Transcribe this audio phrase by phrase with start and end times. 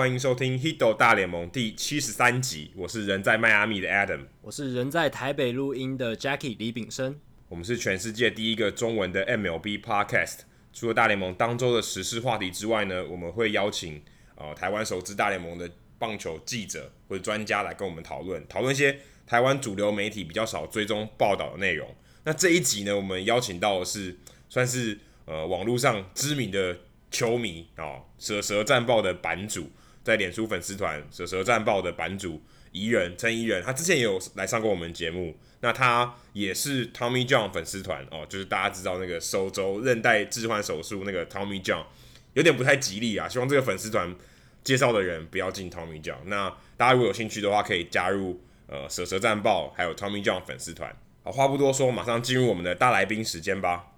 [0.00, 2.70] 欢迎收听《Hito 大联盟》第七十三集。
[2.74, 7.20] 我是人在迈阿密的 Adam，我是人在台北录音的 Jackie 李炳生。
[7.50, 10.38] 我们是全世界第一个中文的 MLB Podcast。
[10.72, 14.00] 除了大联盟当周的时事话题之外呢，我们会邀请
[14.36, 21.86] 呃台湾首支大联盟的棒球记者或者专家来跟我们讨论，讨论一些台湾主流媒体比较少追踪报道的内容。
[22.24, 24.16] 那这一集呢，我们邀请到的是
[24.48, 26.78] 算是呃网络上知名的。
[27.12, 29.68] 球迷哦，蛇蛇战报的版主，
[30.10, 35.36] 在脸书粉丝团蛇蛇战报的版主怡人陈怡人，他之前也有来上过我们节目。
[35.60, 41.84] 那他也是 Tommy John 粉丝团哦，就是大家知道那个手肘韧带置换手术那个 Tommy John，
[42.32, 43.28] 有点不太吉利啊。
[43.28, 44.12] 希望这个粉丝团
[44.64, 46.16] 介绍的人不要进 Tommy John。
[46.24, 50.92] 那大家如果有兴趣的话，可以加入呃蛇蛇战报还有 Tommy John 粉丝团。
[51.22, 53.89] 好，话不多说，马上进入我们的大来宾时间吧。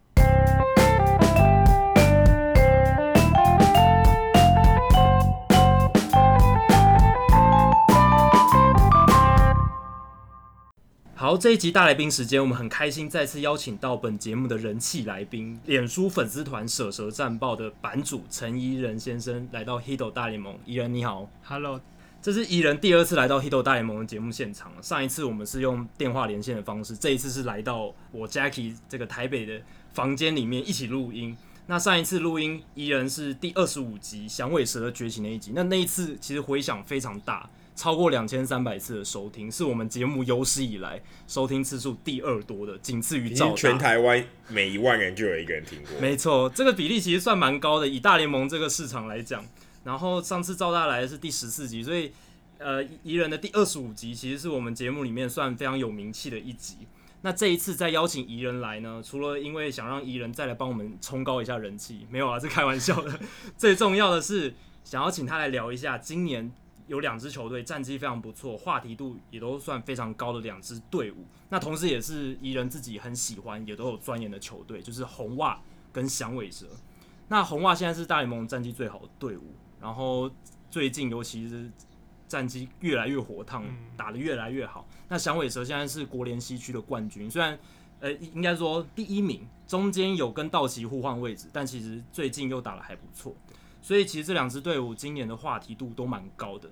[11.23, 20.59] 好，这一集大来宾时间，我们很开心再次邀请到本节目的人气来宾，脸书粉丝团舍蛇战报的版主陈怡仁先生来到 Hito 大联盟。
[20.67, 21.81] 怡人你好，Hello，
[22.21, 24.73] 这是怡人第二次来到 Hito 大联盟的节目现场。
[24.83, 29.61] 上一次我们是用电话连线的方式，这一次是来到我 Jackie 这个台北的
[29.93, 31.37] 房间里面一起录音。
[31.69, 37.49] 那上一次录音，怡人是第二十五集响尾蛇的崛起那一集，那那一次其实回响非常大。
[37.75, 43.55] 超过两千三百次的收听，是我们节目有史以来收听次数第二多的，仅次于赵大。
[43.57, 45.99] 全台湾每一万人就有一个人听过。
[46.01, 49.45] 没错，这个比例其实算蛮高的，以大联盟这个市场来讲。
[49.85, 52.13] 然后上次赵大来的是第十四集，所以
[52.59, 56.77] 呃，宜人的第二十五集其实是我们节目里面算非常有名气的一集。
[57.23, 63.19] 那这一次再邀请宜人来呢，除了因为想让宜人再来帮我们冲高一下人气，没有啊，是开玩笑的。
[63.57, 66.53] 最重要的是想要请他来聊一下今年。
[66.93, 71.25] 有两支球队战绩非常不错，话题度也都算非常高的两支队伍。
[71.49, 75.59] 那同时也是宜人自己很喜欢，也都有钻研的球队，就是红袜
[75.91, 76.67] 跟响尾蛇。
[77.29, 80.31] 那红袜现在是大联盟战绩最好的队伍，然后
[80.71, 81.71] 最近尤其是
[82.29, 83.65] 战绩越来越火烫，
[83.97, 84.87] 打得越来越好。
[85.09, 87.59] 那响尾蛇现在是国联西区的冠军，虽然
[88.01, 93.35] 呃应该说第一名，中间有跟道奇互换位置，但其实最近又打得还不错。
[93.81, 96.71] 所以其实这两支队伍今年的话题度都蛮高的。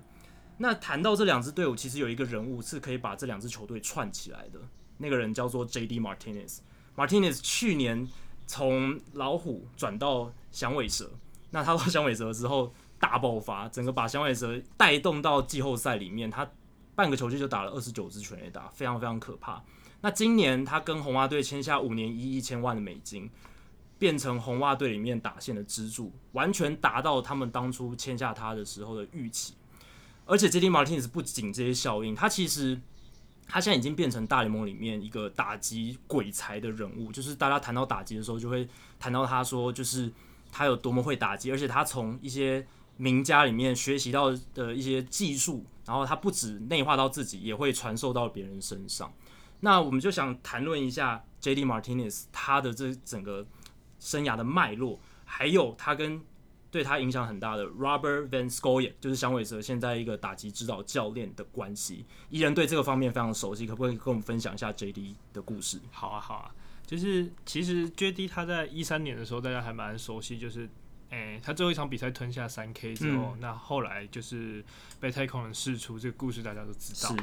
[0.61, 4.59] 那谈到这两支队伍，其实有一个人物是可以把这两支球队串起来的，
[4.97, 5.99] 那个人叫做 J.D.
[5.99, 6.59] Martinez。
[6.95, 8.07] Martinez 去年
[8.45, 11.09] 从老虎转到响尾蛇，
[11.49, 16.47] 那他到响尾蛇之后大爆发，整个把响尾蛇带动到季后赛里面，他
[16.93, 19.63] 半个球季就打了二十九支全垒打，非常非常可怕。
[20.01, 23.29] 那今年他跟红袜队签下五年一亿一千万的美金。
[23.97, 29.53] 变成红袜队里面打线的支柱，完全达到他们当初签下他的时候的预期。
[30.31, 30.69] 而且，J.D.
[30.69, 32.79] Martinez 不仅这些效应，他其实
[33.47, 37.11] 他现在已经变成大联盟里面一个打击鬼才的人物。
[37.11, 38.65] 就是大家谈到打击的时候，就会
[38.97, 40.09] 谈到他说，就是
[40.51, 42.65] 他有多么会打击，而且他从一些
[42.95, 49.11] 名家里面学习到的一些技术，然后他不止内化到自己，也会传授到别人身上。
[49.59, 51.65] 那我们就想谈论一下 J.D.
[51.65, 53.45] Martinez 他的这整个。
[54.03, 56.19] 生涯的脉络，还有他跟
[56.71, 62.05] 对他影响很大的 Robert Van Scoyoc，就是响尾蛇现在一个打击指导教练的关系。
[62.29, 65.79] 宜人对这个方面非常熟悉，可不可以跟我们分享一下 JD 的故事？
[65.91, 66.55] 好啊，好啊，
[66.87, 70.69] 就是其实 JD 他在一三年的时候，大家还蛮熟悉，就是。
[71.09, 74.63] 诶、欸，他最后一场比赛吞下三 K 之后，嗯，那后来就是
[74.97, 77.13] 被太空人释出，这个故事大家都知道。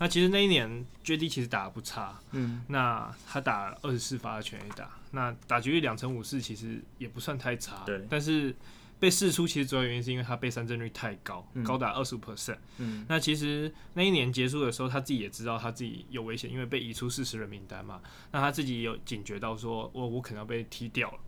[0.00, 7.84] 那其实那一年 JD 其实打的不差，嗯，那他打二十四发的全垒打，那打局率两成五四，其实也不算太差。
[7.86, 8.52] 对，但是
[8.98, 12.58] 被释出其实主要原因是因为他被三振率太高，嗯，高达二十五 percent。
[12.78, 18.00] 嗯，那其实那一年结束的时候，他自己也知道他自己有危险，因为被移出四十人名单嘛。
[18.32, 21.18] 那他自己有警觉到说，我我可能要被踢掉了。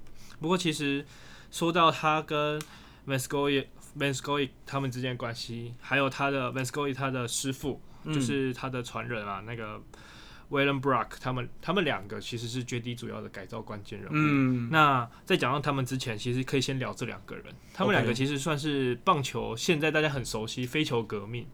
[0.41, 1.05] 不过其实。
[1.51, 2.61] 说到他跟
[3.07, 3.65] Van Scoyoc
[3.97, 9.81] Van Scoyoc 他们之间的关系，还有他的 Van Scoyoc 他的师傅，嗯、就是他的传人啊，那个
[10.51, 14.13] Waylon Brock，他们他们两个其实是 JD 主要的改造关键人物。
[14.15, 17.45] 嗯，那在讲到他们之前，其实可以先聊这两个人。
[17.75, 21.47] 他们两个其实算是棒球现在大家很熟悉飞球革命，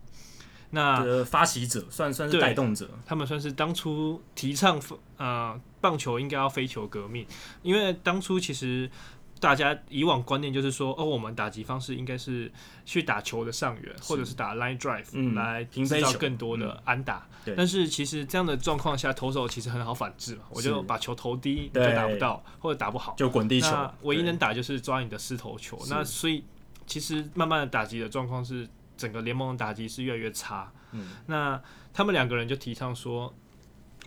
[0.71, 4.81] 那发起者算算是带动者，他们算是当初提倡
[5.17, 7.27] 呃棒球应该要飞球革命，
[7.63, 8.91] 因为当初其实。
[9.41, 12.53] 大家以往观念就是说，哦，我们打击方式应该是
[12.85, 14.35] 去打球的上缘，或者是。
[14.35, 17.55] 打 line drive、嗯、来制造更多的安打、嗯。
[17.57, 23.69] 但是其实这样的状况下，投手其实很好反制嘛，我就把球投低，你就打不到，或者打不好，就滚地球。
[24.03, 25.79] 唯一能打就是抓你的失头球。
[25.89, 26.45] 那所以
[26.85, 30.73] 其实慢慢的打击的状况是整个联盟的打击是越来越差。
[30.91, 33.33] 嗯，那他们两个人就提倡说，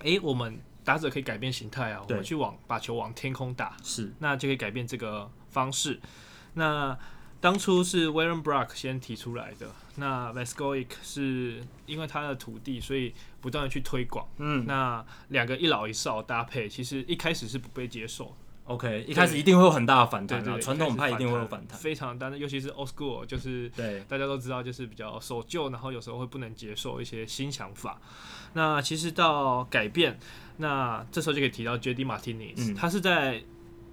[0.01, 5.99] 诶、欸，我们打者可以改变形态啊，我们去往把球往天空打，是，那就可以改变这个方式。
[6.53, 6.97] 那
[7.41, 14.25] 当初是 w a r r e n Brock 先提出来的，那 Vescovic 是因为他的土地，所以不断的去推广。
[14.37, 18.33] 嗯，那两个一老一少搭配，其实一开始是不被接受。
[18.67, 22.29] OK，一开始一定会有很大的反弹啊，传统派一定会有反弹，非常大。
[22.29, 27.99] 尤其是 Old School，就是对大家都知道，就是比较守旧，然后有时候会不能接受一些新想法。
[28.53, 30.19] 那其实到改变，
[30.57, 33.43] 那这时候就可以提到 JD Martinez，嗯，他是在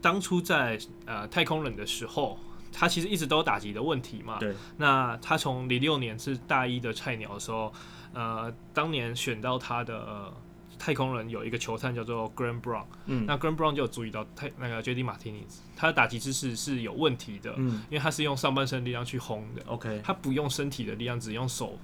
[0.03, 2.39] 当初在呃太空人的时候。
[2.77, 4.37] 他其实一直都有打击的问题嘛。
[4.41, 4.53] 对。
[4.79, 7.73] 那他从零六年是大一的菜鸟的时候，
[8.13, 10.35] 呃，当年选到他的、呃、
[10.85, 12.85] 太空人有一个球探叫做 Grant Brown。
[13.07, 13.25] 嗯。
[13.27, 17.55] 那 Grant Brown 就有注意到太那个 JD Martinez，他的打击姿势是有问题的。
[17.57, 17.83] 嗯。
[17.89, 19.63] 因为他是用上半身力量去轰的。
[19.67, 20.03] OK。
[20.05, 21.79] 他不用身体的力量，只用手，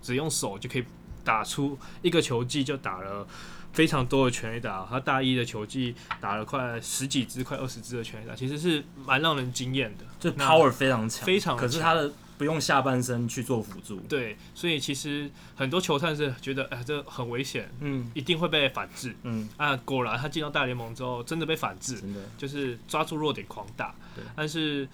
[0.00, 0.84] 只用手就可以
[1.24, 3.26] 打出一个球技，就打了。
[3.72, 10.04] 非常多的全垒打，他大一的球技打了快十几支、快二十支的全垒打，其实是蛮让人惊艳的。
[10.20, 11.56] 就 power 非常强，非常。
[11.56, 13.98] 可是他的不用下半身去做辅助。
[14.00, 23.94] 对，所以其实很多球探是觉得，哎，这很危险，嗯，一定会被反制，嗯啊，果然他进到大联盟之后，真的被反制，真的就是抓住弱点狂打。
[24.14, 24.88] 对，但是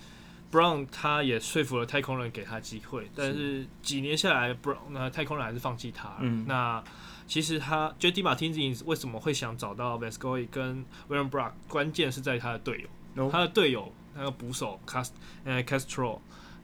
[0.52, 6.16] Brown 他也说服了太空人给他机会，但是几年下来，Brown 那太空人还是放弃他。
[6.20, 6.82] 嗯，那。
[7.31, 11.52] 其实他 JD Martinez 为什么会想找到 Vescovi 跟 William Brock？
[11.69, 12.84] 关键是在他的队
[13.14, 15.10] 友.他的队友那个捕手 Cast
[15.44, 16.19] 呃 Castro，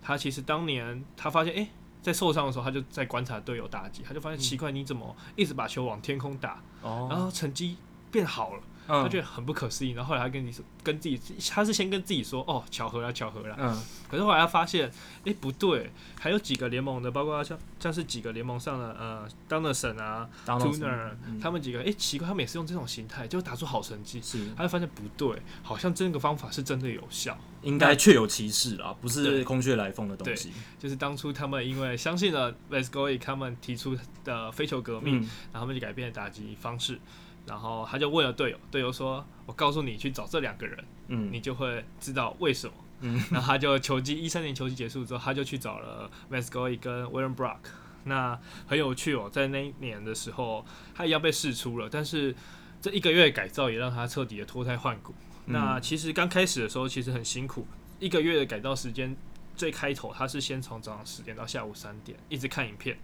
[0.07, 1.69] 他其实当年他发现哎、欸，
[2.01, 7.11] 在受伤的时候他就在观察队友打击，他就发现奇怪，你怎么一直把球往天空打，oh.
[7.11, 7.77] 然后成绩
[8.13, 8.63] 变好了。
[8.87, 13.57] 他觉得很不可思议，然后后来他跟你说，跟自己，他是先跟自己说，哦，巧合了，巧合了。
[13.59, 13.83] 嗯。
[14.09, 14.91] 可是后来他发现，
[15.25, 15.91] 哎，不对，
[16.21, 21.11] 还有几个联盟的，包括像像是几个联盟上的，呃，Donaldson 啊，Tuner，
[21.41, 24.21] 他们几个，哎，奇怪，他们也是用这种形态，就打出好成绩。
[24.23, 24.39] 是。
[24.57, 30.53] 他就发现不对，好像这个方法是真的有效，应该确有其事啊，不是空穴来风的东西。
[30.79, 35.17] 就是当初他们因为相信了 Vescovi 他们提出的飞球革命，
[35.53, 37.01] 然后他们就改变了打击方式。
[37.47, 47.59] 然后他就问了队友，队友说：“我告诉你去找这两个人，嗯，你就会知道为什么。”嗯， 然后他就球季一三年球季结束之后，他就去找了 Vescovi 跟 William Brock。
[48.05, 50.65] 那很有趣哦，在那一年的时候，
[50.95, 52.35] 他一样被试出了，但是
[52.81, 55.15] 这一个月改造也让他彻底的脱胎换骨。
[55.47, 57.67] 嗯，那其实刚开始的时候其实很辛苦，
[58.01, 59.15] 一个月的改造时间，
[59.57, 62.97] 最开头他是先从早上十点到下午三点一直看影片。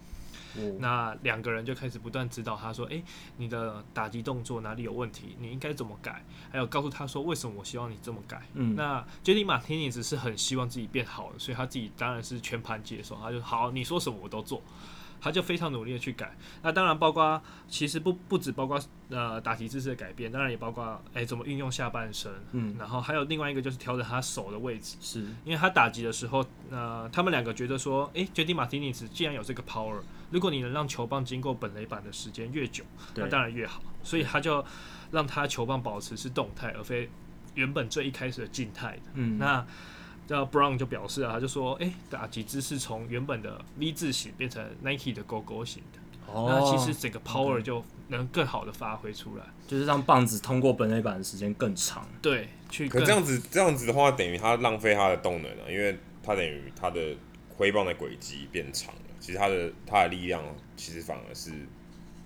[0.78, 3.04] 那两个人就开始不断指导他说：“诶、欸，
[3.36, 5.36] 你的打击动作哪里有问题？
[5.38, 6.24] 你应该怎么改？
[6.50, 8.42] 还有告诉他说为什么我希望你这么改。
[8.54, 13.16] 嗯”那 JD Martinez 是很希望自己变好的，所以他自己当然是全盘接受。
[13.16, 14.62] 他就好，你说什么我都做。
[15.24, 16.36] 他就非常努力的去改。
[16.62, 18.76] 那当然包括其实不不止包括
[19.08, 22.32] 呃打击姿势的改变，当然也包括哎、欸、怎么运用下半身。
[22.50, 24.96] 嗯，然后还有另外一个就是调整他手的位置。
[25.00, 30.00] 是，因为他打击的时候，呃，他们两个觉得说，哎、欸、JD Martinez 既然有这个 power。
[30.32, 32.82] 如果你能让球棒经过本垒板的时间越久，
[33.14, 33.82] 那当然越好。
[34.02, 34.64] 所以他就
[35.12, 37.08] 让他球棒保持是动态，而非
[37.54, 39.02] 原本最一开始的静态的。
[39.14, 39.64] 嗯，那
[40.26, 45.98] 叫 Brown 就表示啊，他就说，哎、欸，打击姿势从原本的 V 字形变成 Nike 的勾勾型的。
[46.32, 52.08] 哦，那其实整个 power 就能更好的发挥出来，就是让棒子通过本垒板的时间更长。
[52.22, 57.14] 对，去可这样子这样子的话，等于他浪费他的动能了，因为他等于他的
[57.50, 58.94] 挥棒的轨迹变长。
[59.22, 60.42] 其实他的他的力量
[60.76, 61.52] 其实反而是，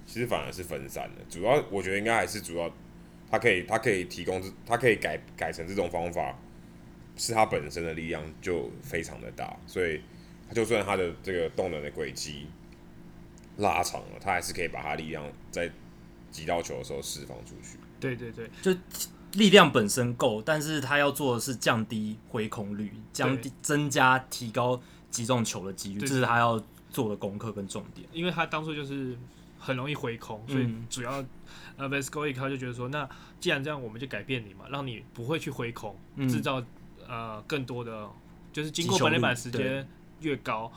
[0.06, 1.22] 其实反而是分散的。
[1.28, 2.72] 主要我觉得应该还是主要，
[3.30, 6.34] 他可以他可以提供这他可以改改成这种方法，
[7.14, 10.00] 是他本身的力量就非常的大，所以
[10.48, 12.46] 他就算他的这个动能的轨迹
[13.58, 15.70] 拉长了，他还是可以把他力量在
[16.30, 17.78] 击到球的时候释放出去。
[18.00, 18.74] 对对对，就
[19.32, 26.58] 力量本身够，但是他要做的是降低回空率，降低增加提高击中球的几率，这是他要。
[26.96, 29.14] 做的功课跟重点，因为他当初就是
[29.58, 31.28] 很容易回空，所以主要、嗯、
[31.76, 33.06] 呃 Vescovi 他就觉得说，那
[33.38, 36.64] 既然这样，我们就改变你嘛，让你不会去回空，制、嗯、造
[37.06, 38.08] 呃更多的，
[38.50, 39.86] 就是经过本垒板时间
[40.20, 40.72] 越高，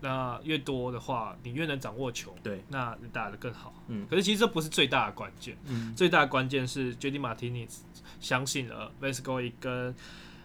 [0.00, 3.74] 那越多的话，你越能掌握球，对，那你打得更好。
[3.88, 7.80] 嗯，可是其实这不是最大的关键，嗯，最大的关键是 JD Martinez
[8.18, 9.94] 相信了 Vescovi 跟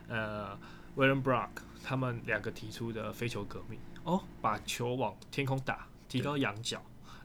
[0.09, 0.59] 呃
[0.97, 3.79] William Brock 他们两个提出的非球革命。
[4.05, 6.81] 哦，把球往天空打，提高仰角，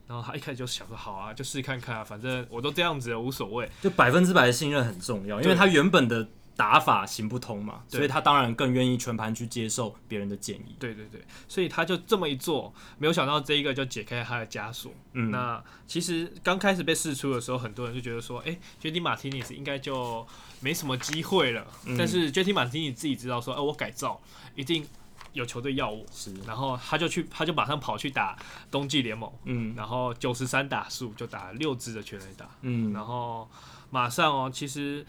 [0.09, 3.71] 然后他一开始就想说好啊，就试看看啊，反正我都这样子了，无所谓。
[3.81, 10.77] 就百分之百的信任很重要，因为他原本的打法行不通嘛，所以他当然更愿意全盘去接受别人的建议。
[10.79, 14.93] 对对对，所以他就这么一做，没有想到这一个就解开他的枷锁。
[15.13, 20.27] 嗯，那其实刚开始被试出的时候，很多人就觉得说，哎，JD Martinez 应该就
[20.61, 21.67] 没什么机会了。
[21.87, 24.21] 嗯、但是 JD Martinez 自己知道说，哎、呃，我改造
[24.55, 24.87] 一定
[25.33, 26.05] 有球队要我。
[26.13, 28.37] 是，然后他就去，他就马上跑去打
[28.71, 29.33] 冬季联盟。
[29.45, 32.49] 嗯，然后九十三打数就打六支的全垒打。
[32.63, 33.49] 嗯，然后
[33.91, 35.07] 马上哦，其实。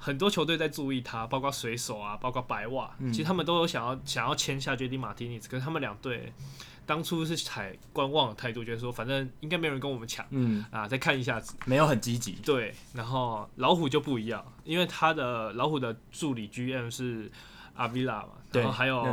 [0.00, 6.32] 很多球队在注意他，包括水手啊，包括白袜，嗯、其实他们都有想要想要签下 JD Martinez，可是他们两队
[6.86, 12.34] 当初是采观望的态度，觉得说反正应该没有人跟我们抢，嗯啊，再看一下子，没有很积极。
[12.44, 17.28] 对，然后老虎就不一样，因为他的老虎的助理 GM 是。
[17.74, 19.04] 阿维拉嘛，然后还有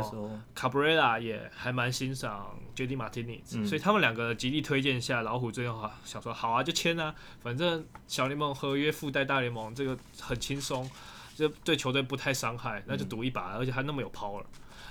[0.54, 10.90] 卡布瑞拉也还蛮欣赏 JD Martinez，、嗯、所以他们两个极力推荐下，老虎最后想说好啊，就签啊，反正小联盟合约附带大联盟，这个很轻松，
[11.34, 14.42] 就对球队不太伤害，那就赌一把，嗯、而且还那么有 power。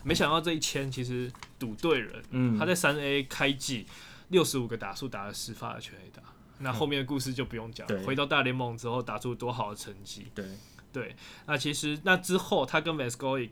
[0.03, 3.87] 没想到这一签其实赌对人，嗯、他在三 A 开季
[4.27, 6.21] 六十五个打数打了十发的全垒打，
[6.59, 10.27] 那后面的故事就不用讲，嗯、回到大联盟之后打出多好的成绩。
[10.35, 10.45] 对。
[10.93, 11.13] 对，
[11.45, 13.49] 那其实那之后，他跟 Vascoix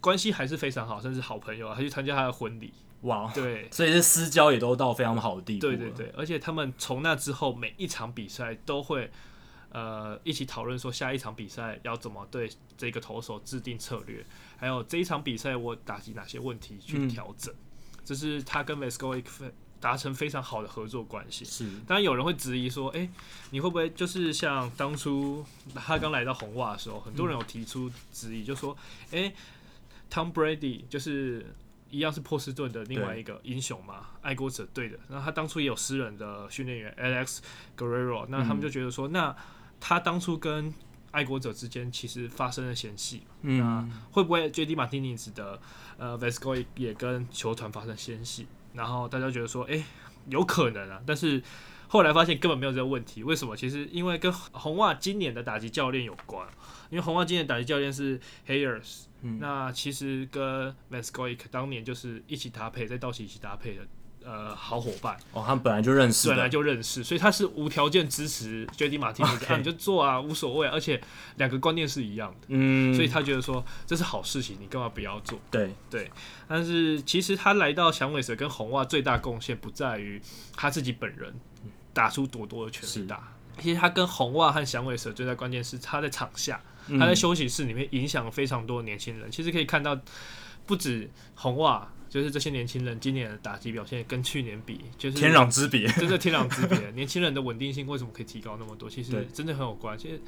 [0.00, 2.72] 关系还是非常好，甚至好朋友啊，他去参加他的婚礼。
[3.02, 5.60] 哇，对，所以这私交也都到非常好的地步。
[5.60, 9.08] 对对对，而且他们从那之后每一场比赛都会
[9.70, 14.26] 呃一起讨论说下一场比赛要怎么对这个投手制定策略，
[14.56, 17.54] 还有这一场比赛我打击哪些问题去调整，
[18.04, 19.22] 这、嗯、是他跟 Vascoix
[19.78, 21.44] 达成非常好的合作关系。
[21.44, 23.08] 是，当然有人会质疑说，哎，
[23.50, 28.76] 你会不会就是像当初他刚来到红袜的时候，很多人有提出质疑，就说，
[29.12, 29.32] 哎
[30.10, 31.46] ，Tom Brady 就是
[31.90, 34.98] 一样是波士顿的另外一个英雄嘛，爱国者队的。
[35.08, 37.38] 然后他当初也有私人的训练员 Alex
[37.76, 39.34] Guerrero，那他们就觉得说，那
[39.80, 40.72] 他当初跟
[41.10, 45.58] 爱国者之间其实发生了嫌隙，那会不会 JD Martinez 的
[45.96, 48.46] 呃 Vascoix 也跟球团发生嫌隙？
[48.74, 49.82] 然后大家觉得说，哎，
[50.28, 51.42] 有可能啊，但是
[51.86, 53.24] 后来发现根本没有这个问题。
[53.24, 53.56] 为什么？
[53.56, 56.46] 其实因为跟红袜今年的打击教练有关。
[56.90, 63.82] 因为红袜今年的打击教练是 Hayers，、嗯、那其实跟 v a s c o i c 当年就是一起搭配，在道奇一起搭配的。
[64.24, 65.16] 呃，好伙伴。
[65.32, 71.00] 哦，他们本来就认识，本来就认识，所以他是无条件支持 JD Martinez，啊，你就做啊，无所谓，而且
[71.36, 75.38] 两个观念是一样的，嗯，所以他觉得说这是好事情，你干嘛不要做？
[75.50, 75.72] 对。
[75.88, 76.10] 对，
[76.46, 80.20] 但是其实他来到响尾蛇跟红袜最大贡献不在于
[80.54, 81.32] 他自己本人
[81.94, 86.60] 打出多多的全垒打，其实他跟红袜和响尾蛇最大关键是他在场下，
[86.98, 89.98] 他在休息室里面影响了非常多年轻人，其实可以看到
[90.66, 91.88] 不止红袜。
[92.10, 96.90] 就是这些年轻人今年的打击表现跟去年比，就是天壤之别，真的天壤之别。
[96.96, 98.88] 年轻人的稳定性为什么可以提高那么多？
[98.88, 100.08] 其实真的很有关系。
[100.08, 100.20] 其实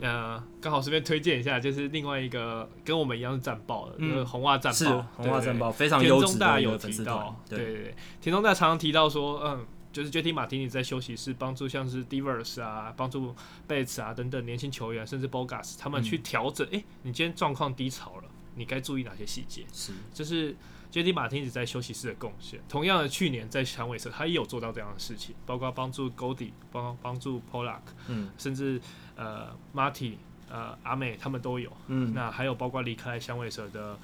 [0.00, 5.06] 呃，刚好顺便推荐一下，就是另外一个跟我们一样是战报的，嗯、就是红袜战报。
[5.16, 6.24] 红袜战报非常优质。
[6.24, 9.66] 田中大有提到，对对对，田中大常常提到说，嗯，
[9.98, 13.34] 就是 JD Martinez 在休息室帮助像是 Divers 啊，帮助
[13.68, 16.66] Bates 啊等等年轻球员，甚至 Bogaerts 他们去调整。
[16.68, 18.24] 哎、嗯欸，你今天状况低潮了，
[18.54, 19.64] 你该注意哪些细节？
[19.72, 20.54] 是，就是。
[20.90, 28.80] JD Martinez 在休息室的贡献，同样的，去年在响尾蛇他也有做到这样的事情，包括帮助 Goldie，帮帮助 Pollock，嗯，甚至
[29.14, 30.14] 呃 Marty，
[30.48, 33.98] 呃阿美他们都有，嗯，那还有包括离开响尾蛇的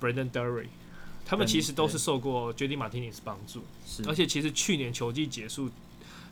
[0.00, 0.68] Brandon Drury，
[1.24, 5.70] 他们其实都是受过 JD Martinez 帮助，是，而且其实去年球季结束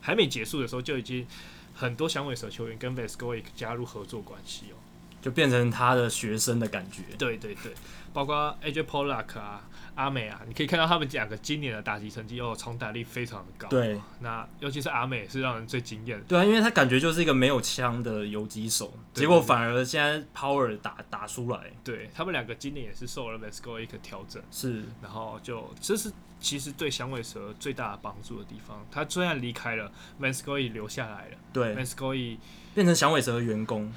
[0.01, 1.27] 还没结束的时候，就已经
[1.75, 4.77] 很多响尾蛇球员跟 Vasquez 加入合作关系哦，
[5.23, 7.73] 就变成他的学生的感觉，对对对，
[8.13, 9.63] 包括 AJ Pollock 啊。
[9.95, 13.69] 阿美啊，你可以看到他们两个今年的打击成绩哦，重打力非常的高。
[13.69, 16.25] 对，那尤其是阿美是让人最惊艳的。
[16.25, 21.71] 对啊，因为他感觉就是一个没有枪的游击手，结果反而现在 power 打打出来。
[21.85, 26.11] 对，他们两个今年也是受了 Vascoix 一个调整，是，然后就这是
[26.41, 28.83] 其实对响尾蛇最大的帮助的地方。
[28.91, 31.37] 他虽然离开了 Vanscoy，留下来了。
[31.53, 32.39] 对，Vanscoy
[32.75, 33.93] 变成响尾蛇的员工。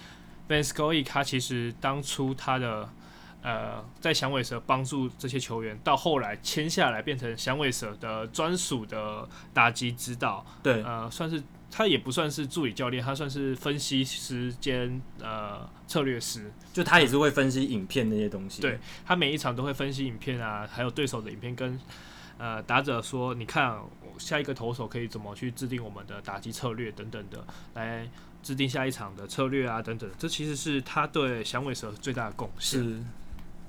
[0.48, 2.90] Vascoix 他其实当初他的。
[3.48, 21.80] 呃，在响尾蛇帮助这些球员，到后来签下来变成响尾蛇的专属的打击指导，对，呃，算是他也不算是助理教练，他算是分析师兼呃策略师，就他也是会分析影片那些东西，对，他每一场都会分析影片啊，还有对手的影片跟，跟
[22.40, 23.80] 呃打者说，你看
[24.18, 28.10] 下一个投手可以怎么去制定我们的打击策略等等的，来
[28.46, 33.04] 制定下一场的策略啊等等，这其实是他对响尾蛇最大的贡献。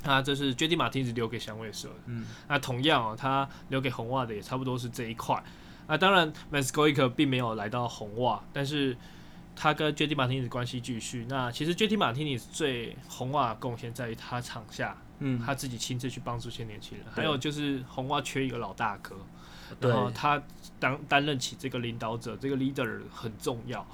[0.05, 5.43] 那这是 JD Martinez 留给响尾蛇的，嗯，那同样哦，他留给红袜的也差不多是这一块。
[5.89, 8.95] 那当然 Vascoix 并没有来到红袜，但是
[9.57, 11.25] 他跟 JD 马丁尼关系继续。
[11.29, 17.07] 那其实 JD 马丁尼最红袜贡献在于他场下，嗯，他自己亲自去帮助一些年轻人。
[17.11, 19.17] 还有就是红袜缺一个老大哥，
[19.81, 20.41] 然后他
[20.79, 23.85] 当担任起这个领导者，这个 leader 很重要，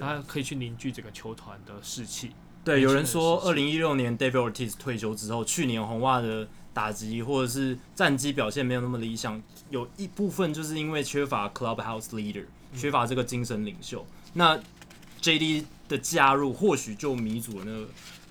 [0.00, 2.30] 他可以去凝聚整个球团的士气。
[2.64, 12.44] 对，有人说二零一六年 David Ortiz 退休之后，去年红袜的打击或者是战绩表现没有那么理想，有一部分就是因为缺乏 clubhouse leader，
[12.76, 14.06] 缺乏这个精神领袖。
[14.08, 14.60] 嗯、那
[15.20, 17.88] JD 的加入或许就弥补了那个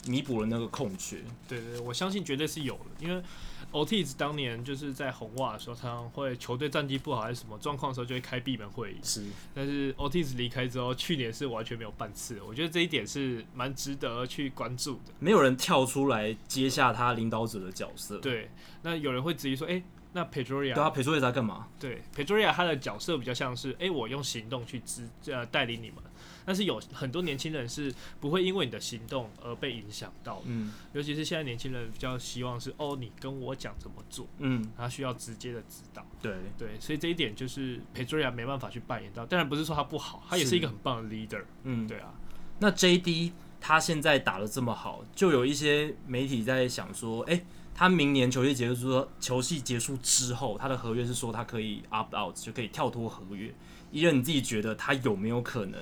[0.08, 1.18] 弥补了那个空缺。
[1.48, 3.22] 对，对对，我相信绝对是有的，因为
[3.72, 8.98] Ortiz 当年就是在红袜的时候，常常会球队战绩不好还是什么状况的时候，就会开闭门会议。
[9.02, 12.42] 是，但是 Ortiz 离开之后，去年是完全没有半次。
[12.42, 15.14] 我觉得这一点是蛮值得去关注的。
[15.20, 18.18] 没有人跳出来接下他领导者的角色。
[18.18, 18.52] 对，
[18.82, 21.68] 那有人会质疑说，哎、欸，那 Pedroia 对啊，Pedroia 在干嘛？
[21.80, 25.98] 对，Pedroia 他的角色比较像是，哎、欸，我用行动去支呃带领你们。
[26.46, 36.32] 但是有很多年轻人是不会因为你的行动而被影响到的，嗯，尤其是现在年轻人比较希望是哦，你跟我讲怎么做，嗯，他需要直接的指导，对。
[36.58, 42.14] 对，所以这一点就是 Pedroia 没办法去扮演到，当然不是说他不好，他也是一个很棒的 leader，嗯，对啊。
[42.60, 53.52] 那 JD 他现在打的这么好，就有一些媒体在想说，哎、欸，他明年球季结束说球季结束之后，他的合约是说他可以 opt out 就可以跳脱合约，
[53.92, 55.80] 伊人你自己觉得他有没有可能？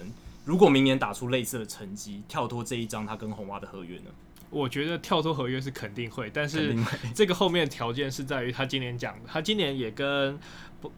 [0.49, 4.05] 如果明年打出类似的成绩，跳脱这一张他跟红袜的合约呢？
[4.49, 6.75] 我觉得跳脱合约是肯定会，但是
[7.13, 10.35] 这个后面的条件是在于他今年讲的，他今年也跟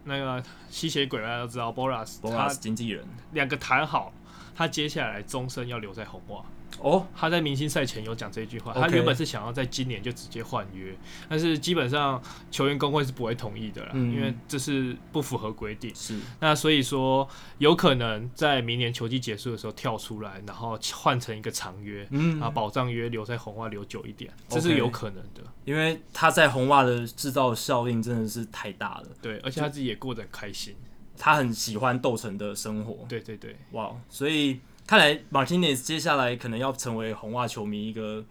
[0.05, 3.03] 那个吸血鬼大家都知道，Boras，他经纪人
[3.33, 4.13] 两个谈好，
[4.55, 6.43] 他接下来终身要留在红袜。
[6.79, 10.95] 哦，他在明星赛前有讲这句话他原本是想要在今年就直接换约，
[11.27, 15.93] 但是基本上球员工会是不会同意的啦，嗯、因为这是不符合规定。
[15.93, 25.43] 是，那所以说有可能在明年球季结束的时候跳出来，然后换成一个长约，嗯，啊，保障约留在红袜留久一点，这是有可能的。
[25.65, 30.73] 因为他在红袜的制造效应真的是太大了，对，而且他自己也过得很开心，
[31.21, 33.05] 他很喜欢斗城的生活。
[33.07, 34.59] 对对对，哇，wow, 所以。
[34.87, 38.25] 看来 Martinez 接下来可能要成为红袜球迷一个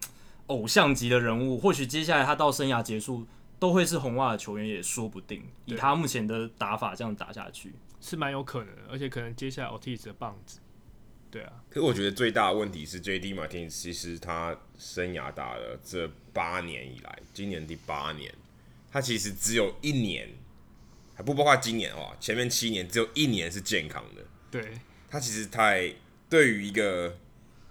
[0.47, 3.25] 偶像级的人物，或许接下来他到生涯结束
[3.57, 5.43] 都会是红袜的球员也说不定。
[5.65, 10.59] 以他目前的打法这样打下去是蛮有可能的，而且可能接下来 Ortiz 的棒子。
[11.31, 18.31] 对啊，可是我觉得最大的问题是 JD Martinez 其实他生涯打了这八年以来，今年第八年，
[18.91, 20.29] 他其实只有一年，
[21.21, 24.23] 还不包括今年哦，前面七年只有一年是健康的。
[24.49, 24.71] 对，
[25.07, 25.93] 他其实太。
[26.27, 27.13] 对于一个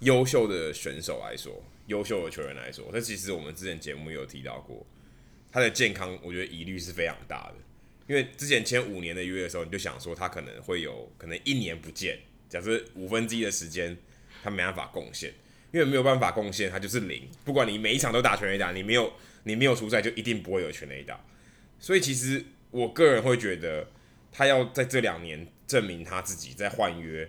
[0.00, 4.86] 优秀的选手来说，优秀的球员来说，这其实我们之前节目有提到过，
[5.50, 7.54] 他的健康我觉得疑虑是非常大的。
[8.06, 12.18] 因为之前签五年的约的时候，你就想说他可能会有可能一年不见，
[12.50, 13.96] 假设五分之一的时间
[14.42, 15.32] 他没办法贡献，
[15.72, 17.26] 因为没有办法贡献，他就是零。
[17.46, 19.10] 不管你每一场都打全垒打，你没有
[19.44, 21.18] 你没有出赛，就一定不会有全垒打。
[21.78, 23.86] 所以其实我个人会觉得，
[24.30, 27.28] 他要在这两年证明他自己，再换约。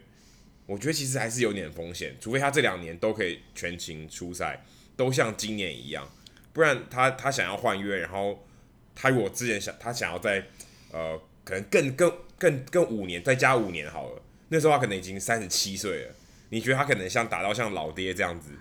[0.67, 4.63] 我觉得其实还是有点风险，除非他这两年都可以全勤出赛，
[4.95, 6.10] 都像今年一样，
[6.54, 8.47] 不然他他想要换约，然后
[8.95, 10.45] 他如果之前想他想要在
[10.91, 16.15] 呃可能更更更更五年再加五年好了，那时候他可能已经三十七岁了，
[16.49, 18.51] 你觉得他可能像打到像老爹这样子，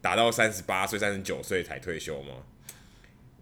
[0.00, 2.34] 打到三十八岁、三十九岁才退休吗？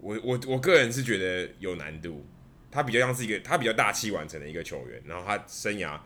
[0.01, 2.27] 我我我个人是觉得有难度，
[2.71, 5.99] 他比较像是一个他比较大器晚成的一个球员，然后他生涯。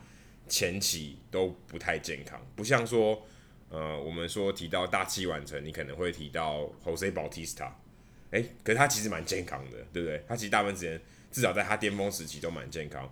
[0.48, 3.26] 前期都不太健康，不像说，
[3.70, 7.70] 呃，我们说提到大器晚成，你可能会提到 Jose Bautista，
[8.32, 10.22] 哎、可是他其实蛮健康的，对不对？
[10.28, 13.10] 他其实大部分时间至少在他巅峰时期都蛮健康。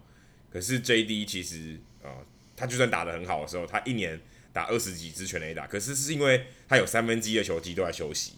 [0.52, 4.20] 可是 JD 其实啊、呃，他就算打得很好的时候，他一年
[4.52, 8.32] 打二十几支全垒打，可是是因为他有三分之一的球季都在休息，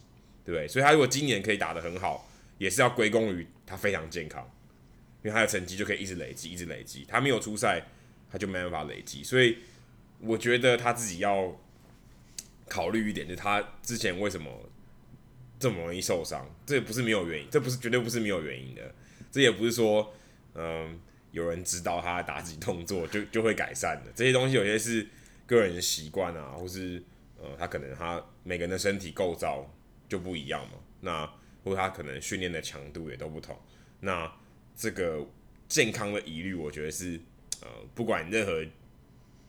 [0.44, 0.68] 对不对？
[0.68, 4.48] 所以他如果今年可以打得很好，也是要归功于他非常健康，
[5.22, 7.04] 因为他的成绩就可以一直累积，一直累积。
[7.08, 7.84] 他没有出赛。
[8.32, 9.58] 他就没办法累积，所以
[10.18, 11.54] 我觉得他自己要
[12.66, 14.50] 考虑一点，就是他之前为什么
[15.58, 16.48] 这么容易受伤？
[16.64, 18.94] 这也不是没有原因，这不是绝对不是没有原因的。
[19.30, 20.14] 这也不是说，
[20.54, 20.98] 嗯，
[21.30, 24.10] 有人指导他打击动作就就会改善的。
[24.14, 25.06] 这些东西有些是
[25.46, 27.02] 个人习惯啊，或是
[27.38, 29.70] 呃，他可能他每个人的身体构造
[30.08, 30.78] 就不一样嘛。
[31.00, 31.26] 那
[31.62, 33.54] 或者他可能训练的强度也都不同。
[34.00, 34.32] 那
[34.76, 35.26] 这个
[35.68, 37.20] 健康的疑虑，我觉得是。
[37.64, 38.60] 呃，不管任何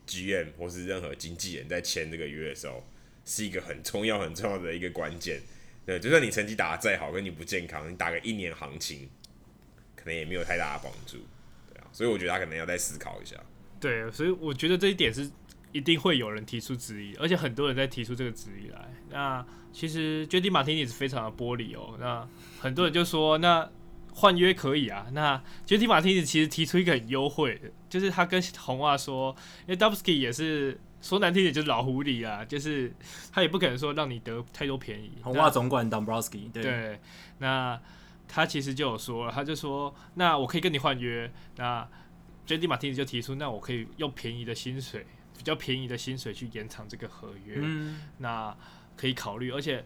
[0.06, 2.86] GM 或是任何经纪人在签这个约的时候，
[3.24, 5.42] 是一个很重要、很重要的一个关键。
[5.84, 9.08] 对，就算你成绩打得再好，跟你不健康，你打个一年行情，
[9.96, 11.18] 可能也没有太大的帮助。
[11.72, 13.34] 对啊，所以我觉得他可能要再思考一下。
[13.80, 15.28] 对，所以我觉得这一点是
[15.72, 18.94] 一定会有人提出质疑，而且很多人在提出这个质疑来。
[19.10, 22.28] 那其实 JD Martinez 非常的玻璃哦，那
[22.60, 23.68] 很多人就说那
[24.14, 25.06] 换约可以啊。
[25.12, 29.34] 那 JD Martinez 其实提出一个很优惠的，就是他跟红袜说，
[29.66, 32.94] 因为 Dombrowski 也是说难听点就是老狐狸啊，就是
[33.32, 35.12] 他也不可能说让你得太多便宜。
[35.22, 37.00] 红袜总管 Dombrowski 对，对，
[37.38, 37.80] 那
[38.26, 41.86] 他其实就有说了，他就说那我可以跟你换约，那
[42.46, 45.06] JD Martinez 就提出那我可以用便宜的薪水。
[45.36, 48.56] 比较便宜的薪水去延长这个合约，嗯、那
[48.96, 49.50] 可以考虑。
[49.50, 49.84] 而且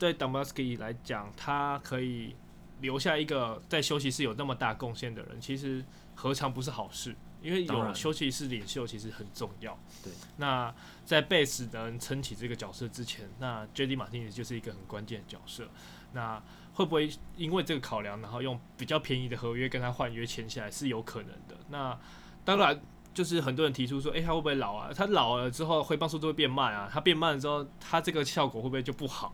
[0.00, 2.34] 对 Dombrowski 来讲，他可以
[2.80, 5.84] 留下一个在休息室有那么大贡献的人，其实
[6.14, 7.14] 何尝不是好事？
[7.42, 9.78] 因为有休息室领袖其实很重要。
[10.02, 15.68] 对，那在贝斯能撑起这个角色之前，那 JD Martinez 就是一个很关键的角色。
[16.12, 21.56] 那会不会因为这个考量，然后用比较便宜的合约跟他换约签下来是有可能的？
[21.68, 21.98] 那
[22.44, 22.80] 当然。
[23.14, 24.90] 就是很多人提出说，诶、欸，他会不会老啊？
[24.92, 26.90] 他老了之后挥棒速度会变慢啊？
[26.92, 29.32] 他变慢了之后，他这个效果会不会就不好？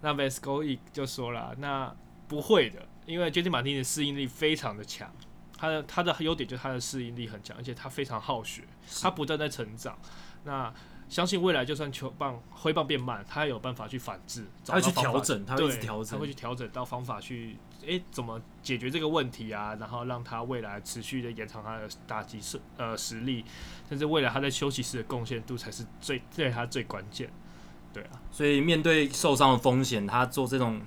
[0.00, 1.94] 那 Vescovi 就说了，那
[2.28, 5.10] 不会的，因为 JD Martinez 的适应力非常的强，
[5.56, 8.62] 他的他的优点就是他的适应力很强，而且他非常好学，
[9.00, 9.98] 他不断在成长。
[10.44, 10.72] 那
[11.08, 17.58] 相信未来就算球棒挥棒变慢，他有办法去反制，他会去调整，他会去调整，他会去调整到方法去。
[17.84, 19.74] 诶、欸，怎么解决这个问题啊？
[19.74, 23.44] 然后让他未来持续的延长他的打击实呃实力，
[23.88, 27.28] 甚至未来他在休息室的贡献度才是最对他最关键。
[27.92, 30.80] 对啊，所以面对受伤的风险，他做这种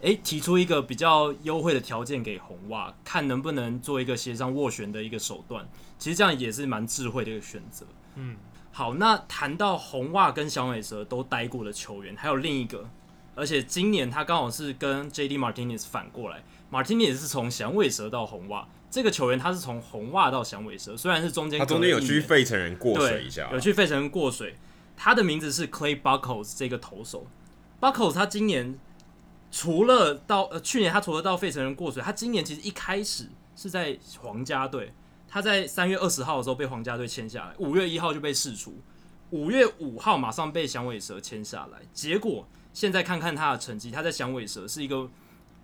[0.00, 5.68] 诶、欸、提出一个比较优惠的条件给红袜，看能不能做一个协商斡旋的一个手段。
[5.98, 7.84] 其实这样也是蛮智慧的一个选择。
[8.14, 8.36] 嗯，
[8.70, 12.88] 好，那谈到红袜跟响尾蛇都待过的球员，还有另一个。
[13.34, 15.38] 而且今年他刚好是跟 J.D.
[15.38, 24.56] Martinez 反过来，Martinez 是从响尾蛇到红袜，这个球员他是从红袜到响尾蛇，虽然是中间他中间有去费城人过水一下，有去费城人过水。
[24.96, 27.28] 他的名字是 Clay Buckles 这个投手
[27.80, 28.76] ，Buchholz 他今年
[29.50, 34.92] 除了到呃去年他除了到费城人过水，他今年其实一开始是在皇家队，
[35.26, 38.74] 他在三月二十号的时候被皇家队签下来，五月一号就被释出，
[39.30, 42.46] 五月五号马上被响尾蛇签下来，结果。
[42.74, 45.10] 现在看看他的成绩，他在响尾蛇是一个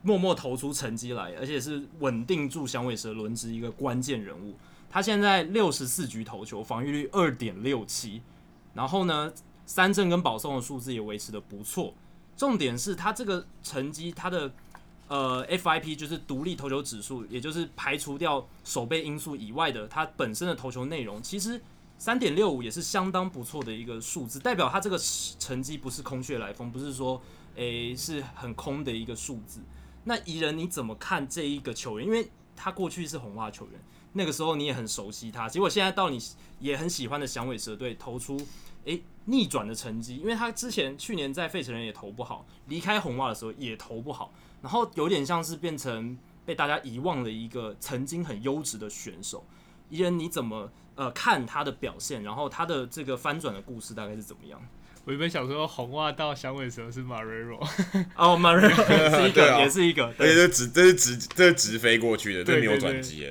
[0.02, 4.56] 默默投出成绩来，而且是稳定住响尾蛇轮值一个关键人物。
[4.90, 8.20] 他现在六十四局投球，防御率二点六七，
[8.72, 9.32] 然后呢，
[9.64, 11.94] 三振跟保送的数字也维持的不错。
[12.36, 14.52] 重点是他这个成绩，他的
[15.08, 21.60] 呃 FIP 就是独立投球指数，也就是排除掉守备因素以外的他本身的投球内容，其实。
[21.96, 24.98] 三点六五也是相当不错的一个数字，代表他这个
[25.38, 27.22] 成绩不是空穴来风，不是说
[27.54, 29.60] 诶、是很空的一个数字。
[30.02, 32.06] 那宜人你怎么看这一个球员？
[32.06, 33.80] 因为他过去是红袜球员，
[34.12, 36.20] 那个时候你也很熟悉他，结果现在到你
[36.58, 38.44] 也很喜欢的响尾蛇队投出
[38.84, 49.44] 诶、欸、逆转的成绩，因为他之前去年在费城人也投不好，离开红袜的时候也投不好，然后有点像是变成被大家遗忘的一个曾经很优质的选手。
[49.90, 50.70] 伊人你怎么？
[50.96, 54.64] 呃，看他的表现，然后他的这个翻转的故事大概是怎么样？
[55.04, 57.58] 我原本想说红袜到响尾蛇是马瑞罗，
[58.14, 63.28] 哦，马瑞罗是一个，也是一个，而且这直这是直这是直飞过去的，这没有转机。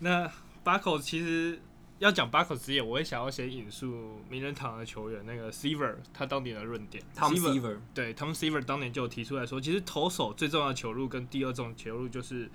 [0.00, 0.30] 那
[0.62, 1.58] 巴口其实
[1.98, 12.50] 要讲巴克职业，我也想要先引述名人堂的球员那个 Seaver 他当年的论点，Tom Seaver 对，Tom Seaver 当年就有提出来说，其实投手最重要的球路跟第二种球路就是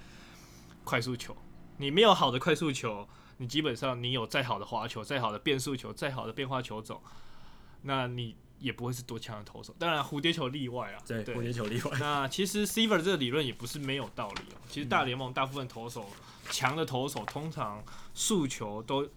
[0.83, 1.35] 快速球，
[1.77, 3.07] 你没有好的快速球。
[3.37, 7.01] 你基本上，你有再好的滑球、再好的变速球、再好的变化球种，
[7.81, 9.75] 那你也不会是多强的投手。
[9.79, 11.01] 当然，蝴蝶球例外啊。
[11.05, 11.97] 对，蝴蝶球例外。
[11.99, 14.57] 那其实 Seaver 这个理论也不是没有道理哦。
[14.69, 16.05] 其实大联盟大部分投手，
[16.51, 19.09] 强、嗯、的投手通常速球都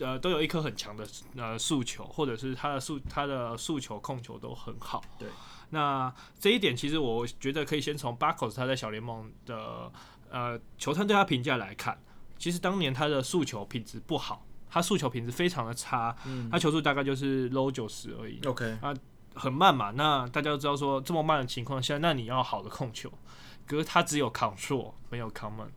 [0.00, 5.02] 呃都有一颗很强的呃诉求，或者是他的诉他的诉求控球都很好。
[5.18, 5.28] 对。
[5.70, 9.92] 那这一点其实我觉得可以先从 Buchholz 他在小联盟的
[10.28, 11.96] 呃球探对他评价来看。
[12.38, 18.40] 其实当年他的诉求品质不好，他诉求品质非常的差，嗯、他球速大概就是 low 九十而已。
[18.46, 18.94] OK，啊，
[19.34, 19.90] 很慢嘛。
[19.90, 23.12] 那大家都知道说这么慢的情况下，那你要好的控球，
[23.66, 25.68] 可是他只有 control 没有 command。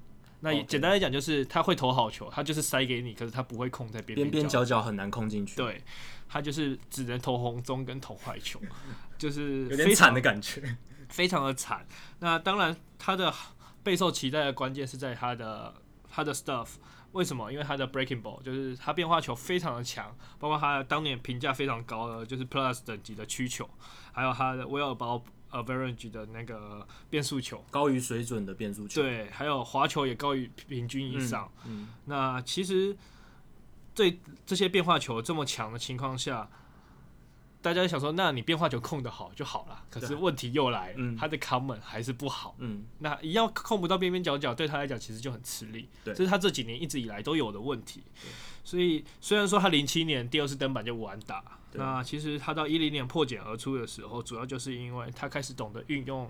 [0.44, 5.56] 那简单来讲就是他会投好球，他就是塞给你，可是他不会控在边边边角角很难控进去。
[5.56, 5.82] 对，
[6.28, 8.60] 他就是只能投红中跟投坏球，
[9.18, 10.78] 就是 有点惨的感觉，
[11.10, 11.88] 非常的惨。
[12.20, 13.34] 那当然他的
[13.82, 15.74] 备受期待的关键是在他的。
[16.16, 16.68] 他的 stuff
[17.14, 17.52] 为什么？
[17.52, 23.68] 因为他的 breaking ball 就是他变化球非常的强，包括他当年评价非常高的就是 plus 等级的曲球，
[24.12, 25.24] 还有他的 well above
[25.54, 29.02] average 的那个变速球，高于水准的变速球。
[29.02, 31.50] 对，还有滑球也高于平均以上。
[31.66, 32.96] 嗯，嗯，那其实
[33.96, 36.50] 这这些变化球这么强的情况下，
[37.64, 39.84] 大家想说，那你变化球控的好就好了。
[39.90, 42.56] 可是问题又来了，嗯、他的 common 还是不好。
[42.60, 45.88] 嗯，那一样控不到边边角角，对他来讲其实就很吃力。
[46.04, 48.04] 对，这是他这几年一直以来都有的问题。
[48.66, 56.30] 所以虽然说他零七年第二次登板就无安打，那其实他到一零年破茧而出的时候，主要就是因为他开始懂得运用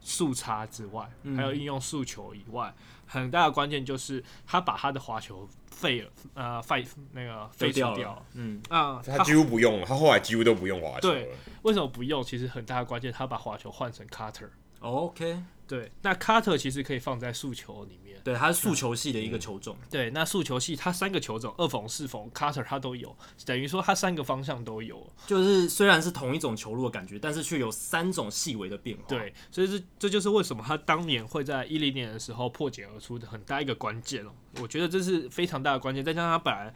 [0.00, 2.74] 速差之外，还有运用速球以外。
[3.12, 11.14] 很大的关键就是他把他的滑球废了，呃，废那个废掉了，嗯啊，他几乎不用了，他后来几乎都不用滑球了。
[11.14, 12.22] 对，为什么不用？
[12.22, 14.48] 其实很大的关键，他把滑球换成 cutter。
[14.82, 15.42] OK。
[15.66, 18.20] 对，那 cutter 其实可以放在速球里面。
[18.22, 19.74] 对，他是速球系的一个球种。
[19.80, 23.16] 嗯、对，那速球系他三个球种，二缝、四缝、cutter 它都有，
[23.46, 25.10] 等于说他三个方向都有。
[25.26, 29.04] 就是虽然是同一种球路的感觉，但是却有三种细微的变化。
[29.08, 34.30] 对，所以这这就是为什么他当年会在一零年的时候破茧而出的很大一个关键哦。
[34.60, 36.72] 我觉得这是非常大的关键，再加上他本来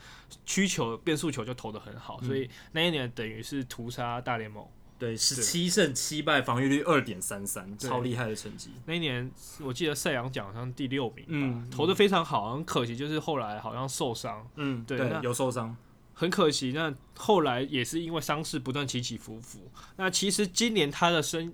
[0.47, 4.67] 曲球变速球就投的很好，嗯、所以那一年等于是屠杀大联盟。
[4.99, 8.71] 对，十七胜七败，防御率二点三三，超厉害的成绩。
[8.87, 9.31] 那一年
[9.61, 15.77] 我记得赛扬奖好像第六名，嗯，投的非常好，很可惜就是后来好像受伤，嗯，对，对有受伤，
[16.15, 16.73] 很可惜。
[16.75, 19.71] 那后来也是因为伤势不断起起伏伏。
[19.97, 21.53] 那其实今年他的生，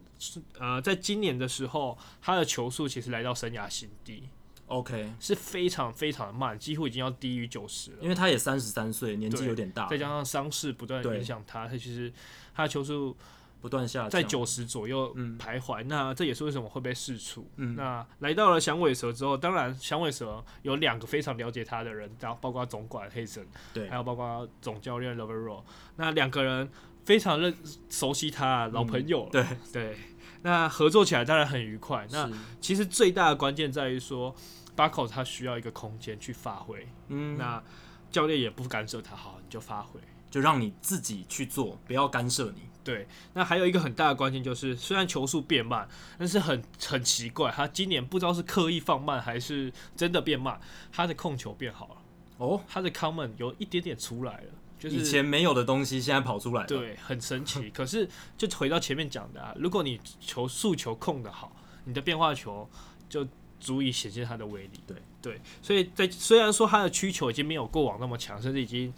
[0.61, 4.29] 呃，在今年的时候，他的球速其实来到生涯新低
[4.67, 7.97] ，OK，是非常非常的慢，几乎已经要低于九十了。
[8.01, 12.13] 因为他也三十三岁，年纪有点大，再加上伤势不断影响他，他其实。
[12.55, 13.17] 他的球速
[13.61, 15.83] 不断下降，在九十左右徘徊。
[15.85, 17.49] 嗯、那这也是为什么会被释出。
[17.57, 25.63] 嗯、那来到了响尾蛇之后，当然响尾蛇有两个非常了解他的人，然后包括总管黑森，对，还有包括总教练 Lovero。
[25.97, 26.69] 那两个人
[27.05, 27.55] 非常认
[27.89, 29.29] 熟悉他，老朋友。
[29.29, 29.99] 嗯、对对，
[30.43, 32.07] 那合作起来当然很愉快。
[32.11, 32.29] 那
[32.61, 34.35] 其实最大的关键在于说
[34.77, 36.89] ，Buckles 他需要一个空间去发挥。
[37.09, 37.63] 嗯，那
[38.11, 40.01] 教练也不干涉他，好，你就发挥。
[40.33, 42.63] 就让你自己去做，不要干涉你。
[42.83, 45.87] 对，那还有一个很大的关键就是，虽然球速变慢，
[46.19, 50.59] 但是很很奇怪，他今年不知道是刻意放慢还是真的变慢，
[50.91, 51.97] 他的控球变好了。
[52.39, 56.67] 哦，他的 common 有一点点出来了，就是以前没有的东西现在跑出来了。
[56.67, 57.71] 对，很神奇。
[57.71, 62.69] 可是就回到前面讲的啊，如果你球速球控得好，你的变化球
[63.09, 63.25] 就
[63.61, 64.81] 足以显现它的威力。
[64.89, 68.93] 对对，所以在虽然说他的曲球已经没有过往那么强，甚至已经。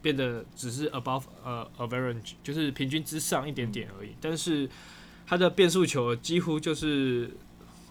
[0.00, 4.10] 变得只是 above 呃、uh, average，就是平均之上一点点而已。
[4.10, 4.68] 嗯、但是
[5.26, 7.30] 他的变速球几乎就是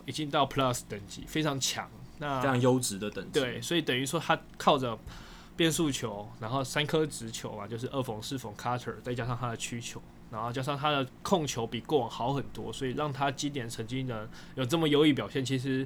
[0.06, 1.90] 已经到 plus 等级，非常强，
[2.20, 3.40] 那非常优质的等级。
[3.40, 4.98] 对，所以等于说他靠着
[5.56, 15.86] 变速球，然后三颗直球啊，就是二缝四缝 cutter，再加上他的曲球，然后加上他的控球比过往好很多，所以让他今年成绩呢有这么优异表现，其实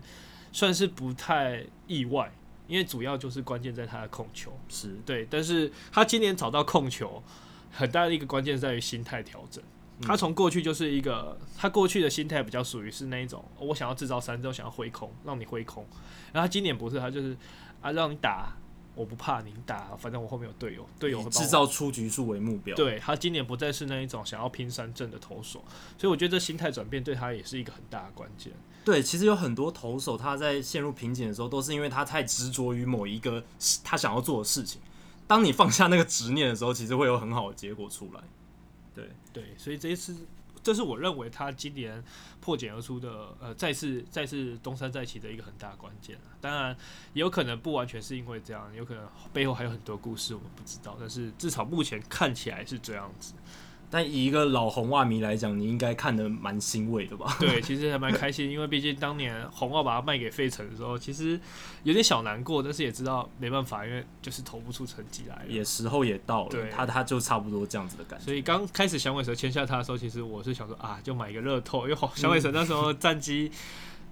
[0.51, 2.31] 算是不太意外。
[2.71, 7.21] 因为主要就是关键在他的控球，是对，但是他今年找到控球
[7.69, 9.61] 很大的一个关键在于心态调整。
[9.99, 15.85] 嗯、他从过去就是一个，他过去的心态比较属于是那一种，我想要制造三振，想要挥空，让你挥空。
[16.31, 17.35] 然后他今年不是，他就是
[17.81, 18.55] 啊，让你打。
[18.93, 22.75] 我不怕你打，反正我后面有队友，队友制造出局数为目标。
[22.75, 25.63] 对，他今年不再是那一种想要拼三振的投手，
[25.97, 28.51] 所以我觉得这心态转变对他也是一个很大的关键。
[28.83, 33.43] 对，其实有很多投手他在陷入瓶颈的时候，都是因为他太执着于某一个
[33.83, 34.81] 他想要做的事情。
[35.27, 38.21] 当你放下那个执念的时候，其实会有很好的结果出来。
[38.93, 40.15] 对对，所以这一次。
[40.63, 42.03] 这是我认为他今年
[42.39, 46.15] 破茧而出的，呃，再次再次东山再起的一个很大关键。
[46.39, 46.77] 当然，
[47.13, 50.95] 也有可能不完全是因为这样，有可能背后还有很多故事我们不知道。
[50.99, 53.33] 但是至少目前看起来是这样子。
[53.93, 57.35] 但以一个老红袜迷来讲，你应该看得蛮欣慰的吧？
[57.41, 61.37] 对，其实还蛮开心，因为毕竟当年红袜把它卖给费城的时候，其实
[61.83, 65.41] 有点小难过，但是也知道没办法，因为就是投不出成绩来了。
[65.49, 68.23] 也时候也到了，对他他就差不多这样子的感觉。
[68.23, 73.51] 所以刚开始响尾蛇签下他的时候，其实我是想说啊，就买一个乐透，因为响尾蛇那时候战绩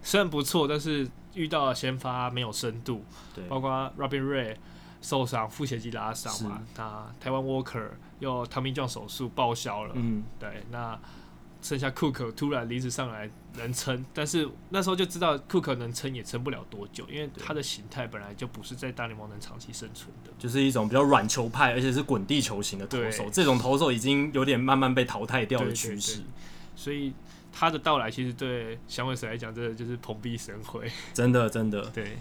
[0.04, 4.56] 虽然不错，但是遇到了先发没有深度，对，包括 Robin Ray。
[5.02, 6.58] 受伤，腹斜肌拉伤嘛？
[6.58, 9.94] 是那台湾 Walker 又 Tommy John 手术报销了。
[9.96, 11.00] 嗯，对，那
[11.62, 23.24] 剩下 Cook 突然离职上来能撑，但是那时候就知道 Cook 能撑也撑不了多久，因为他的形态本来就不是在大联盟能长期生存的，就是一种比较软球派，而且是滚地球型的投手。
[23.24, 26.24] 对这种投手已经有点慢慢被淘汰掉的趋势，
[26.78, 27.14] 所以
[27.52, 30.90] 他的到来其实对响尾蛇来讲，真的就是蓬荜生辉。
[31.14, 32.18] 真的，真的，对。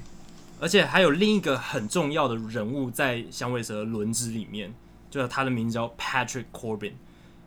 [0.60, 4.74] 而且还有另一个很重要的人物在响尾蛇轮值里面，
[5.08, 6.92] 就是他的名字叫 Patrick Corbin。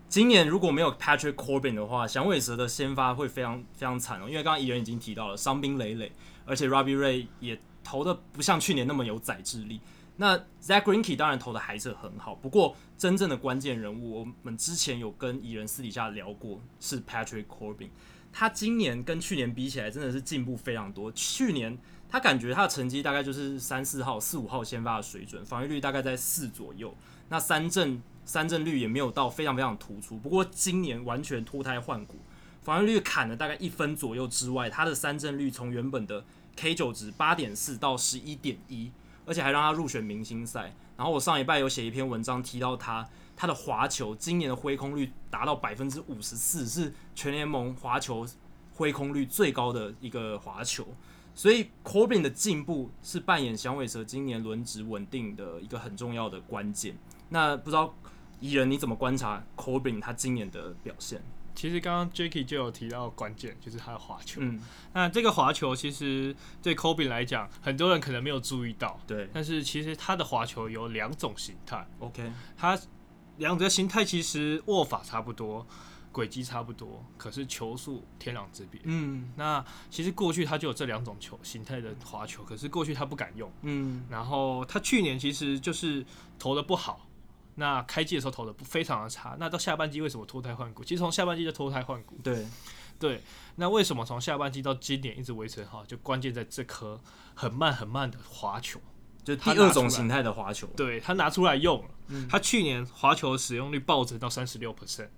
[0.07, 4.29] 今年如果没有 Patrick Corbin 的话，响尾蛇的先发会非常非常惨哦。
[4.29, 6.11] 因为刚刚蚁人已经提到了伤兵累累，
[6.45, 9.79] 而且 Robbie Ray 也投的不像去年那么有宰制力。
[10.17, 17.89] 那 Zach Greinke 当然投的还是很好，不过真正的关键人物，我们之前有跟蚁人私底下聊过，是 Patrick Corbin。
[18.33, 21.11] 他今年跟去年比起来，真的是进步非常多。
[21.13, 21.77] 去年
[22.11, 26.93] 他感觉他的成绩大概就是三四号、四五号先发的水准，防御率大概在四左右。
[27.29, 30.17] 那三振三振率也没有到非常非常突出。
[30.17, 32.17] 不过今年完全脱胎换骨，
[32.61, 36.25] 防御率砍了大概一分左右之外，他的三振率从原本的
[36.57, 38.91] K 九值八点四到十一点一。
[39.23, 40.73] 而且还让他入选明星赛。
[40.97, 48.27] 然后我上礼拜有写一篇文章提到他，他的滑球今年的挥空率达到百分之五十四，是全联盟滑球
[48.73, 50.87] 挥空率最高的一个滑球。
[51.33, 56.97] 所以 Corbin 的进步是扮演响尾蛇今年轮值稳定的一个很重要的关键。
[57.29, 57.93] 那不知道
[58.39, 61.21] 蚁人你怎么观察 Corbin 他今年的表现？
[61.53, 64.39] 其实刚刚 Jacky 就有提到关键，就是他的滑球。
[64.41, 64.59] 嗯，
[64.93, 68.99] 那这个滑球其实对 Corbin 来讲，很多人可能没有注意到。
[69.05, 71.85] 对，但是其实他的滑球有两种形态。
[71.99, 72.79] OK，他
[73.37, 75.67] 两个形态其实握法差不多，
[76.11, 78.79] 轨迹差不多，可是球速天壤之别。
[78.83, 83.51] 嗯，那其实过去他就有这两种球形态的滑球，可是过去他不敢用。
[83.61, 86.05] 嗯，然后他去年其实就是
[86.37, 87.07] 投的不好。
[87.55, 90.83] 那开季的时候投的不非常的差，那到下半季为什么脱胎换骨？
[90.85, 92.17] 其实从下半季就脱胎换骨。
[92.23, 92.47] 对，
[92.97, 93.21] 对，
[93.57, 95.85] 那为什么从下半季到今年一直维持好？
[95.85, 96.99] 就关键在这颗
[97.35, 98.79] 很慢很慢的滑球，
[99.23, 100.65] 就第二种形态的滑球。
[100.77, 105.09] 对，他拿出来用了，嗯、他去年滑球使用率暴增到三十六 percent，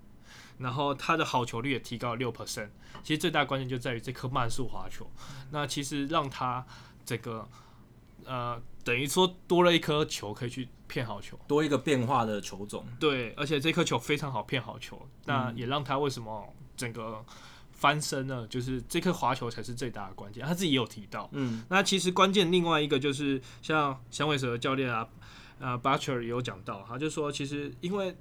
[0.63, 2.69] 然后他的好球率也提高了六 percent。
[3.03, 5.07] 其实最大关键就在于这颗慢速滑球，
[5.51, 6.65] 那其实让他
[7.05, 7.47] 这个
[8.25, 8.59] 呃。
[8.85, 12.85] 等于说多了一颗球可以去骗好球，多一个变化的球种。
[12.99, 17.23] 对，而且这颗球非常好骗好球，那也让他为什么整个
[17.71, 18.45] 翻身呢？
[18.49, 20.45] 就是这颗滑球才是最大的关键。
[20.45, 25.07] 他自己也有提到，嗯，那其实关键另外一个就是像响尾蛇的教练啊，
[25.59, 28.13] 呃，Butcher 也有讲到，他就说其实因为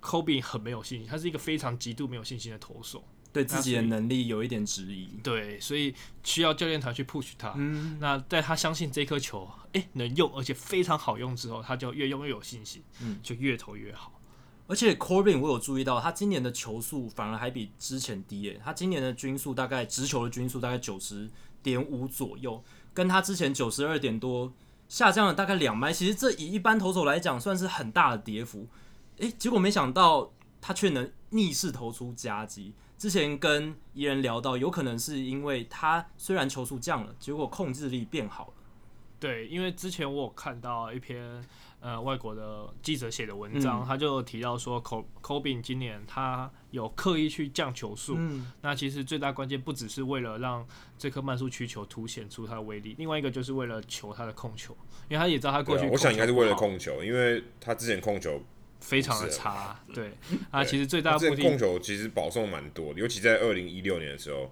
[0.00, 3.04] Corbin 很没有信心，他是一个非常极度没有信心的投手。
[3.32, 7.52] 对自己的能力有一点质疑，对，所以需要教练团去 push 他。
[7.54, 14.18] 嗯，那在他相信这颗球，诶能用，而且非常好用之后，他就越用越有信心，嗯，就越投越好。
[14.66, 18.58] 而且 Corbin 我有注意到，他今年的球速反而还比之前低耶。
[18.64, 21.28] 他今年的均速大概直球的均速大概九十
[21.62, 24.50] 点五左右，跟他之前九十二点多
[24.88, 25.92] 下降了大概两迈。
[25.92, 28.66] 其实这以一般投手来讲，算是很大的跌幅。
[29.18, 32.72] 诶，结果没想到他却能逆势投出夹击。
[32.98, 38.52] 之前跟伊人聊到，有可能是因为他虽然球速降了，结果控制力变好了。
[39.18, 41.42] 对，因为之前我有看到一篇
[41.80, 48.14] 呃外国的记者写的文章，嗯、他就提到说，Corbin 今年他有刻意去降球速。
[48.18, 50.66] 嗯，那其实最大关键不只是为了让
[50.98, 54.76] 这颗慢速曲球凸显出它的威力，另外一个就是为了求他的控球，
[55.08, 58.40] 因为他也知道他过去、啊、我想应该是为了控球，因为他之前控球。
[58.80, 60.12] 非常的差， 对
[60.50, 64.50] 啊，其实最大的目的控球其实保送蛮多的，尤其在二零一六年的时候，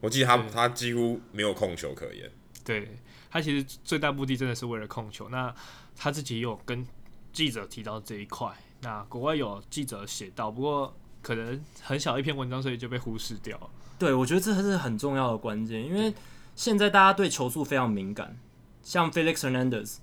[0.00, 2.30] 我记得他他几乎没有控球可言。
[2.64, 2.98] 对，
[3.30, 5.28] 他其实最大目的真的是为了控球。
[5.28, 5.54] 那
[5.96, 6.86] 他自己也有跟
[7.32, 13.70] 记者提到这一块，那国外有记者写到，不过可能很小一篇文章，所以就被忽视掉了。
[13.98, 16.12] 对，我觉得这还是很重要的关键，因为
[16.56, 18.38] 现在大家对球速非常敏感，
[18.82, 19.96] 像 Felix Hernandez。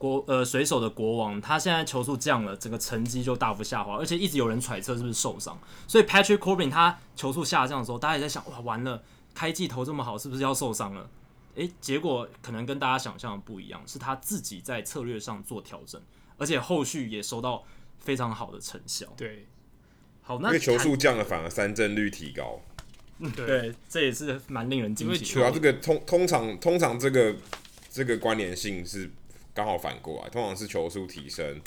[0.00, 5.60] 国呃水手的国王，他现在球速降了，整个成绩就大幅下滑，而且一直有人揣测是不是受伤。
[5.86, 9.02] 所以 Patrick Corbin 他球速下降的时候，大家也在想，哇，完了，
[9.34, 11.10] 开季投这么好，是不是要受伤了？
[11.56, 16.00] 诶，结果可能跟大家想象的不一样，是他自己在策略上做调整，
[16.38, 17.62] 而且后续也收到
[17.98, 19.06] 非常好的成效。
[19.18, 19.46] 对，
[20.22, 22.62] 好，那因为球速降了，反而三振率提高。
[23.18, 25.30] 嗯，对，这也是蛮令人惊喜的。
[25.30, 27.36] 主要这个通通常通常这个
[27.90, 29.10] 这个关联性是。
[29.54, 31.60] 刚好反过来，通常是球速提升，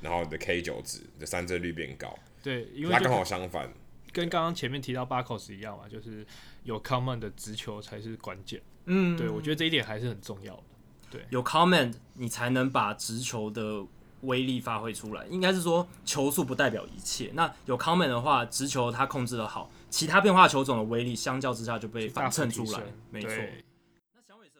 [0.00, 2.14] 然后你的 K 九值的三振率变高。
[2.42, 3.72] 对，因为它刚好相反，
[4.12, 6.26] 跟刚刚前面提到 Buckles 一样嘛，就是
[6.62, 8.60] 有 command 的直球才是关键。
[8.86, 10.62] 嗯，对，我觉得这一点还是很重要的。
[11.10, 13.84] 对，有 command 你才能把直球的
[14.22, 15.26] 威力发挥出来。
[15.26, 22.82] 应该是说球速不代表一切，那有 command 的话，直球它控制的好，其他变化球种的威力相较之下就被反衬出来。
[23.10, 23.30] 没错。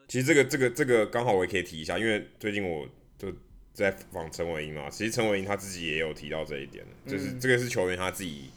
[0.07, 2.87] 其实这个这个这个刚好我也可以提一下，因为最近我
[3.17, 3.33] 就
[3.73, 4.87] 在访陈伟英嘛。
[4.89, 8.51] 其实陈伟英他自己也有提到这一点，就是这个是球员他自己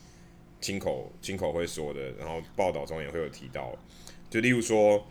[0.60, 3.74] 亲口亲口会说的，然后报道中也会有提到。
[4.28, 5.06] 就例如说，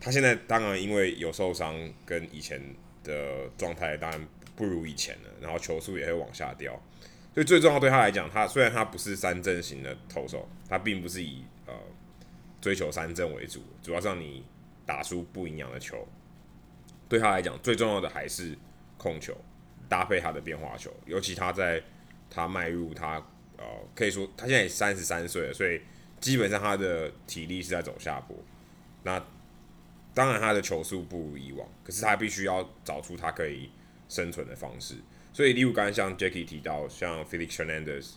[0.00, 2.62] 他现在当然因为有受伤，跟以前
[3.02, 6.80] 的状态当然不如以前了，然后球速也会往下掉。
[7.34, 11.74] 所以最重要对他来讲，他虽然他不是三振型的投手，他并不是以呃
[12.60, 14.44] 追求三振为主，主要是让你。
[14.86, 16.06] 打出不营养的球，
[17.08, 18.56] 对他来讲最重要的还是
[18.96, 19.36] 控球，
[19.88, 21.82] 搭配他的变化球，尤其他在
[22.28, 23.16] 他迈入他
[23.56, 23.64] 呃，
[23.94, 25.80] 可以说他现在三十三岁了，所以
[26.20, 28.36] 基本上他的体力是在走下坡。
[29.02, 29.24] 那
[30.12, 33.70] 当然他的球速不如以往，可是他必须要找出他可以
[34.08, 34.96] 生存的方式。
[35.32, 38.12] 所以例如刚才像 Jackie 提到，像 Felix Hernandez，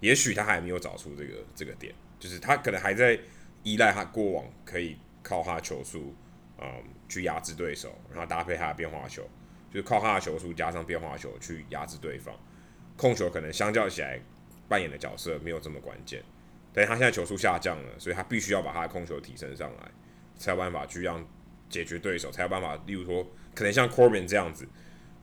[0.00, 3.18] 也许他还没有找出这个这个点，就是他可能还在
[3.62, 6.14] 依赖他过往可以靠他球速，
[6.58, 9.28] 嗯，去压制对手，然后搭配他的变化球。
[9.72, 12.34] 就是靠他的球速加上变化球去压制对方，
[12.96, 14.20] 控球可能相较起来
[14.68, 16.20] 扮演的角色没有这么关键，
[16.72, 19.88] 但是他现在球速下降了，所以他必须要把他的控球提升上来，
[20.36, 21.24] 才有办法去让
[21.68, 24.66] 解决对手，才有办法，例如说可能像 Corbin 这样子，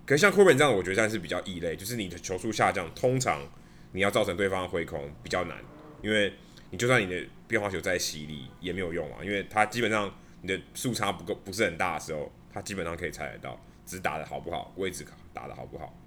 [0.06, 3.46] 可是像 Corbin 这样，我觉得算是比较异类，就是你的球速下降，通常
[3.92, 5.58] 你要造成对方的挥空比较难，
[6.02, 6.34] 因为
[6.70, 13.60] 你就算你的变化球再犀利也没有用啊，因为他基本上你的速差不够不是很大的时候，他基本上可以猜得到。
[13.86, 15.98] 只打的好不好，位置打的好不好，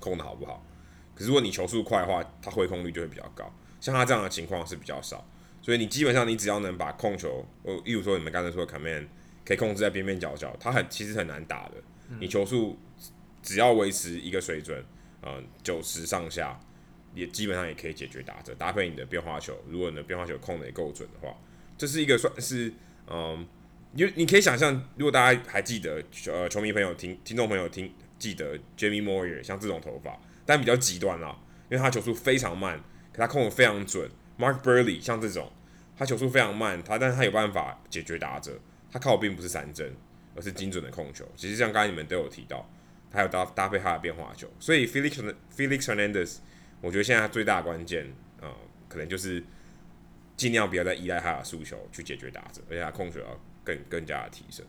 [0.00, 0.66] 控的好不好。
[1.14, 3.48] 可是如果你球速快的话，它挥空率就会比较高。
[3.80, 5.24] 像他这样的情况是比较少，
[5.62, 9.06] 所以你基本上你只要能把控球，哦，例如说你们刚才说的 command
[9.44, 11.74] 可以控制在边边角角，它很其实很难打的。
[12.18, 12.76] 你球速
[13.40, 14.84] 只要维持一个水准，
[15.22, 16.58] 嗯，九十上下，
[17.18, 18.54] 也基本上也可以解决打者。
[18.54, 21.36] 搭配你的变化球，如果你的变化球控的也够准的话，
[21.76, 22.72] 这是一个算是
[23.08, 23.46] 嗯。
[23.92, 31.34] 你你可以想象，如果大家还记得，呃，球迷朋友听、听众朋友听记得，Jamie Moyer 像这种头发，但比较极端啦，
[31.70, 32.78] 因为他球速非常慢，
[33.10, 34.08] 可他控的非常准。
[34.38, 35.50] Mark Burley 像这种，
[35.96, 38.60] 他球速非常慢，他但是他有办法解决打者，
[38.92, 39.96] 他靠的并不是三针，
[40.36, 41.26] 而是精准的控球。
[41.34, 42.70] 其实像刚才你们都有提到，
[43.10, 46.36] 他有搭搭配他的变化球，所以 Felix Felix Hernandez，
[46.80, 48.06] 我觉得现在最大的关键，
[48.40, 48.48] 呃，
[48.88, 49.44] 可能就是
[50.36, 53.26] 尽量不要再依赖他的诉求去解决打者，而且他控球要。
[53.68, 54.64] 更更加的提升。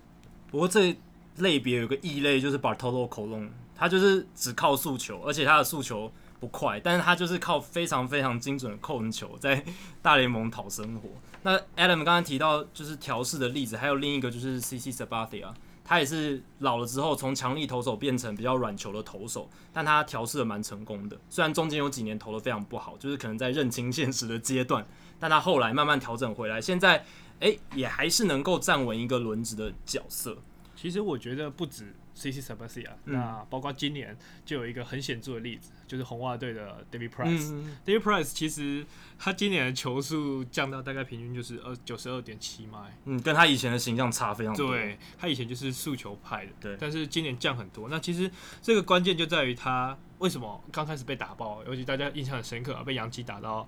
[0.51, 0.93] 不过这
[1.37, 9.63] 类别有个异类，就是 Bartolo Colon，他就是只靠诉求，而且他的诉求不快，但是他就是靠非常非常精准的控球，在
[10.01, 11.07] 大联盟讨生活。
[11.43, 15.53] 那 Adam 刚刚提到就是调试的例子，还有另一个就是 CC Sabathia，
[15.89, 21.17] 他也是老了之后从强力投手变成比较软球的投手，但他调试的蛮成功的。
[21.31, 24.85] 虽然中间有几年投的非常不好，就是可能在认清现实的阶段，
[25.19, 27.03] 但他后来慢慢调整回来，现在。
[27.41, 30.37] 哎、也还是能够站稳一个轮值的角色。
[30.75, 37.51] 其实我觉得不止 CC Sabathia，那包括今年就有一个很显著的例子，就是红袜队的 David Price。
[37.53, 38.85] 嗯、David Price 其实
[39.17, 44.71] 他今年的球速降到大概平均就是二九十二点七迈，嗯，跟他以前的形象差非常多。
[44.71, 47.87] 对，他以前就是速球派的，对，但是今年降很多。
[47.89, 48.29] 那其实
[48.61, 53.67] 这个关键就在于他为什么刚开始被打爆，尤其大家印象很深刻啊，被洋基打到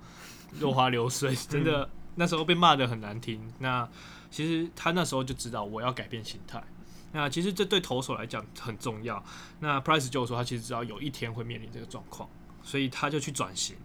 [0.59, 1.89] 落花流水，真的。
[2.15, 3.87] 那时候被骂的很难听，那
[4.29, 6.61] 其实他那时候就知道我要改变形态。
[7.13, 9.23] 那其实这对投手来讲很重要。
[9.59, 12.29] 那 Price 就说他其实知道有一天会面临这个状况，
[12.63, 13.75] 所以他就去转型，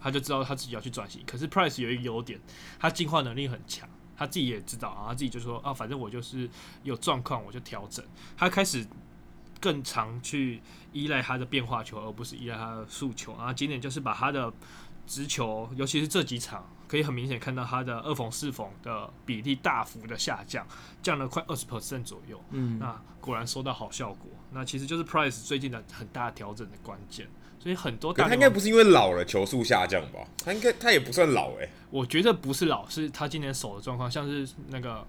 [0.00, 1.22] 他就知道他自己要去转型。
[1.26, 2.40] 可是 Price 有一个优点，
[2.78, 6.48] 他进化能力很强，他自己也知道啊，他自己就说啊，反正我就是
[6.82, 8.04] 有状况我就调整。
[8.36, 8.86] 他开始
[9.60, 10.62] 更常去
[10.92, 13.32] 依赖他的变化球，而不是依赖他的速球。
[13.32, 14.52] 啊今年就是把他的
[15.06, 16.64] 直球，尤其是这几场。
[16.88, 20.66] 可以很明显看到他的二缝四缝的比例大幅的下降，
[21.02, 22.40] 降了快二十 percent 左右。
[22.50, 24.30] 嗯，那果然收到好效果。
[24.52, 27.26] 那其实就是 Price 最近的很大调整的关键。
[27.58, 30.20] 所以很多，他应该不是因为老了球速下降吧？
[30.44, 31.70] 他应该他也不算老诶、欸。
[31.90, 35.04] 我觉得不是老，是他今年手的状况，像是那个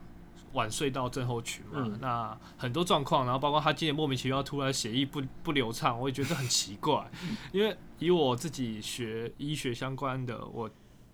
[0.54, 1.84] 晚睡到症候群嘛。
[1.86, 7.08] 嗯、那很多状况，然后包括他今年莫名其妙突然血液不不流畅，我也觉得很奇怪。
[7.52, 10.68] 因为以我自己学医学相关的，我。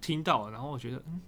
[0.03, 1.21] 听到，然后我觉得嗯，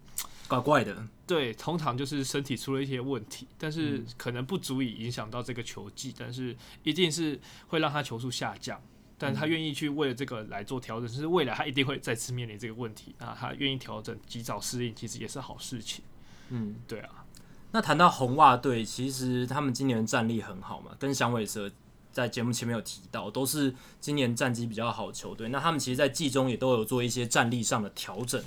[0.47, 1.07] 怪怪的。
[1.25, 8.79] 对，通常就是身体出了一些问题，但是可能不足以影响到这个球技，但是一定是会让他球速下降。
[9.17, 13.35] 但他愿意去为了这个来做调整，就是未来他一定会再次面临这个问题啊。
[13.39, 16.03] 他愿意调整，及早适应，其实也是好事情。
[16.49, 17.25] 嗯，对啊。
[17.71, 21.71] 那谈到红袜队，其实他们今年的战力很好嘛，跟响尾蛇。
[22.11, 25.49] 在节目前面有提到，都是今年战绩比较好的球队。
[25.49, 28.41] 那他们其实，在季中也都有做一些战力上的调整。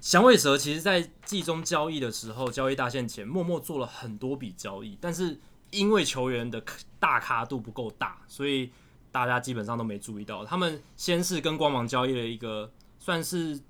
[0.00, 5.38] 响尾蛇其实，在季中交易的时候，交易大限前，默默做了很多笔交易，但是
[5.70, 6.62] 因为球员的
[7.00, 8.70] 大咖度不够大，所以
[9.10, 10.44] 大家基本上都没注意到。
[10.44, 13.60] 他们先是跟光芒交易了一个算是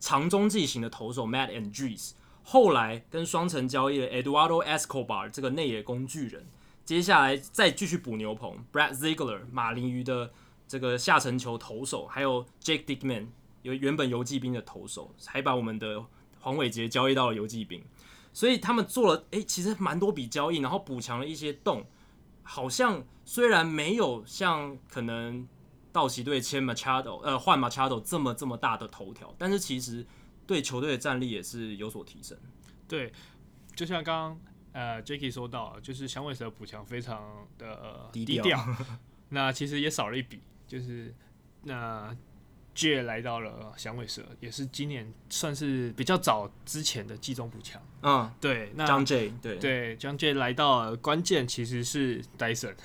[0.00, 2.12] 长中继型的投手 Matt Andrees，
[2.42, 6.46] 后来跟双城交易了 Eduardo Escobar 这个内野工具人。
[6.84, 10.32] 接下来再继续补牛棚，Brad Ziegler 马林鱼的
[10.66, 13.26] 这个下沉球投手，还有 Jake Dickman
[13.62, 16.04] 有原本游骑兵的投手，还把我们的
[16.40, 17.82] 黄伟杰交易到了游骑兵，
[18.32, 21.84] 所以他们做了诶、欸，其实蛮多笔交易，然后补强了一些洞，
[22.42, 25.46] 好像虽然没有像可能
[25.92, 30.06] 道奇队签 Machado 呃换 Machado 这么这么大的头条，但是其实
[30.46, 32.38] 对球队的战力也是有所提升。
[32.86, 33.12] 对，
[33.74, 34.40] 就像刚刚
[34.72, 38.58] 呃 Jacky 说到，就是响尾蛇补强非常的、呃、低调，
[39.30, 41.12] 那其实也少了一笔，就是
[41.64, 42.16] 那。
[42.78, 47.82] J 来到了响尾蛇，也是今年算是比较早之前的季中补强。
[48.02, 52.76] 嗯，对，那 Jon Jay 对对 Jon Jay 来到了，关键其实是 Dyson。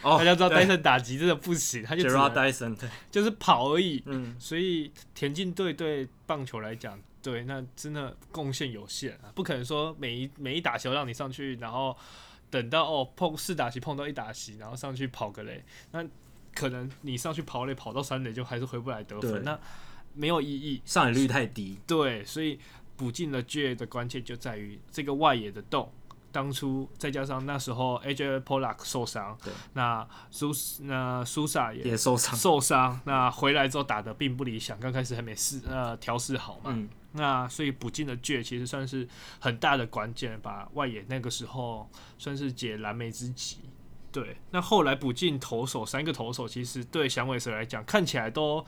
[0.00, 4.02] 哦， 大家知道 Dyson 打击真的不行，他就 Jarrod Dyson 对， 就是跑而已。
[4.06, 11.94] 嗯，所以田径队对棒球来讲，对，那真的贡献有限啊，不可能说每一每一打球让你上去，然后
[12.48, 16.02] 等到哦碰四打席碰到一打席，然后上去跑个雷，那。
[16.54, 19.58] 可能你上去跑垒跑到三垒就还是回不来得分，那
[20.14, 21.78] 没有意义，上垒率太低。
[21.86, 22.58] 对，所以
[22.96, 25.92] 补进了 J 的关键就在于这个外野的洞。
[26.30, 29.38] 当初再加上那时候 AJ Pollock 受伤，
[29.74, 30.50] 那苏
[30.80, 33.00] 那苏萨也也受伤，受伤。
[33.04, 36.72] 那回来之后打的并不理想，刚开始还没试呃调试好嘛。
[36.74, 41.88] 嗯、那所以补进了 J 其实算是很大的关键，把外野那个时候
[42.18, 43.58] 算是解燃眉之急。
[44.14, 48.64] 对，那后来补进投手三个投手，其实对响尾蛇来讲看起来都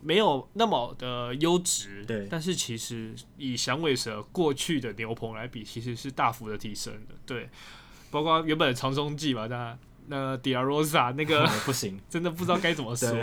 [0.00, 2.04] 没有那么的优质。
[2.04, 7.14] 对，但是其实以响尾蛇过去的牛棚来比，其实是大幅的提升的。
[7.24, 7.48] 对，
[8.10, 13.16] 包括原本的长中继吧，那那 De La Rosa 那个 不行，真的不知道该怎么说。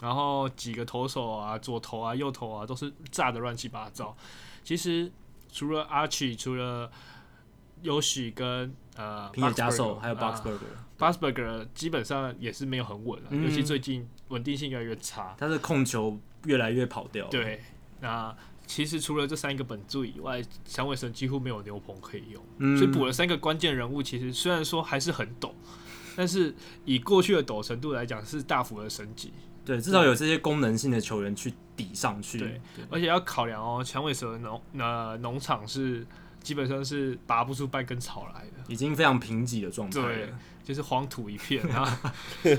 [0.00, 4.16] 然后几个投手啊，左投啊，右投啊，都是炸的乱七八糟。
[4.64, 5.12] 其实
[5.52, 6.90] 除了 Archie，除了
[7.82, 17.28] 优许跟呃，平野加寿还有 Boxberger，Boxberger、呃、基本上也是没有很稳了，嗯、尤其最近稳定性越来越差，他的控球越来越跑掉。
[17.28, 17.62] 对，
[18.00, 18.34] 那
[18.66, 25.54] 其实除了这三个本柱以外，响尾蛇几乎没有牛棚可以用，嗯、所以补了三个关键人物，其实虽然说还是很抖，
[26.16, 26.52] 但是
[26.84, 29.32] 以过去的抖程度来讲，是大幅的升级。
[29.64, 32.60] 对，至少有这些功能性的球员去抵上去。
[32.90, 36.04] 而且要考量哦，响尾蛇农呃农场是。
[36.48, 40.08] 基本上是拔不出半根草来的，已经非常贫瘠的状态了。
[40.08, 40.32] 对，
[40.64, 42.14] 就是黄土一片啊！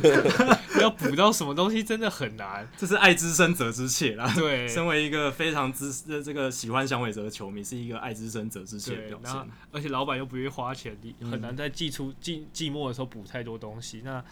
[0.80, 4.32] 要补到什么东西真的很难，这是爱之深责之切啦。
[4.36, 9.36] 对，身为一个非常之这个喜欢响尾蛇的球迷，是一个爱之深责之切的表现。
[9.72, 14.04] 而且老板又不愿意花钱，你很难在季初季季末的时候补太多东西。
[14.06, 14.24] 那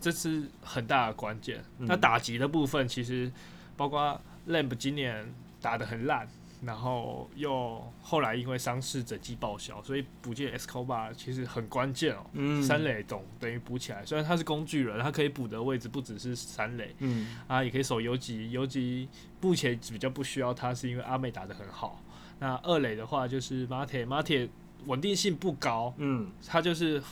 [0.00, 1.62] 这是很大的关键。
[1.80, 3.30] 嗯、那打击的部分，其实
[3.76, 6.26] 包括 Lamb 今年打得很烂。
[6.64, 12.24] 然后又后来因为伤势整季报销，所以补进 Escobar 其实很关键哦。
[12.34, 19.08] 嗯，三垒懂等于补起来，虽然他是工具人，他可以补的位置不只是三垒，嗯，啊也可以守游击，游击
[19.40, 22.00] 目前比较不需要他，是因为阿妹打得很好。
[22.38, 24.48] 那二垒的话就是 Marte，Marte
[24.86, 27.02] 稳定性不高，嗯，他就是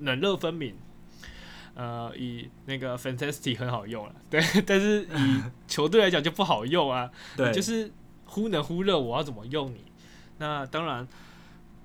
[0.00, 0.74] 冷热分明，
[1.74, 7.90] 呃，以那个 Fantastic 很好用了，对，但是以 球队来讲就不好用啊，对，就是。
[8.30, 9.84] 忽冷忽热，我要怎么用你？
[10.38, 11.06] 那当然，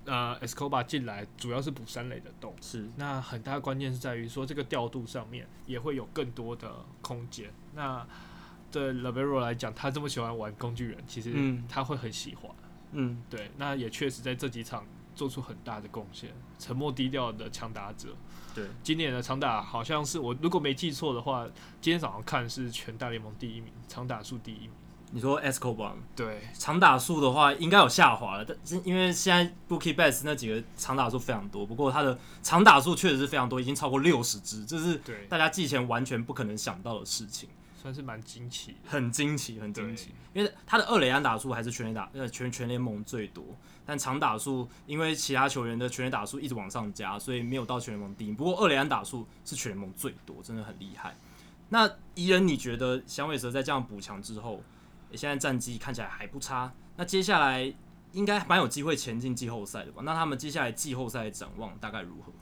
[0.04, 2.88] 呃，Escobar 进来主要是补三垒的洞，是。
[2.96, 6.72] 那很大的关键是在于说这个调度上面也会有更多的
[7.02, 7.50] 空间。
[7.74, 8.06] 那
[8.70, 11.34] 对 l a v e r o 来讲，他这么喜欢玩工具人，其实
[11.68, 12.50] 他会很喜欢。
[12.92, 13.50] 嗯，对。
[13.56, 18.16] 那也确实在这几场做出很大的贡献，沉默低调的强打者。
[18.54, 21.46] 对，今年的长打好像是我如果没记错的话，
[21.80, 24.70] 今天早上看是全大联盟第一名，长打数第一名。
[25.12, 37.48] 你说 Escobar 对长打数的话应该有下滑了，但是因为现在 Bookie Betts 那几个长打数非常多，不过他的长打数确实是非常多，已经超过六十支，这是大家季前完全不可能想到的事情，
[37.80, 40.12] 算是蛮惊奇，很惊奇，很惊奇。
[40.34, 43.44] 因为他的二垒安打数还是全垒打呃全全联盟最多，
[43.86, 48.32] 但长打数因为其他球员的全垒打数一直往上加，所以没有到全联盟第一。
[48.32, 51.16] 不过二垒安打数是全联盟最多，真的很厉害。
[51.68, 54.62] 那宜人，你觉得响尾蛇在这样补强之后？
[55.12, 57.72] 现在战绩看起来还不差，那接下来
[58.12, 60.02] 应该蛮有机会前进季后赛的吧？
[60.04, 62.32] 那他们接下来季后赛的展望大概如何？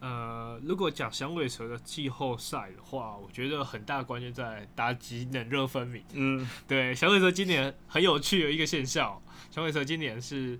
[0.00, 6.02] 呃，如果讲响尾蛇的季后赛的话，我觉得很大的关键在打击冷热分明。
[6.12, 10.58] 嗯，对，响尾蛇今年很有趣的一个现象，响尾蛇今年是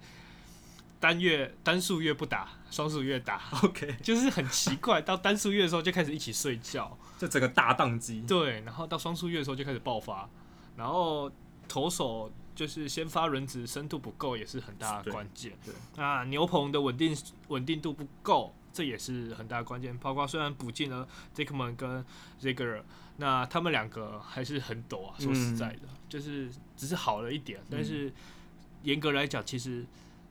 [1.00, 3.42] 单月单数月不打，双数月打。
[3.64, 8.20] OK，就是很奇怪，到单数月的时候就开始一起睡觉，就整个大宕机。
[8.28, 10.28] 对，然后到双数月的时候就开始爆发，
[10.76, 11.28] 然后。
[11.72, 15.52] 投手就是先发轮值深度不够，也是很大的关键。
[15.64, 17.16] 对，那牛棚的稳定
[17.48, 19.96] 稳定度不够，这也是很大的关键。
[19.96, 22.04] 包括虽然补进了 Diekman 跟
[22.38, 22.82] Ziegler，
[23.16, 25.14] 那他们两个还是很陡啊。
[25.18, 28.12] 说实在的，嗯、就是只是好了一点，但是
[28.82, 29.86] 严格来讲，其实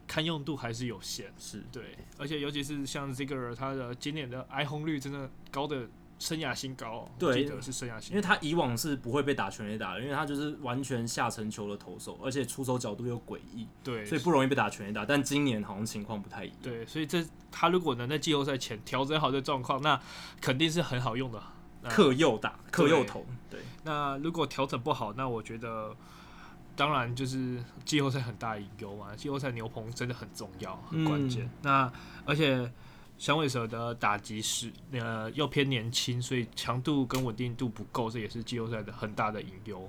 [0.05, 1.33] 堪用度还是有限。
[1.39, 5.89] 是对，而且尤其是像 Ziegler 他的今年的挨轰率真的高的。
[6.21, 15.03] 生涯新高，对，记得是生涯新高，因为他以往是不会被打全垒打的，因为他就是完全下沉球的投手，而且出手角度又诡异，对，所以不容易被打全垒打。
[15.03, 19.99] 但今年好像情况不太一样，对，所以这他如果能在季后赛前调整好这状况，那
[20.39, 21.41] 肯定是很好用的。
[21.89, 23.59] 克右打，克右投，对。
[23.83, 25.95] 那如果调整不好，那我觉得
[26.75, 29.15] 当然就是季后赛很大的隐忧嘛。
[29.15, 31.45] 季后赛牛棚真的很重要，很关键。
[31.45, 31.91] 嗯、那
[32.25, 32.71] 而且。
[33.21, 39.87] 响尾蛇的打击是呃又偏年轻，所以强度跟稳定度不够，这也是季后赛的很大的隐忧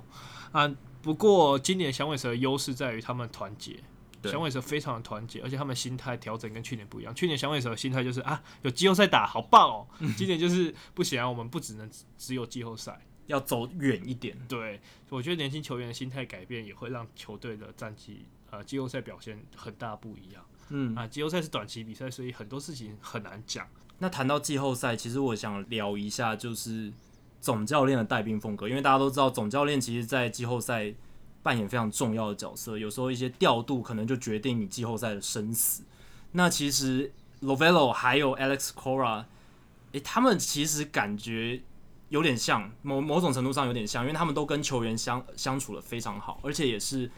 [0.53, 0.71] 啊。
[1.01, 3.83] 不过今年响尾蛇的优势在于他们团结，
[4.25, 7.15] 响尾蛇非常的团结，而且他们心态调整跟去年不一样。
[7.15, 14.37] 去年响尾蛇的心态就是啊，有季后赛打好棒哦， 今年就是不行啊，我们不只能只有季后赛，要走远一点。
[14.47, 14.79] 对，
[15.09, 20.45] 我觉得年轻球员的心态改变也会让球队的战绩呃季后赛表现很大不一样。
[20.75, 23.69] 嗯啊，季后赛是短期比赛，所以很多事情很难讲。
[23.99, 26.91] 那谈到季后赛，其实我想聊一下，就是
[27.43, 30.93] 总教练的带兵风格，因为大家都知道，总教练其实，在季后赛
[31.43, 35.83] 扮演非常重要的角色，有时候一些调度可能就决定你季后赛的生死。
[36.33, 37.13] 那其实
[37.43, 39.19] Lovello 还有 Alex Cora，
[39.93, 41.61] 诶、欸，他们其实感觉
[42.09, 47.11] 有点像，某某种程度上有点像，因为他们都跟球员相相处的非常好，而且也是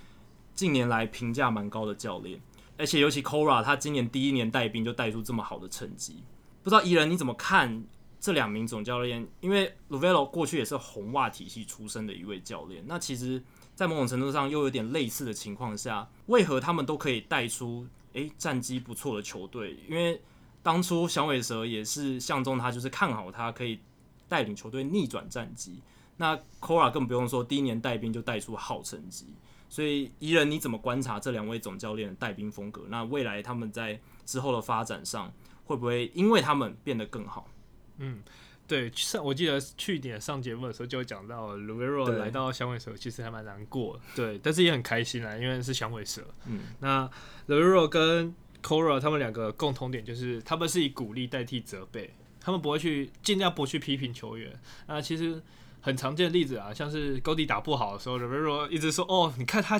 [0.54, 2.40] 近年来评价蛮高的教练。
[2.76, 6.22] 而且尤其 Cora 他今年第一年带兵就带出这么好的成绩，
[6.62, 7.84] 不知道伊人你怎么看
[8.20, 9.26] 这两名总教练？
[9.40, 13.42] 因为 Lovello 过去也是红袜体系出身的一位教练，那其实，
[13.74, 19.78] 在某种程度上又有点类似的情况下，为何他们都可以带出诶战绩不错的球队？
[19.88, 20.20] 因为
[20.62, 23.78] 当初响尾蛇也是相中他，就是看好他可以
[24.26, 25.80] 带领球队逆转战绩。
[26.16, 29.26] 那 Cora 更不用说，第一年带兵就带出好成绩。
[29.74, 32.84] 所以，宜人你怎么观察这两位总教练的带兵风格？
[32.90, 35.32] 那未来他们在之后的发展上，
[35.64, 37.50] 会不会因为他们变得更好？
[37.98, 38.22] 嗯，
[38.68, 46.22] 对，上我记得去年上节目的时候就讲到，Lovullo 来到响尾蛇其实还蛮难过，对，但是也很开心啊，因为是响尾蛇。
[46.46, 47.10] 嗯，那
[47.48, 54.56] Lovullo 跟 Cora 他们两个共同点就是，他们是以鼓励代替责备，他们不会去尽量不去批评球员。
[54.86, 55.42] 那其实。
[55.84, 59.78] 很常见的例子啊，像是高迪打不好的时候，Lovullo 一直说：“哦，你看他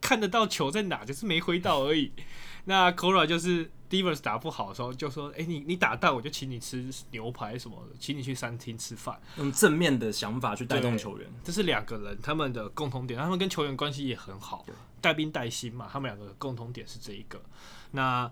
[0.00, 2.12] 看得到球在哪，就是没挥到而已。
[2.66, 14.64] ”那 Cora 就是 Divers 打不好的时候，就说：“哎、欸，你你打到我就请你吃牛排什么的，请你去餐厅吃饭。”用正面的想法去带动球员，这是两个人他们的共同点，他们跟球员关系也很好，
[15.00, 17.42] 带兵带薪嘛，他们两个的共同点是这一个。
[17.90, 18.30] 那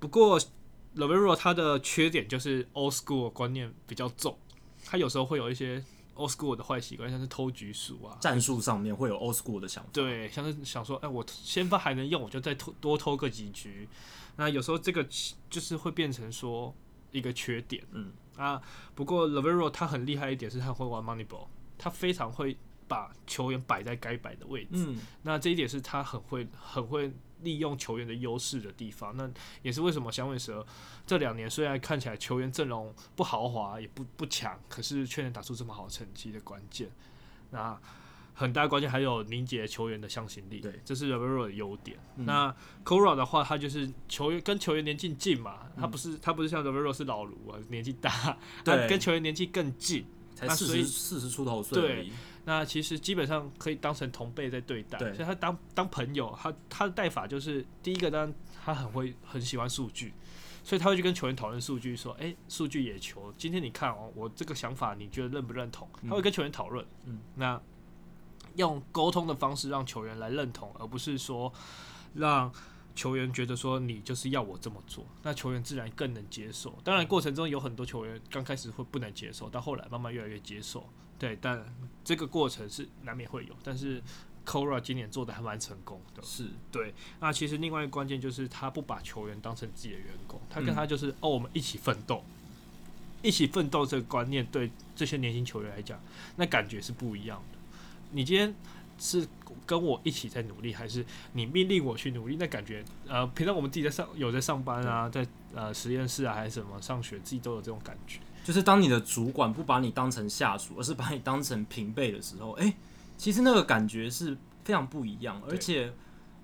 [0.00, 0.40] 不过
[0.96, 4.36] Lovullo 他的缺点就是 Old School 观念比较重，
[4.84, 5.84] 他有时候会有一些。
[6.14, 9.90] Old school 的坏习惯，像是偷局数啊，战术上面会有 Old school 的想法。
[9.92, 13.88] 对，像是想说，哎、欸，我先发还能用，我就再偷多偷个几局。
[14.36, 15.06] 那有时候这个
[15.50, 16.74] 就是会变成说
[17.10, 17.84] 一个缺点。
[17.92, 18.60] 嗯啊，
[18.94, 21.46] 不过 Lovullo 他很厉害一点是他会玩 Moneyball，
[21.78, 22.56] 他非常会
[22.88, 24.70] 把球员摆在该摆的位置。
[24.72, 27.12] 嗯，那这一点是他很会很会。
[27.44, 29.30] 利用球员的优势的地方，那
[29.62, 30.66] 也是为什么响尾蛇
[31.06, 36.90] 这两年虽然看起来球员阵容不豪华，也不不强，可是却能打出这么好成绩的关键。
[37.50, 37.78] 那
[38.36, 41.96] 很大关键还有凝结球员的向心力，对，这是 Rivero 的优点。
[42.16, 42.52] 嗯、那
[42.84, 51.80] Cora 的话，他就是球员跟球员年纪近嘛，他不是他不是像 Rivero 是老卢啊，年纪大，对，跟球员年纪更近，才四十四十出头岁。
[51.80, 52.10] 对。
[52.46, 60.12] 那其实基本上可以当成同辈在对待，所以他当当朋友，他他的带法就是第一个，当然他很会很喜欢数据，
[60.62, 65.88] 所以他会去跟球员讨论数据，说，哎，数据也球，今天你看哦，我这个想法你觉得认不认同？
[66.02, 67.58] 他会跟球员讨论，嗯，那
[68.56, 71.50] 用沟通的方式让球员来认同，而不是说
[72.12, 72.52] 让
[72.94, 76.78] 球员觉得说你就是要我这么做，那球员自然更能接受。
[76.84, 80.86] 当然过程中有很多球员刚开始会不能接受，到后来慢慢越来越接受。
[81.24, 81.64] 对，但
[82.04, 84.02] 这个过程是难免会有，但是
[84.44, 86.22] Cora 今年做的还蛮成功的。
[86.22, 92.22] 是对，那其实另外一个关键就是他不把球员当成自己的员工，他跟他就是、嗯、哦，我们一起奋斗，
[93.22, 95.98] 一起奋斗这个观念对这些年轻球员来讲，
[96.36, 97.58] 那感觉是不一样的。
[98.10, 98.54] 你今天
[98.98, 99.26] 是
[99.64, 101.02] 跟我一起在努力，还是
[101.32, 102.36] 你命令我去努力？
[102.38, 108.20] 那感觉呃，平常我们自己在上有在上班啊，在呃实验室啊，还是什么上学，自己都有这种感觉。
[108.44, 112.76] 就是当你的主管不把你当成下属，而是把你当成平辈的时候，哎、欸，
[113.16, 115.92] 其实那个感觉是非常不一样，而且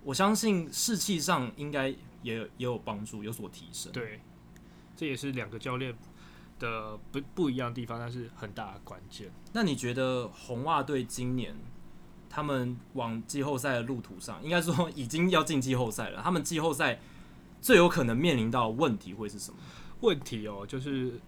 [0.02, 1.88] 我相信士气上应该
[2.22, 3.92] 也也有帮助，有所提升。
[3.92, 4.20] 对，
[4.96, 5.94] 这也是两个教练
[6.58, 9.30] 的不不一样的地方，但是很大的关键。
[9.52, 11.54] 那你觉得红袜队今年
[12.30, 16.22] 他们往季后赛的路途上，应该说 已经要进季后赛了。
[16.22, 16.98] 他们季后赛
[17.60, 19.58] 最有可能面临到的问题会是什么？
[20.00, 21.20] 问题哦，就是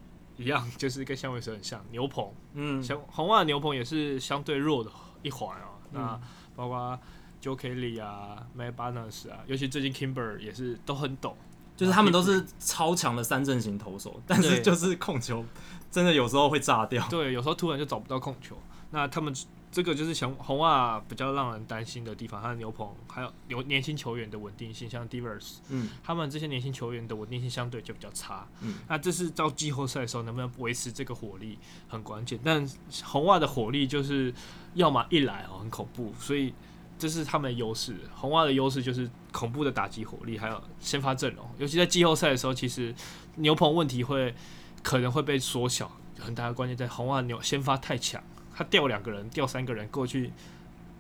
[0.43, 2.30] 一样， 就是跟香尾蛇很像，牛棚。
[2.55, 4.90] 嗯，像红袜牛棚也是相对弱的
[5.22, 5.78] 一环哦。
[5.93, 6.20] 嗯、那
[6.55, 6.99] 包括
[7.40, 11.36] Joe Kelly 啊，Matt Barnes 啊，尤其最近 Kimber 也是都很抖，
[11.76, 15.45] 就是他们都是超强的三阵型投手，但是就是控球
[15.90, 17.07] 真的有时候会炸掉。
[17.09, 18.57] 对，有时候突然就找不到控球。
[18.90, 19.34] 那他们。
[19.72, 31.58] 这个就是红红袜比较让人担心的地方，他的牛棚还有有年轻球员的稳定性，像 Divers，嗯，他们这些年轻球员的稳定性相对就比较差，嗯，那这是到季后赛的时候能不能维持这个火力
[31.88, 32.38] 很关键。
[32.44, 32.70] 但
[33.02, 34.34] 红袜的火力就是
[34.74, 36.52] 要么一来哦很恐怖，所以
[36.98, 37.96] 这是他们的优势。
[38.14, 42.94] 红袜的优势就是恐怖的打击火力，还有先发阵容，尤其在季后赛的时候，其实
[43.36, 44.34] 牛棚问题会
[44.82, 48.22] 可能会被缩小，很大的关键在红袜牛先发太强。
[48.55, 50.30] 他调两个人，调三个人过去，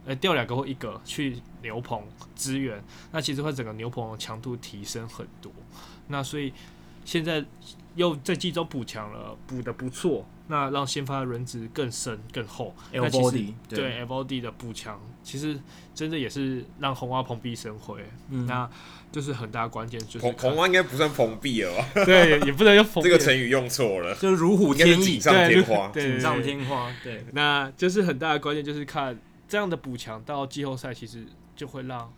[0.04, 2.02] 呃，调两个或一个去牛棚
[2.34, 5.52] 支援，那其实会整个牛棚强度提升很多。
[6.08, 6.52] 那所以
[7.04, 7.44] 现在
[7.94, 12.74] 又在季中补强了，补的不错，那让先发的轮值更深更厚。
[12.92, 15.58] Eovaldi 对 Eovaldi 的补强，其实
[15.94, 18.04] 真的也是让红花蓬荜生辉。
[18.28, 18.68] 嗯，那
[19.10, 21.88] 就是很大关键，就是红红袜应该不算蓬荜了吧？
[22.04, 26.92] 对，也不能用蓬荜这个成语用错了，就是如虎添翼，锦上添花，锦上添花。
[27.04, 29.18] 对，那就是很大的关键，就是看
[29.48, 32.12] 这样的补强到季后赛，其实就会让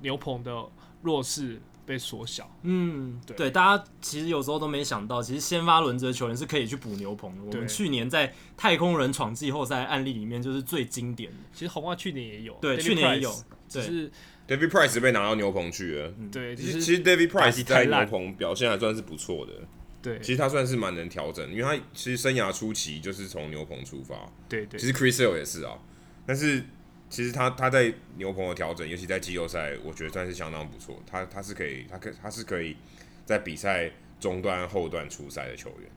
[0.00, 0.64] 牛棚的
[1.02, 2.48] 弱势被缩小。
[2.62, 7.44] 嗯，对，对，大家其实有时候都没想到，其实先发轮值的球员是可以去补牛棚的。
[7.46, 11.38] 我们去年在太空人闯季后赛案例里面，就是最经典的。
[11.54, 13.34] 其实红袜去年也有，对，去年也有，
[13.66, 14.12] 只是。
[14.48, 19.52] David Price 被拿到牛棚去了，嗯、对，其实其实 David Price 在牛棚表现还算是不错的，
[20.00, 24.14] 对，其实他算是蛮能调整，因为他其实生涯初期就是从牛棚出发，
[24.48, 25.76] 对对，其实 Chris Sale 也是啊，
[26.24, 26.64] 但是
[27.10, 32.76] 其实他他在牛棚的调整，尤其在季后赛，我觉得算是相当不错，他他是可以，他可他是可以
[33.24, 33.90] 在比赛
[34.20, 35.90] 中段后段出赛的球员，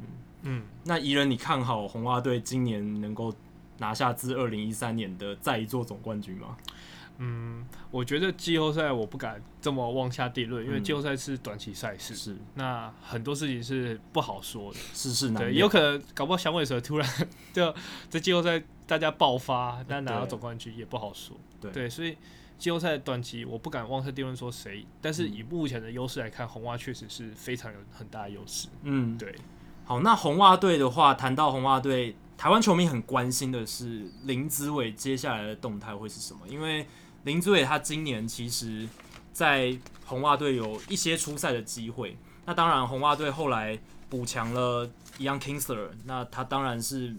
[0.00, 0.06] 嗯。
[0.42, 3.34] 嗯，那怡人你看好红袜队今年能够
[3.78, 6.56] 拿下自二零一三年的再一座总冠军吗？
[7.18, 15.50] 嗯，我觉得季后赛我不敢这么妄下定论，因为季后赛是短期赛事，是那很多事情是不好说的，世事难料。
[15.50, 17.08] 对，有可能搞不好响尾蛇突然
[17.52, 17.74] 就
[18.08, 21.36] 在季后赛大家爆发，但拿到总冠军也不好说。
[21.60, 22.16] 对，对，所以
[22.58, 28.68] 季后赛短期我不敢妄下定论说谁，但是以目前的优势来看，红袜确实是非常有很大的优势。
[28.82, 29.34] 嗯，对。
[29.84, 36.40] 好，那红袜队的话，谈到红袜队，台湾球迷很关心的是林子伟接下来的动态会是什么？
[36.48, 36.86] 因为
[37.24, 38.86] 林志伟他今年其实，
[39.32, 42.16] 在红袜队有一些出赛的机会。
[42.44, 43.78] 那当然，红袜队后来
[44.10, 44.86] 补强了
[45.18, 47.16] Young Kingsler，那他当然是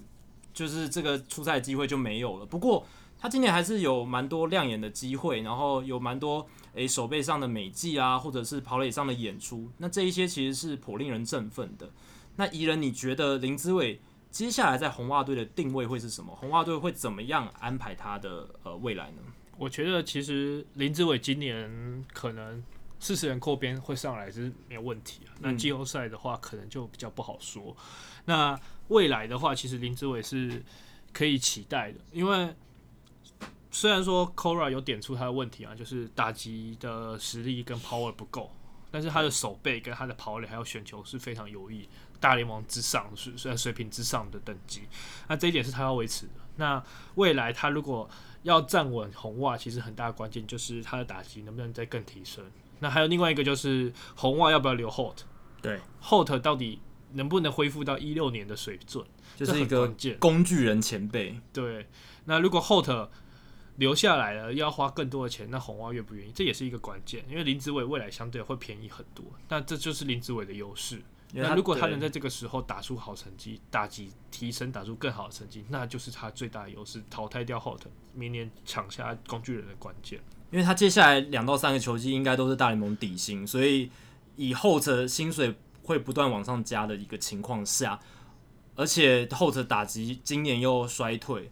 [0.53, 2.45] 就是这个出赛机会就没有了。
[2.45, 2.85] 不过
[3.17, 6.45] 他今年还是有蛮多亮眼的机会，然后有蛮多
[6.75, 9.71] 诶、手背上的美技啊，或者是跑垒上的演出。
[9.79, 11.89] 那这一些其实是颇令人振奋的。
[12.35, 13.99] 那宜人，你觉得林志伟
[14.29, 16.35] 接下来在红袜队的定位会是什么？
[16.35, 19.21] 红袜队会怎么样安排他的呃未来呢？
[19.57, 22.63] 我觉得其实林志伟今年可能
[22.99, 25.33] 四十人扩编会上来是没有问题啊。
[25.39, 27.75] 那季后赛的话，可能就比较不好说。
[27.79, 30.63] 嗯、那未来的话，其实林志伟是
[31.13, 32.53] 可以期待的，因为
[33.71, 38.51] 虽然说 Cora 有点出他的问题啊，就是打击的实力跟 power 不够，
[38.91, 41.87] 但是他的手背跟他的跑垒还有选球是非常优异，
[42.19, 44.83] 大联盟之上是虽然水平之上的等级。
[45.27, 46.33] 那这一点是他要维持的。
[46.57, 46.81] 那
[47.15, 48.09] 未来他如果
[48.45, 52.45] 要站稳红袜，其实很大的关键就是他的打击能不能再更提升。
[52.79, 55.17] 那还有另外一个就是红袜要不要留 Holt？
[55.63, 56.79] 对，Holt 到底
[57.13, 59.03] 能不能恢复到一六年的水准？
[59.35, 61.39] 就是一个工具人前辈。
[61.51, 61.87] 对，
[62.25, 63.09] 那如果 Holt
[63.77, 66.31] 留下来了，要花更多的钱，那红袜愿不愿意？
[66.31, 69.25] 这也是一个关键，因为林子伟未来相对会便宜很多。
[69.49, 71.01] 那这就是林子伟的优势。
[71.33, 77.81] 那如果他能在这个时候打出好成绩，打击提升，打出更好的成绩，那就是他最大的优势，淘汰掉 Holt，
[78.13, 80.19] 明年抢下工具人的关键。
[80.51, 83.91] 因为他接下来两到三个球季应该都是大联盟底薪，所以
[84.37, 85.53] 以 Holt 薪水
[85.83, 87.99] 会不断往上加的一个情况下，
[88.75, 91.51] 而且 Holt 打击今年又衰退，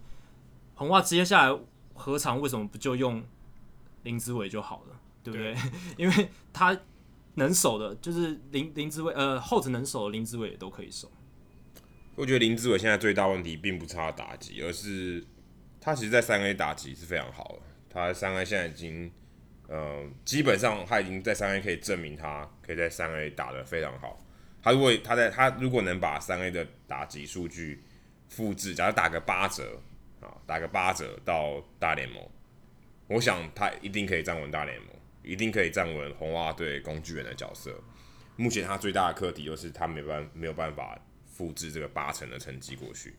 [0.75, 1.59] 红袜接下来
[1.93, 3.21] 何尝为什么不就用
[4.03, 5.53] 林子伟就好了，对不对？
[5.53, 5.61] 对
[5.97, 6.79] 因为他。
[7.35, 11.11] 能守的，就是林林志伟，呃，后者能守的林志伟也都可以守。
[12.15, 15.23] 我觉得林志伟现在最大问题并不是他的打击，而是
[15.81, 17.61] 他其实，在三 A 打击是非常好的。
[17.89, 19.11] 他三 A 现在已经，
[19.67, 24.23] 呃，基本上他已经在三 A 可以证明他可以在三 A 打得非常好。
[24.61, 27.83] 他如果他在他如果能把三 A 的打击数据
[28.29, 29.81] 复制，假如打个八折，
[30.21, 32.23] 啊，打个八折到大联盟，
[33.07, 34.87] 我想他一定可以站稳大联盟，
[35.23, 37.81] 一定可以站稳红袜队工具人的角色。
[38.35, 43.15] 目前他最大的课题就是他没办没有办法复制这个八成的成绩过去。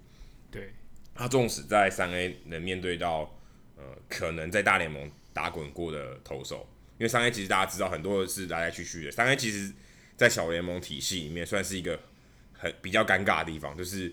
[0.50, 0.72] 对，
[1.14, 3.36] 他纵使在三 A 能面对到
[3.76, 9.10] 呃可能在大联盟打滚过的投手，因为三 A 其实大家知道很多是来来去去的。
[9.10, 9.72] 三 A 其实，
[10.16, 11.98] 在小联盟体系里面算是一个
[12.52, 14.12] 很比较尴尬的地方，就是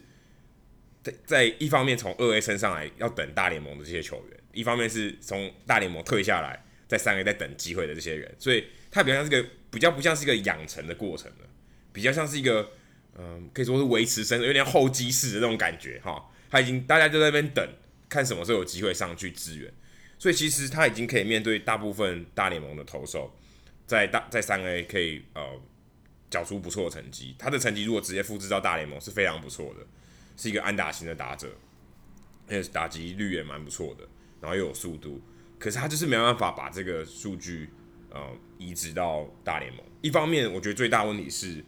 [1.04, 11.48] 在在一方面从二 A 升上来要等大联盟的这些球员，一方面是从大联盟退下来在三 A 在等机会的这些人，所以他比较像是个比较不像是一个养成的过程了，
[11.94, 12.70] 比较像是一个
[13.18, 16.30] 嗯、可以说是维持生，有点厚积式的那种感觉哈。
[16.50, 17.66] 他已经大家就在那边等，
[18.10, 19.72] 看什么时候有机会上去支援，
[20.20, 23.34] 所以其实他已经可以面对大部分大联盟的投手，
[23.88, 25.42] 在大在三 A 可以呃
[26.30, 27.34] 缴出不错的成绩。
[27.40, 29.88] 他的成绩如果直接复制到大联盟是非常不错的，
[30.36, 31.48] 是一个安打型的打者，
[32.50, 34.06] 而且打击率也蛮不错的，
[34.42, 35.22] 然后又有速度。
[35.62, 37.70] 可是他就是没办法把这个数据
[38.10, 38.20] 呃
[38.58, 39.86] 移植到大联盟。
[40.02, 41.64] 一方面，我觉得最大问题是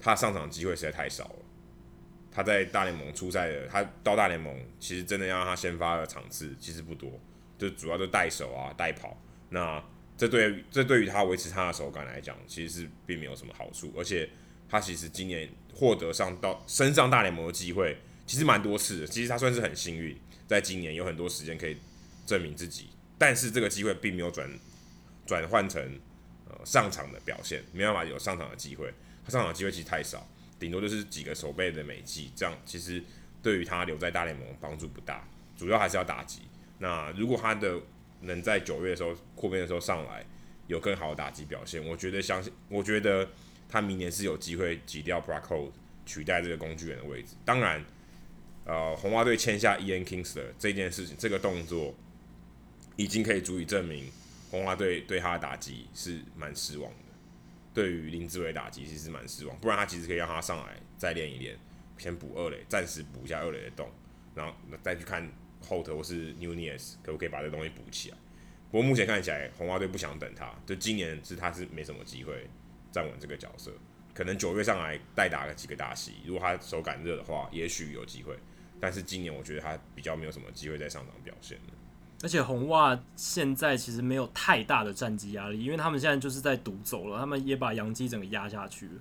[0.00, 1.36] 他上场机会实在太少了。
[2.32, 7.20] 他在大联盟出赛的，他到大联盟其实真的要让他先发的场次其实不多，
[7.58, 9.14] 就主要就带手啊、带跑。
[9.50, 9.84] 那
[10.16, 13.92] 这对这对于他维持他的手感来讲，其实是并没有什么好处。
[13.96, 14.26] 而且
[14.68, 19.06] 他其实今年获得上到升上大联盟的机会，其实蛮多次的。
[19.06, 20.16] 其实他算是很幸运，
[20.46, 21.76] 在今年有很多时间可以
[22.24, 22.88] 证明自己。
[23.26, 24.46] 但是这个机会并没有转
[25.24, 25.82] 转换成
[26.46, 28.92] 呃上场的表现，没办法有上场的机会。
[29.24, 30.28] 他上场机会其实太少。
[30.58, 33.02] 顶多就是几个守备的美技，这样其实
[33.42, 36.42] 对于他留在大联盟帮助不大，主要还是要打击。
[36.80, 37.80] 那如果他的
[38.20, 40.22] 能在九月的时候扩编的时候上来，
[40.66, 43.26] 有更好的打击表现，我觉得相信，我觉得
[43.66, 45.70] 他明年是有机会挤掉 Brock Holt
[46.04, 47.34] 取代这个工具人的位置。
[47.42, 47.82] 当然，
[48.66, 51.94] 呃，红袜队签下 Ian Kingsler 这件事情，这个动作
[52.96, 54.10] 已经可以足以证明
[54.50, 56.98] 红花队对他的打击是蛮失望的。
[57.72, 61.58] 对于林志伟打击其实蛮失望，不然他其实可以让他上来再练一练，
[61.98, 63.90] 先补二垒，暂时补一下二垒的洞，
[64.34, 65.28] 然后再去看
[65.60, 68.16] 后头或是 Newnes 可不可以把这东西补起来。
[68.70, 72.48] 不过目前看起来红花队不想等他，就今年是他是没什么机会
[72.92, 73.72] 站稳这个角色，
[74.14, 78.38] 可能九月上来代打个几个大戏，如果他手感热的话，也许有机会。
[78.80, 81.58] 但是今年我觉得他比较没有什么机会在上场表现。
[82.24, 88.92] 而且红袜现在其实没有太大的战绩压力，因为他们现在就是在独走了，他们也把洋基整个压下去了，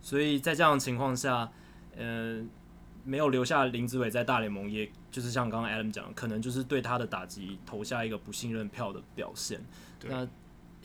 [0.00, 1.52] 所以在这样的情况下，
[1.94, 2.42] 呃，
[3.04, 9.62] 没有留下林子伟在大联盟，也就是像刚刚 Adam 讲，可能就是对他的打击投下一个不信任票的表现。
[10.04, 10.26] 那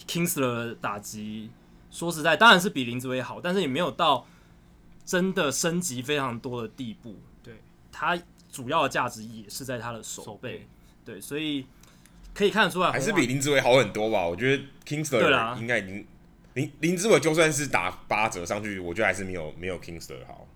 [0.05, 1.49] Kingsler 的打击
[1.89, 4.27] 说实在当然是比林子伟好，但是也没有到
[5.05, 7.15] 真的升级非常多的地步。
[7.41, 7.61] 对，
[7.93, 8.19] 他
[8.51, 10.67] 主要的价值也是在他的手背。
[11.05, 11.65] 对，所以。
[12.37, 14.27] 可以看得出来，还是比林志伟好很多吧？
[14.27, 16.05] 我觉得 Kinsler 应该已经
[16.53, 20.47] 林林志伟就算是打八折上去，我觉得还是没有没有 Kinsler 好。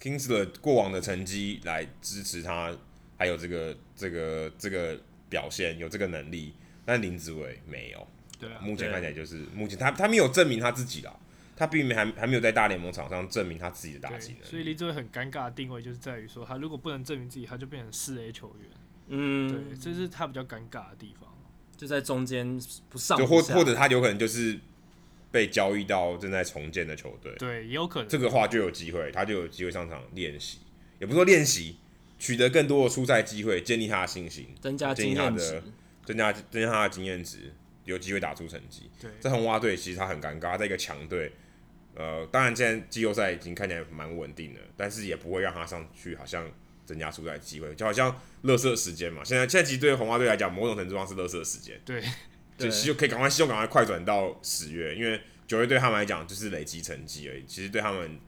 [0.00, 2.76] Kinsler 过往的成绩来支持他，
[3.16, 6.52] 还有这个这个这个表现，有这个能力，
[6.84, 8.04] 但林志伟没有。
[8.40, 11.16] 对啊，目前看起来就是目前他他没有证明他自己啦，
[11.56, 14.34] 他并没还还没有在大联盟场上证明他自己的打击。
[14.42, 18.68] 所以林志伟很尴尬的定位就是在于说，他如果不能证明自己，他就变成四 A 球员。
[19.08, 21.30] 嗯，对，这是他比较尴尬的地方，
[21.76, 22.58] 就在中间
[22.90, 24.58] 不上不，就或或者他有可能就是
[25.30, 30.58] 被交易到正在重建的球队，对，也有可能这个话就有机会，他就有机会上场练习，
[30.98, 31.76] 也不说练习，
[32.18, 35.62] 取得更多的出赛机会，建立他的信心，增加经验值，
[36.04, 37.52] 增加增加他的经验值，
[37.84, 38.90] 有机会打出成绩。
[39.00, 41.30] 对，在红袜队其实他很尴尬，在一个强队，
[41.94, 46.50] 呃，当然现在季后赛已经看起来蛮稳定的，但是也不会让他上去，好像。
[46.86, 49.22] 增加出赛机会，就好像乐色时间嘛。
[49.24, 51.78] 现在现在其实对红花队来讲，某种程度上是乐色时间。
[51.84, 52.00] 对，
[52.56, 57.44] 就希望可以赶快，希望赶快快转到十月，因为九月对他们来讲就是累积成绩而已。
[57.44, 58.18] 其实对他们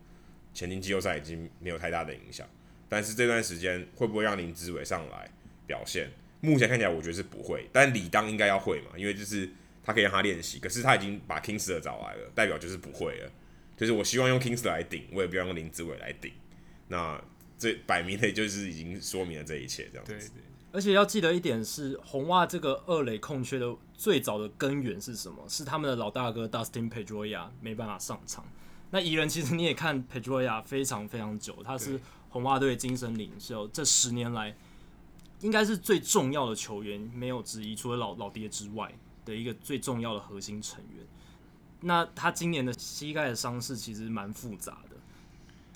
[0.53, 2.47] 前进季后赛已经没有太大的影响。
[2.89, 5.31] 但是这段时间会不会让林志伟上来
[5.67, 6.11] 表现？
[6.41, 9.49] 目前看起来我觉得是不会，但理当应该要会嘛，因为就是
[9.85, 10.59] 他可以让他练习。
[10.59, 13.31] 可是他已经把 Kinsler 找来了，代表就是不会了。
[13.77, 16.33] 就是我希望用 Kinsler 来顶，我也不要用林志伟来顶。
[16.89, 17.23] 那。
[17.59, 20.13] 这摆明的就是已经说明了这一切，这样子。
[20.13, 20.45] 对对。
[20.71, 25.43] 而且要记得一点是，红袜这个二垒空缺的最早的根源是什么？
[25.49, 28.45] 是他们的老大哥 Dustin Pedroia 没办法上场。
[28.91, 31.99] 那蚁人其实你也看 Pedroia 非常非常久，他是
[32.29, 34.55] 红袜队精神领袖，这十年来
[35.41, 38.93] 应该是最重要的球员，没有之一，除了老老爹之外
[39.25, 41.05] 的一个最重要的核心成员。
[41.81, 44.88] 那他今年的膝盖的伤势其实蛮复杂的。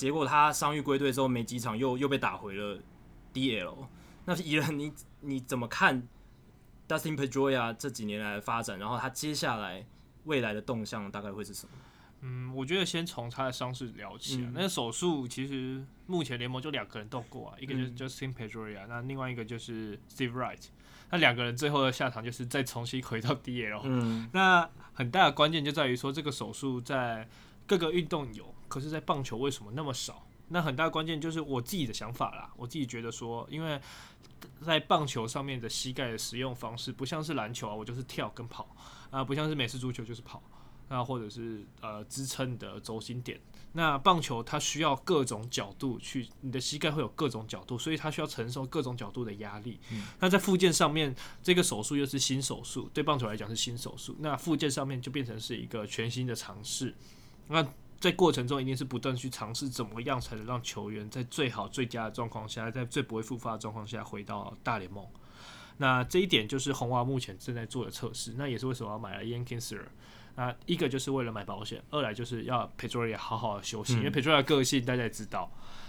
[0.03, 2.77] 结果他伤愈归队之后没几场又又被打回了
[3.33, 3.87] DL，
[4.25, 6.03] 那宜人，你你怎么看
[6.89, 8.81] Dustin Pedroia 这几年来的发展？
[8.81, 9.87] 然后他接下来
[10.25, 11.73] 未来的动向大概会是什么？
[12.23, 14.47] 嗯，我觉得先从他的伤势聊起啊。
[14.47, 20.65] 嗯、那手术其实目前联盟就两个人动过啊，一个就是 Justin Pedroia，、嗯、那另外一个就是 Steve Wright。
[21.13, 23.83] 那两个人最后的下场就是再重新回到 DL。
[23.85, 27.29] 嗯，那很大的关键就在于说，这个手术在
[27.69, 30.27] 各个运动有，可是在棒球为什么那么少？
[30.49, 32.51] 那很大关键就是我自己的想法啦。
[32.57, 33.79] 我自己觉得说，因为
[34.65, 38.75] 在棒球上面的膝盖的使用方式不像是篮球啊，我就是跳跟跑
[39.11, 40.43] 啊，不像是美式足球就是跑。
[40.89, 43.39] 那或者是呃支撑的轴心点，
[43.73, 49.79] 那棒球它需要各种角度去，你的膝盖会有各种角度，所以它需要承受各种角度的压力。
[49.91, 56.95] 嗯、那在附件上面，这个手术又是新手术，对棒球来讲是新手术，那附件上面就变成是一个全新的尝试。
[57.49, 57.67] 那
[58.03, 65.07] 在过程中一定是不断去尝试怎么样才能让球员在最好最佳的状况下，在最不会复发的状况下回到大联盟。
[65.77, 69.85] 那这一点就是红袜目前正在做的测试，那也是为什么要买了 Yankinsler。
[70.35, 75.49] 那一个就是为了买保险，二来就是要 Pedroia 好好的休息，嗯、因为 Pedroia 的个性大家也知道。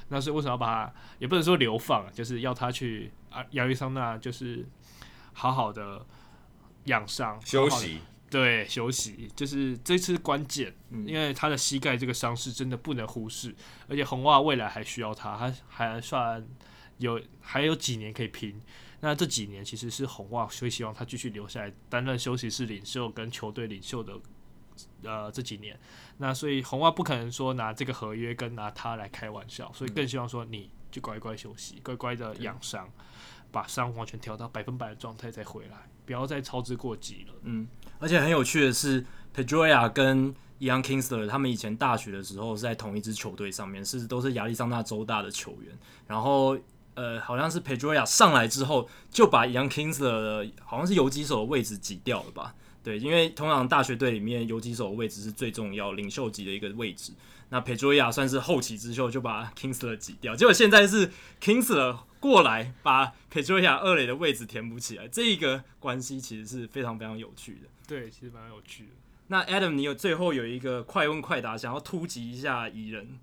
[0.09, 4.63] 那是为什么要把他，也不能说流放，就是要他去啊亚利桑那，就是
[5.33, 6.05] 好好的
[6.83, 8.01] 养伤休息，
[8.33, 13.53] 对，休息，就是这次关键，嗯、因为他的膝盖这个伤势真的不能忽视，
[13.87, 16.43] 而且红袜未来还需要他，他还算
[16.97, 18.59] 有还有几年可以拼。
[19.01, 24.19] 那这几年其实是红袜所以希望他继续留下来担任休息室领袖跟球队领袖的。
[25.03, 25.79] 呃，这几年，
[26.17, 32.89] 那所以红袜不可能说拿这个合约跟拿他来开玩笑，所以更希望说你就乖乖休息，乖乖的养伤，
[33.51, 37.33] 把伤完全调到百分百的状态再回来，不要再操之过急了。
[37.43, 37.67] 嗯，
[37.99, 45.77] 而且很有趣的是，Pedroia 跟 Ian Kingsler 他们以前大学的时候是在同一支球队上面，是都是亚利桑那州大的球员，
[46.07, 46.57] 然后
[46.95, 52.53] 呃，好像是 Pedroia 上来之后就把 Ian Kinsler 的好像是游击手的位置挤掉了吧。
[52.83, 57.13] 对，因为通常大学队里面游击手的位置是最重要、领袖级的一个位置。
[57.49, 60.35] 那 Pedroia 算是后起之秀，就把 Kingsler 挤掉。
[60.35, 61.09] 结果现在是
[61.41, 67.67] Kingsler 过来把 Pedroia 二垒的位置填补起来，这一个关系其实是非常非常有趣的。
[67.85, 68.91] 对，其实蛮有趣的。
[69.27, 73.19] 那 Adam，你有最后有一个快问快答，想要突击一下蚁人？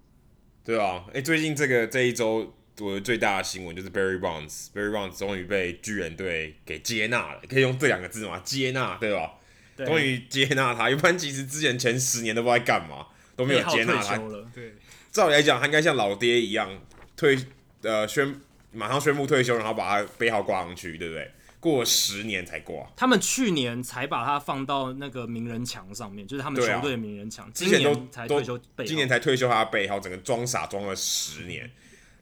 [0.62, 8.38] 对啊，哎，最近这个这一周我的最大的新闻就是 Barry Bonds，Barry Bonds 终于被巨人队给接纳了，可以用这两个字吗？
[8.44, 9.32] 接纳，对吧？
[9.78, 14.18] 终于接纳他，一般其实之前前十年都不知道在干嘛，都没有接纳他。
[14.54, 14.74] 对，
[15.10, 16.70] 照理来讲，他应该像老爹一样
[17.16, 17.38] 退，
[17.80, 18.38] 呃，宣
[18.72, 21.30] 马上宣布退休，然后把他背号挂上去，对不对？
[21.58, 22.90] 过十年才挂。
[22.96, 27.52] 他们去年才把他放到那个名人墙上面，就是他们球队的名人墙。
[27.52, 31.70] 之前都才退休，今年才退休他的背号，整个装傻装了十年，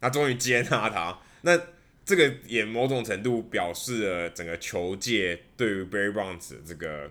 [0.01, 1.19] 他终于接纳他。
[1.43, 1.59] 那
[2.05, 7.11] 这个也某种程度表示了整个球界对于 Barry Bonds 的这个。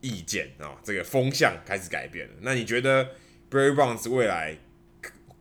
[0.00, 2.34] 意见啊、哦，这个风向开始改变了。
[2.42, 3.04] 那你觉得
[3.50, 4.56] Barry Bonds 未来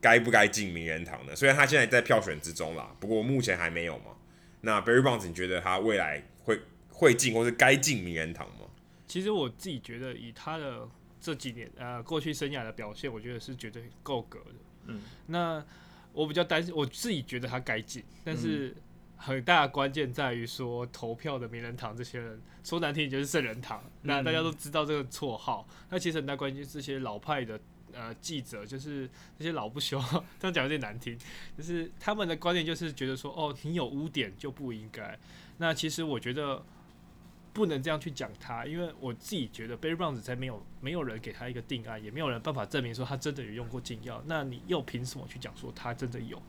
[0.01, 1.35] 该不该进名人堂呢？
[1.35, 4.15] 虽然他现在在票选之中啦，不过目前还没有嘛。
[4.61, 8.65] 那 Barry Bonds 你觉得他未来会会进，或是该进名人堂吗？
[9.07, 10.87] 其实我自己觉得，以他的
[11.19, 14.55] 这几年呃过去生涯的表现，我觉得是绝对够格的。
[14.85, 15.65] 嗯，那
[16.13, 18.69] 我比较担心，我自己觉得他该进，但是。
[18.69, 18.75] 嗯
[19.19, 25.67] 很大的关键在于说，投票的名人堂这些人说难听点就是圣人堂，嗯、那大家都知道这个绰号。
[25.89, 27.59] 那其实很大关键这些老派的
[27.97, 29.99] 呃记者，就是那些老不休，
[30.39, 31.17] 这样讲有点难听，
[31.57, 35.17] 就是他们的观点就是觉得说，哦，你有污点就不应该。
[35.57, 36.63] 那其实我觉得
[37.51, 44.23] 不能这样去讲他，因为我自己觉得 Barry Bonds 才没有没有人给他一个定案，也没有人办法证明说他真的有用过禁药。
[44.27, 46.39] 那你又凭什么去讲说他真的有？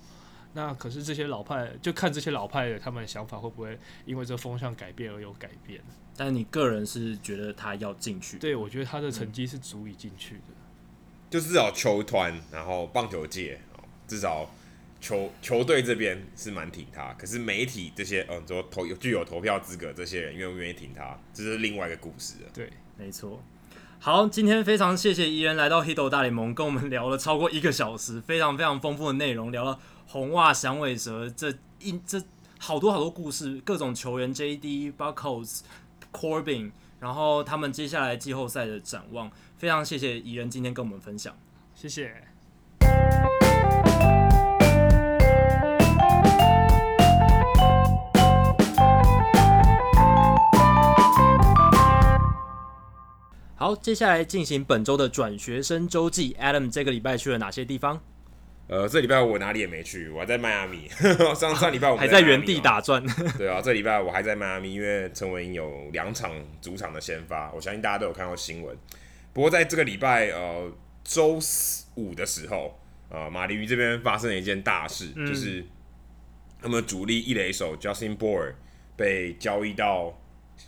[0.54, 5.80] 那可是这些老派，就看这些老派的他们的想法会不会因为这风向改变而有改变。
[6.16, 8.38] 但你个人是觉得他要进去？
[8.38, 10.42] 对，我觉得他的成绩是足以进去的。
[10.48, 10.56] 嗯、
[11.30, 13.60] 就至少球团，然后棒球界，
[14.06, 14.50] 至少
[15.00, 17.12] 球球队这边是蛮挺他。
[17.14, 22.50] 可是媒体这些，嗯，说投有具有投票资格这些人愿不愿意挺他，这是另外一个故事了。
[22.54, 23.42] 对，没错。
[24.00, 32.22] 好，今天非常谢谢宜人来到 Hito 大联盟，跟我们聊了超过一个小时，非常非常丰富的内容，聊了红袜响尾蛇这一这
[32.58, 35.60] 好多好多故事，各种球员 JD Buchholz
[36.12, 36.70] Corbin，
[37.00, 41.36] 然后他们接下来季后赛的展望，非常谢谢怡人今天跟我们分享，
[41.74, 42.14] 谢谢。
[53.56, 56.36] 好，接下来进行本周的转学生周记。
[56.40, 58.00] Adam 这个礼拜去了哪些地方？
[58.68, 60.88] 呃，这礼拜我哪里也没去，我还在迈阿密。
[61.34, 63.04] 上上礼拜我们还在原地打转。
[63.36, 66.30] 对啊，这礼拜我还在迈阿密，因为陈伟英有两场
[66.60, 68.78] 主场的先发，我相信大家都有看到新闻。
[69.38, 70.68] 不过在这个礼拜呃
[71.04, 71.38] 周
[71.94, 72.76] 五的时候，
[73.08, 75.64] 呃，马林鱼这边发生了一件大事，嗯、就是
[76.60, 78.52] 他们主力一垒手 Justin Bour
[78.96, 80.20] 被交易到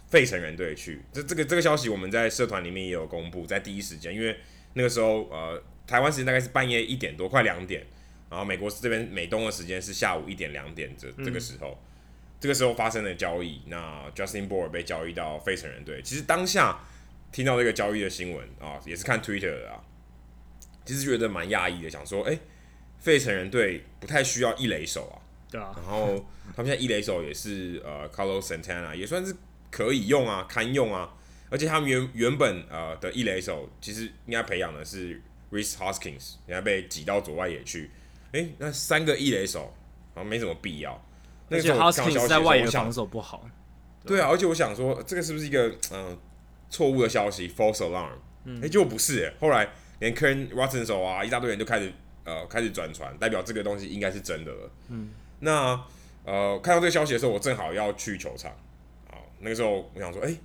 [0.06, 1.02] 费城人队去。
[1.12, 4.38] 这这个这个消息我们在社团里面也有公布，在第一时间，因为
[4.74, 5.60] 那个时候呃。
[5.84, 7.84] 台湾时间大概是半夜一点多，快两点，
[8.30, 11.82] 然后美国这边美东的时间是下午一点两点这这个时候，嗯、
[12.38, 16.00] 这个时候发生的交易，那 Justin Bour 被交易到费城人队。
[16.02, 16.78] 其实当下
[17.32, 19.80] 听到这个交易的新闻啊，也是看 Twitter 的啊，
[20.84, 22.40] 其实觉得蛮讶异的，想说，哎、欸，
[22.98, 25.16] 费城人队不太需要一垒手啊，
[25.50, 26.24] 对啊，然后
[26.56, 29.34] 他们现在一垒手也是呃 Carlos Santana 也算是
[29.70, 31.12] 可以用啊，堪用啊，
[31.48, 35.20] 而且他们原原本呃的一垒手其实应该培养的是。
[35.52, 37.90] Rhys Hoskins 人家被挤到左外野去，
[38.30, 39.74] 哎、欸，那三个一垒手
[40.14, 40.92] 好像没什么必要。
[41.48, 43.50] 而且 Hoskins 在外野防守不好。
[44.06, 46.16] 对啊，而且我想说，这个是不是一个嗯
[46.70, 48.12] 错误的消息？False alarm？
[48.12, 49.34] 哎、嗯，结果、欸、不是哎。
[49.38, 49.68] 后来
[49.98, 51.92] 连 Karen Watson 手啊，一大堆人就开始
[52.24, 54.70] 呃开始转传，代表这个东西应该是真的了。
[54.88, 55.10] 嗯，
[55.40, 55.78] 那
[56.24, 58.50] 呃看到这个消息的时候，我正好要去球场。
[59.10, 60.40] 好，那个时候我想说，哎、欸，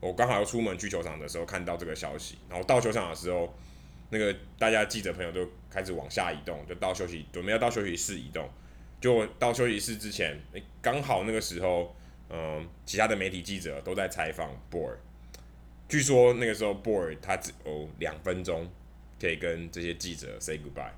[0.00, 3.54] 我刚好要出门去球场的时候看到这个消息，然后到球场的时候。
[4.10, 8.48] 那个大家记者朋友就开始往下移动，就到休息，准备要到休息室移动。
[9.00, 11.96] 就到休息室之前，诶，刚好那个时候，
[12.30, 14.92] 嗯，其他的媒体记者都在采访 Bour。
[15.88, 18.68] 据说那个时候 Bour 他只有两分钟
[19.20, 20.92] 可以跟这些记者 say goodbye，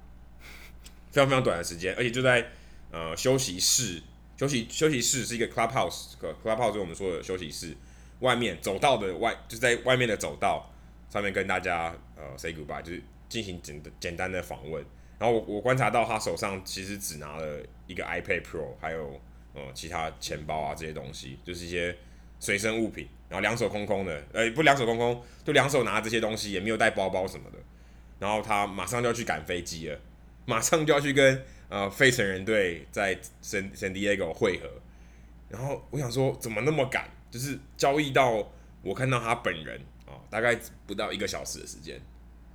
[1.10, 2.46] 非常非常短的时间，而且就在
[2.90, 4.02] 呃休息室，
[4.36, 7.76] 休息休息室是一个 clubhouse，clubhouse 就我们说的休息室，
[8.20, 10.72] 外面走道的外就在外面的走道。
[11.08, 14.84] 上面跟大家呃 say goodbye，就是进行简简单的访问。
[15.18, 19.18] 然后我我观察到他手上其实只拿了一个 iPad Pro，还有
[19.54, 21.96] 呃其他钱包啊这些东西，就是一些
[22.38, 23.08] 随身物品。
[23.28, 27.58] 然后两手空空的，呃不两手空空，就两手拿这些东西，也没有带包包什么的。
[28.20, 29.98] 然后他马上就要去赶飞机了，
[30.44, 34.70] 马上就要去跟呃费城人队在 San San Diego 会合。
[35.48, 37.10] 然后我想说，怎么那么赶？
[37.28, 38.48] 就是交易到
[38.82, 40.14] 我看到他本人啊。
[40.30, 40.56] 大概
[40.86, 42.00] 不到一个小时的时间，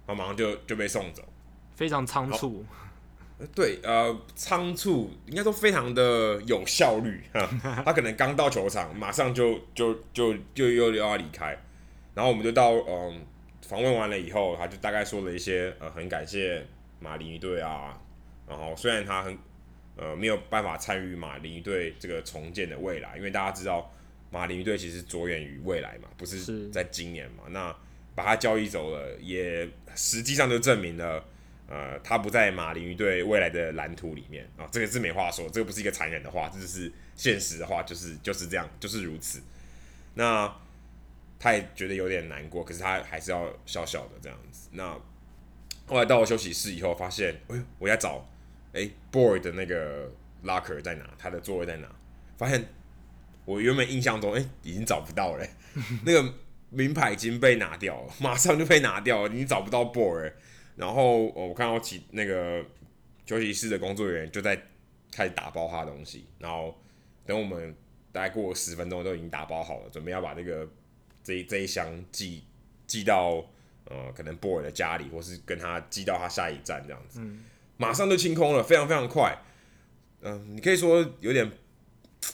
[0.07, 1.21] 他马上就就被送走，
[1.75, 2.65] 非常仓促。
[3.53, 7.49] 对，呃，仓促应该说非常的有效率哈。
[7.85, 11.57] 他可能刚到球场，马上就就就就又要离开。
[12.13, 13.25] 然后我们就到嗯
[13.67, 16.65] 访问完了以后，他就大概说了一些呃很感谢
[16.99, 17.99] 马林鱼队啊。
[18.47, 19.37] 然后虽然他很
[19.95, 23.91] 呃没有办法参与马林鱼队这个重建的未来，因为大家知道。
[24.33, 27.43] 马林鱼队其实着眼于未来嘛，不是在今年嘛？
[27.49, 27.75] 那
[28.15, 31.21] 把他交易走了，也实际上就证明了，
[31.71, 34.67] 呃，他不在马林鱼队未来的蓝图里面啊。
[34.71, 39.41] 这个是没话说，这个不是一个残忍的话，这就是现实的话，就是就是这样，就是如此。
[40.15, 40.53] 那
[41.39, 44.67] 他也觉得有点难过，可是他还是要笑笑的这样子。
[44.73, 44.99] 那
[45.87, 48.29] 后来到了休息室以后，发现，哎呦，我在找，
[48.73, 50.11] 哎，boy 的那个
[50.43, 51.09] locker 在哪？
[51.17, 51.87] 他的座位在哪？
[52.37, 52.63] 发现。
[53.43, 55.45] 我原本印象中，哎、已经找不到了，
[56.05, 56.33] 那个
[56.69, 60.31] 名牌已经被拿掉了，马上就被拿掉了，你找不到 boy。
[60.75, 62.63] 然后我看到其那个
[63.25, 64.61] 休息室的工作人员就在
[65.11, 66.75] 开始打包他的东西，然后
[67.25, 67.75] 等我们
[68.11, 70.67] 大概过十分钟都已经打包好了，准备要把那个
[71.23, 72.43] 这一这一箱寄
[72.87, 73.45] 寄到
[73.85, 77.21] 呃可能 Bour 的家里，或是跟他寄到他下一站这样子，
[77.77, 79.37] 马上就清空了，非常非常快。
[80.21, 81.51] 嗯、呃，你可以说有点。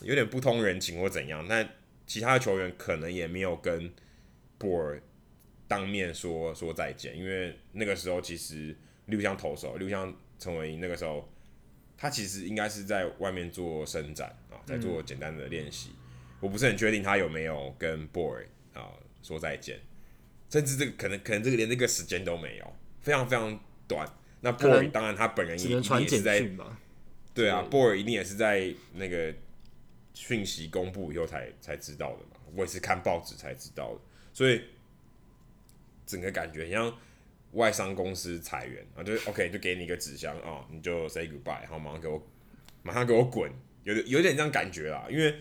[0.04, 1.68] 有点不通人情或怎样，但
[2.06, 3.90] 其他的球员可能也没有跟
[4.60, 5.00] Bour
[5.68, 8.76] 当面说说再见，因为那个时候其实
[9.06, 11.28] 六项投手，六项陈伟殷那个时候，
[11.98, 15.90] 他其实应该是在外面做伸展啊，在做简单的练习。
[15.90, 18.92] 嗯、我不是很确定他有没有跟 Bour 啊
[19.22, 19.80] 说再见，
[20.50, 24.08] 甚至这个可能可能这个连这个时间都没有，非常非常短。
[24.42, 26.50] 那 Bour 当然他本人也一定也是在，
[27.34, 29.34] 对啊，Bour 一定也是在那个。
[30.20, 34.02] 讯息公布以后才才知道的嘛，我也是看报纸才知道的，
[34.34, 34.64] 所以
[36.08, 36.98] 整个感觉很像
[37.52, 42.28] 外商公司裁员啊，就是 OK 就给你一个纸箱啊，你就 say goodbye，然后马上给我
[42.82, 43.52] 马上给我滚，
[43.84, 45.36] 有点有点这样感觉啦，因为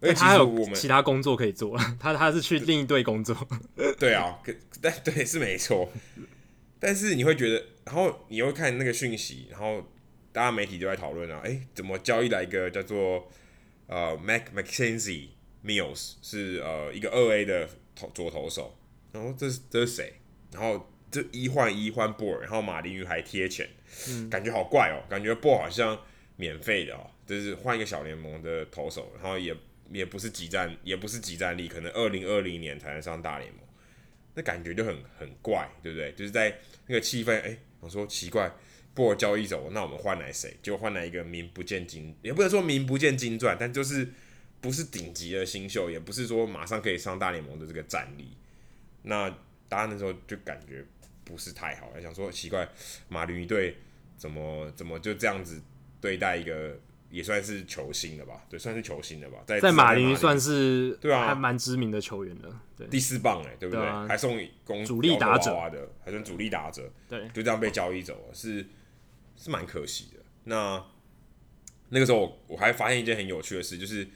[0.00, 3.36] 而且其实我们其他工作可以做， 他他是去另一队工作，
[3.98, 5.90] 对啊，可但对是没错，
[6.78, 9.86] 但是你会觉得，然后你会看那个讯息，然后
[10.32, 13.28] 大家媒体都在讨论啊，哎，怎么交易来一个叫做
[13.88, 15.28] 呃，Mac Mackenzie
[15.62, 18.74] Mills 是呃一个二 A 的投左投手，
[19.12, 20.12] 然后这是这是谁？
[20.52, 23.68] 然后这一换一换波尔，然后马林鱼还贴钱，
[24.08, 26.00] 嗯，感觉好怪哦，感觉波尔好像
[26.36, 29.56] 免费的哦，就是换一个小联盟的投手，然后也
[29.90, 33.60] 也不是集战，也不是集战力，可能二零二零年才能上大联盟，
[34.34, 36.12] 那感觉就很很怪，对不对？
[36.12, 38.50] 就是在那个气氛，哎、欸，我说奇怪，
[38.94, 40.56] 波尔交易走，那我们换来谁？
[40.62, 44.08] 结果换来一个名不见经，也不能说名不见经传，但就是。
[44.62, 48.36] 不是顶级的新秀，也不是说马上可以上大联盟的这个战力。
[49.02, 49.34] 那
[49.68, 50.84] 答案的时候就感觉
[51.24, 52.68] 不是太好，想说奇怪，
[53.08, 53.76] 马林鱼队
[54.16, 55.62] 怎么怎么就这样子
[56.00, 56.78] 对待一个
[57.08, 58.44] 也算是球星了吧？
[58.48, 59.38] 对，算是球星的吧？
[59.46, 62.50] 在在马林鱼算是对啊，还蛮知名的球员的。
[62.76, 63.84] 对，第四棒哎，对不对？
[64.08, 66.90] 还送公主力打者的，还算主力打者。
[67.08, 68.66] 对，就这样被交易走了，是
[69.36, 70.20] 是蛮可惜的。
[70.44, 70.84] 那
[71.90, 74.08] 那个时候我还发现一件很有趣的事，就是。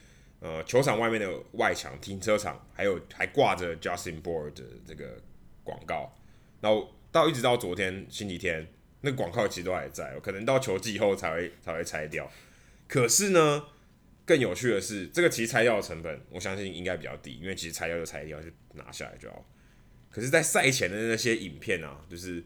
[0.44, 5.18] 呃，球场外面的外墙、停车场，还有还挂着 Justin Bour 的这个
[5.62, 6.14] 广告。
[6.60, 8.68] 然后到一直到昨天星期天，
[9.00, 12.30] 那广告其实都还在，可能到球季以后才会才会拆掉。
[12.86, 13.64] 可是呢，
[14.26, 19.42] 更有趣的是，这个其实拆掉的成本，我相信应该比较低，因为其实拆掉就拆掉，就拿下来就好。
[20.10, 22.44] 可是，在赛前的那些影片啊，就是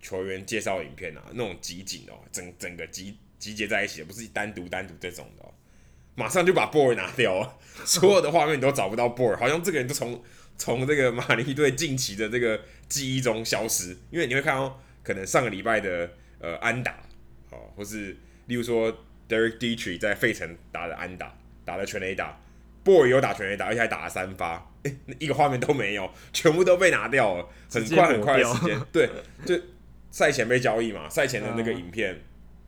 [0.00, 5.44] 球员介绍影片啊，那种集锦哦，整整个集集结在一起的，不是单独单独这种的。
[6.14, 10.22] 马上就把波尔拿掉了， 所有的画面你都找不到波尔，好像这个人就从
[10.58, 13.96] 从这个马林队近期的这个记忆中消失。
[14.10, 16.92] 因为你会看到，可能上个礼拜的呃安打，
[17.50, 18.16] 哦，或是
[18.46, 18.92] 例如说
[19.28, 21.34] Derek Dietrich 在费城打的安打，
[21.64, 22.38] 打的全垒打，
[22.84, 29.08] 波尔有打全垒打，而且还打了三发，诶，一个画面都没有， 全部都被拿掉了，很快很快的时间，对，
[29.46, 29.58] 就
[30.12, 32.22] 赛前被交易嘛，赛前的那个影片。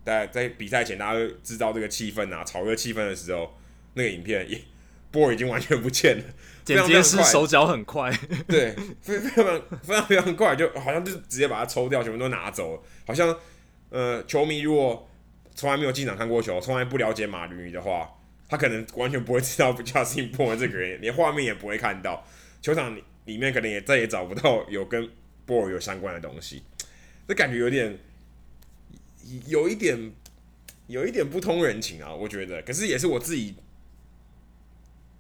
[0.04, 3.56] 嗯在在比赛前，大家制造这个气氛啊，炒热气氛的时候，
[3.94, 4.60] 那个影片也
[5.10, 6.24] 波已经完全不见了。
[6.62, 8.10] 剪接师手脚很快，
[8.46, 12.82] 对， 非非常非常非常快，就好像就直接把它抽掉，全部都拿走了。
[13.06, 13.34] 好像
[13.88, 15.08] 呃，球迷如果
[15.54, 18.10] 从来没有进场看过球，从来不了解马林鱼的话，
[18.48, 22.26] 他可能完全不会知道 Justin Bour 这个人，连画面也不会看到，
[22.60, 25.08] 球场里里面可能也再也找不到有跟
[25.46, 26.62] 波有相关的东西，
[27.26, 27.98] 这感觉有点。
[29.46, 30.12] 有一点，
[30.86, 32.62] 有一点不通人情啊，我觉得。
[32.62, 33.54] 可是也是我自己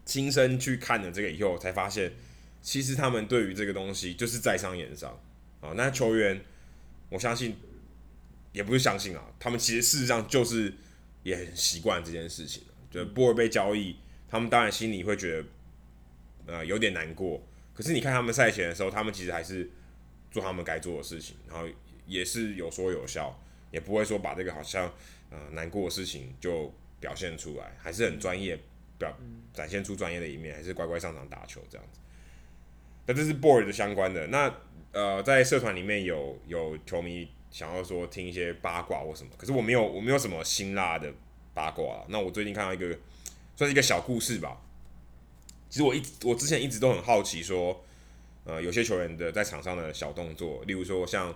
[0.04, 2.12] 亲身去看了这个以后，才发现，
[2.62, 5.18] 其实他们对于这个东西就是在商言商
[5.60, 5.72] 啊。
[5.76, 6.40] 那球员，
[7.08, 7.56] 我相信，
[8.52, 10.72] 也不是相信啊，他们其实事实上就是
[11.22, 12.62] 也很习惯这件事情。
[12.90, 13.96] 就波尔被交易，
[14.28, 15.44] 他们当然心里会觉得，
[16.46, 17.42] 呃，有点难过。
[17.72, 19.68] 可是你看他们赛前的时候，他们其实还是
[20.30, 21.66] 做他们该做的事情，然后
[22.06, 23.40] 也是有说有笑。
[23.74, 24.86] 也不会说把这个好像
[25.30, 28.56] 呃难过的事情就表现出来，还是很专业，
[28.96, 29.12] 表
[29.52, 31.98] 展现出专业的一面，还是乖乖上场打球这样子。
[33.04, 34.28] 那这是 Bour 的相关的。
[34.28, 34.54] 那
[34.92, 41.12] 呃，在社团里面有有球迷想要说听一些八卦或什么，可是我没有我没有什么辛辣的
[41.52, 42.04] 八卦。
[42.08, 42.96] 那我最近看到一个
[43.56, 44.62] 算是一个小故事吧。
[45.68, 47.84] 其实我一我之前一直都很好奇说，
[48.44, 51.34] 呃，有些球员的在场上的小动作，例如说像。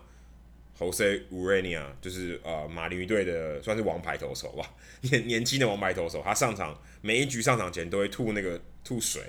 [0.78, 9.22] Jose Urena 就是呃马林鱼队的算是王牌投手吧，年年轻的王牌投手，他上场每一局上场前都会吐那个吐水，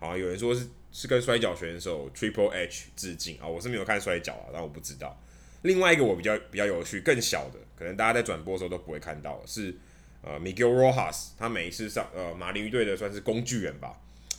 [0.00, 5.16] 啊，有人说是是跟摔跤选手 Triple H 致敬啊，我是没有看摔跤啊，但我不知道。
[5.62, 9.72] 另外一个我比较比较有趣，更小的，可能大家在转播的时候都不会看到，是
[10.22, 13.96] 呃 Miguel Rojas，他每一次上呃马林鱼队的算是工具人吧，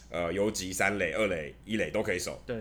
[0.09, 2.41] 呃游击三垒、二垒、一垒都可以守。
[2.45, 2.57] 对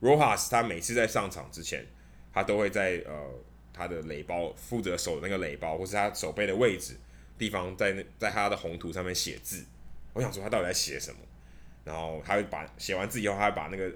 [0.00, 1.86] ，Rojas 他每次在上场之前。
[2.32, 3.30] 他都会在呃
[3.72, 6.96] 他的垒包负责守的那个垒包，或是他手背的位置
[7.38, 9.64] 地方，在那在他的红图上面写字。
[10.12, 11.18] 我想说他到底在写什么？
[11.84, 13.90] 然后他会把写完字以后，他会把那个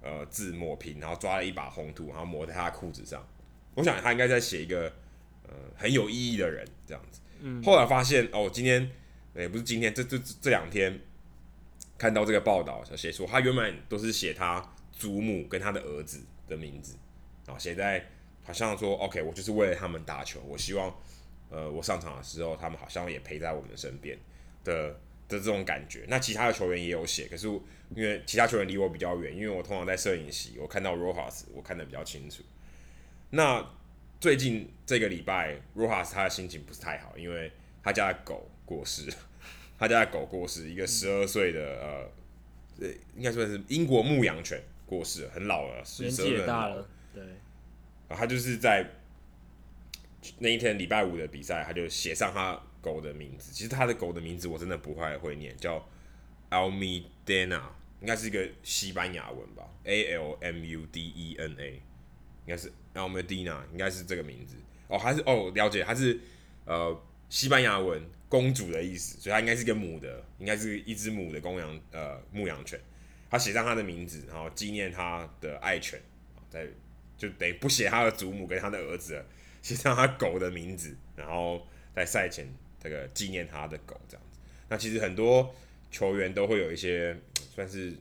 [0.00, 3.26] 呃字抹平，然后抓了一把红图，然后抹在他的裤子上。
[3.74, 4.90] 我想他应该在写一个
[5.42, 7.20] 呃很有意义的人这样子。
[7.40, 7.62] 嗯。
[7.62, 8.90] 后来发现哦，今天
[9.34, 10.98] 也不是今天，这这这两天
[11.98, 16.96] 看到这个报道，写说他原本都是写他祖母跟他的儿子的名字。
[17.46, 18.04] 然后现在
[18.42, 20.40] 好像说，OK，我就是为了他们打球。
[20.46, 20.94] 我希望，
[21.48, 24.18] 呃，我上场的时候，他们好像也陪在我们身边
[24.64, 24.90] 的
[25.28, 26.04] 的这种感觉。
[26.08, 27.46] 那其他的球员也有写，可是
[27.94, 32.42] 因为其他球员离我比较远，因为我通常在摄影席，我看到 Rojas，我看得比较清楚。
[33.30, 33.64] 那
[34.20, 37.52] 最近这个礼拜，Rojas 他的心情不是太好，因为
[37.82, 39.12] 他家的狗过世，
[39.78, 46.88] 他家的狗过世，一个十二岁的呃，呃，应该算是英国牧羊犬过世，很老了，年纪也大了。
[47.16, 47.24] 对，
[48.10, 48.86] 他就是在
[50.38, 53.50] 那一天礼拜五的比赛，他就写上他狗的名字。
[53.52, 55.82] 其实他的狗的名字我真的不太会念，叫
[56.50, 57.62] Almudena，
[58.02, 64.56] 应该是一个西班牙文吧，A L M U D E N A，应该是 Almadina 应该是这个名字
[64.88, 66.20] 哦，还是哦，了解，它是
[66.66, 72.78] 呃西班牙文公主的意思，所以它应该是个母的，应该是一只母的公羊呃牧羊犬。
[73.28, 76.00] 他写上他的名字，然后纪念他的爱犬，
[76.48, 76.68] 在
[77.16, 79.26] 就得不写他的祖母跟他的儿子了，
[79.62, 82.46] 写上他狗的名字，然后在赛前
[82.80, 84.38] 这个纪念他的狗这样子。
[84.68, 85.54] 那其实很多
[85.90, 87.16] 球员都会有一些
[87.54, 87.94] 算是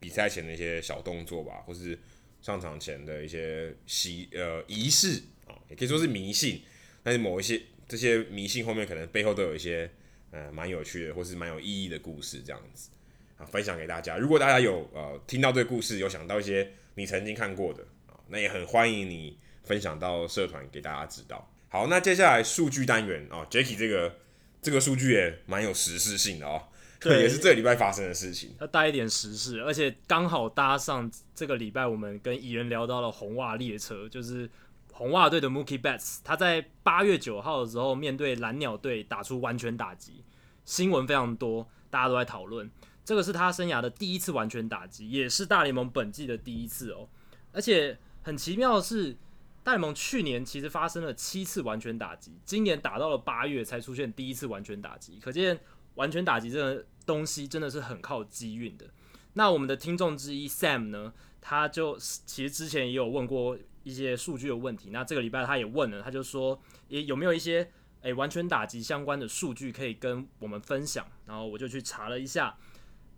[0.00, 1.98] 比赛前的一些小动作吧，或是
[2.40, 6.62] 上场前的一些习呃仪式啊，也可以说是迷信。
[7.02, 9.90] 但是某一些这些迷信后面可能背后都有一些
[10.30, 12.90] 呃蛮有趣的或是蛮有意义的故事这样子。
[13.36, 14.18] 啊，分享给大家。
[14.18, 17.86] 如果大家有呃听到这个故事，有想到一些你曾经看过的，
[18.28, 21.50] 那也很欢迎你分享到社团给大家知道。
[21.68, 24.16] 好，那接下来数据单元哦，Jacky 这个
[24.62, 26.62] 这个数据也蛮有时事性的哦，
[26.98, 34.48] 对，也是这个礼拜发生的事情，要带一点时事，而且刚好搭上这个礼拜我们跟蚁人聊到了红袜列车，就是
[34.92, 40.24] 红袜队的 Mookie Betts，他在八月九号的时候面对蓝鸟队打出完全打击，
[40.64, 42.70] 新闻非常多，大家都在讨论。
[43.04, 47.08] 这个是他生涯的第一次完全打击，也是大联盟本季的第一次哦。
[47.52, 47.98] 而且
[48.28, 49.16] 很奇妙的是，
[49.64, 55.58] 大联盟去年其实发生了七次完全打击，今年打到了八月才出现第一次完全打击，可见
[55.94, 58.84] 完全打击这个东西真的是很靠机运的。
[59.32, 67.70] 那我们的听众之一 Sam 呢，他就其实之前也有问过一些数据的问题，那这个礼拜他也问了，他就说也有没有一些
[68.02, 72.58] 诶完全打击相关的数据可以跟我们分享，然后我就去查了一下。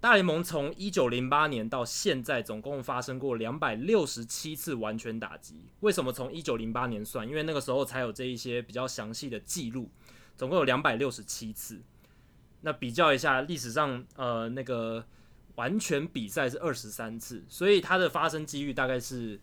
[0.00, 5.66] 大联盟从一九零八年到现在，总共发生过两百六十七次完全打击。
[5.80, 7.28] 为什么从一九零八年算？
[7.28, 9.90] 因为那个时候才有这一些比较详细的记录，
[10.38, 11.82] 总共有两百六十七次。
[12.62, 15.04] 那比较一下，历史上呃那个
[15.56, 19.38] 完全比赛是二十三次，所以它的发生几率大概是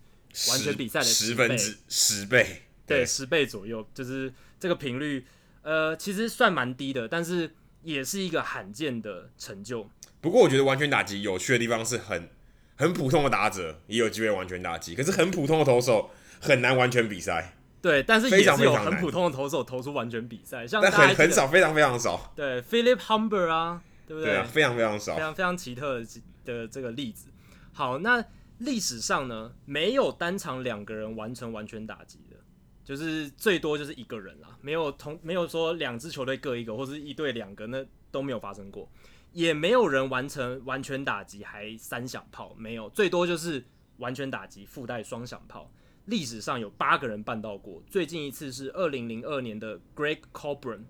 [0.49, 5.23] 完全比赛的十分之十倍，对，十倍左右，就是这个频率，
[5.61, 9.87] 呃，其实算蛮低的，但是也是一个罕见的成就。
[10.21, 12.29] 不过我觉得完全打击有趣的地方是很
[12.75, 17.53] 很普通的打者也有机会完全打击，可是很普通的投手很难完全比赛。
[17.79, 22.33] 对，但是也是有很普通的投手投出完全比赛，像但很很少，非常非常少。
[22.35, 24.31] 对，Philip Humber 啊，对不对？
[24.31, 26.05] 对啊，非常非常少，非常非常奇特的
[26.43, 27.27] 的这个例子。
[27.71, 28.23] 好，那
[28.57, 32.37] 历史上呢，没有单场两个人完成完全打击的，
[32.83, 38.89] 就是最多就是一个人啦，没有同没有说两支球队各一个，或是一队两个，那都没有发生过。
[39.37, 43.63] 也没有人完成完全打击还三响炮，没有，最多就是
[43.97, 45.71] 完全打击附带双响炮。
[46.05, 50.85] 历史上有八个人办到过，最近一次是二零零二年的 Greg Coburn。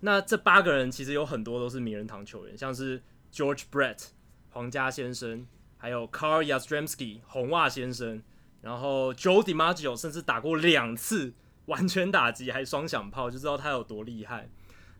[0.00, 3.00] 那这八个人其实有很多都是名人堂球员，像是
[3.32, 4.08] George Brett
[4.50, 5.46] 皇家先生，
[5.76, 8.20] 还有 Carl Yastrzemski 红袜先生，
[8.60, 11.32] 然后 Joe DiMaggio 甚至打过两次
[11.66, 14.48] 完全打击还双响炮，就知道他有多厉害。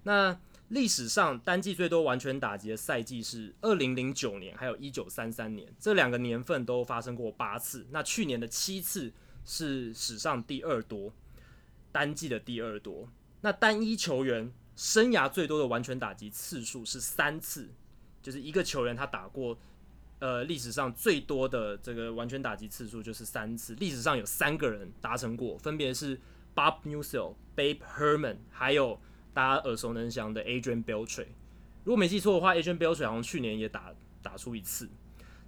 [0.04, 0.38] 那
[0.74, 7.86] 历史上单季最多完全打击的赛季是二零零九年，还有一九三三年，这两个年份都发生过八次。
[7.92, 9.12] 那去年的七次
[9.44, 11.12] 是史上第二多，
[11.92, 13.08] 单季的第二多。
[13.40, 17.70] 那单一球员生涯最多的完全打击次数是三次，
[18.20, 19.56] 就是一个球员他打过，
[20.18, 23.76] 呃，历史上最多的这个完全打击次数就是三次。
[23.76, 26.20] 历史上有三个人达成过，分别是
[26.52, 29.00] Bob Meusel、Babe Herman，还有。
[29.34, 31.26] 大家耳熟能详的 Adrian Beltre，
[31.82, 33.92] 如果没记错的话，Adrian Beltre 好像去年也打
[34.22, 34.88] 打出一次。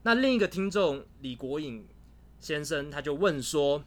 [0.03, 1.87] 那另一个听众李国颖
[2.41, 3.85] 先生他就问说：“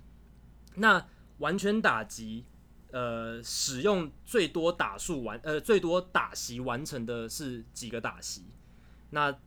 [0.76, 1.06] 那
[1.38, 2.46] 完全打击，
[2.92, 8.46] 呃，使用最多打数完，呃，最多打席完成的是几个打席？”
[9.12, 9.38] 那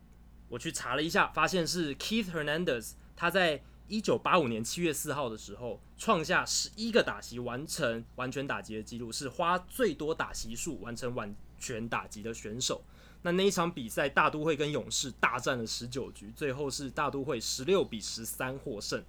[0.51, 3.65] 我去查了一下，发现是 Keith Hernandez，他在。
[3.93, 12.83] 一九八五年七月四号的时候，创下十一个打席完成完全打击的记录，是花最多打席数完成完全打击的选手。
[13.21, 19.05] 那那一场比赛，大都会跟勇士大战了十九局，最后是大都会十六比十三获胜。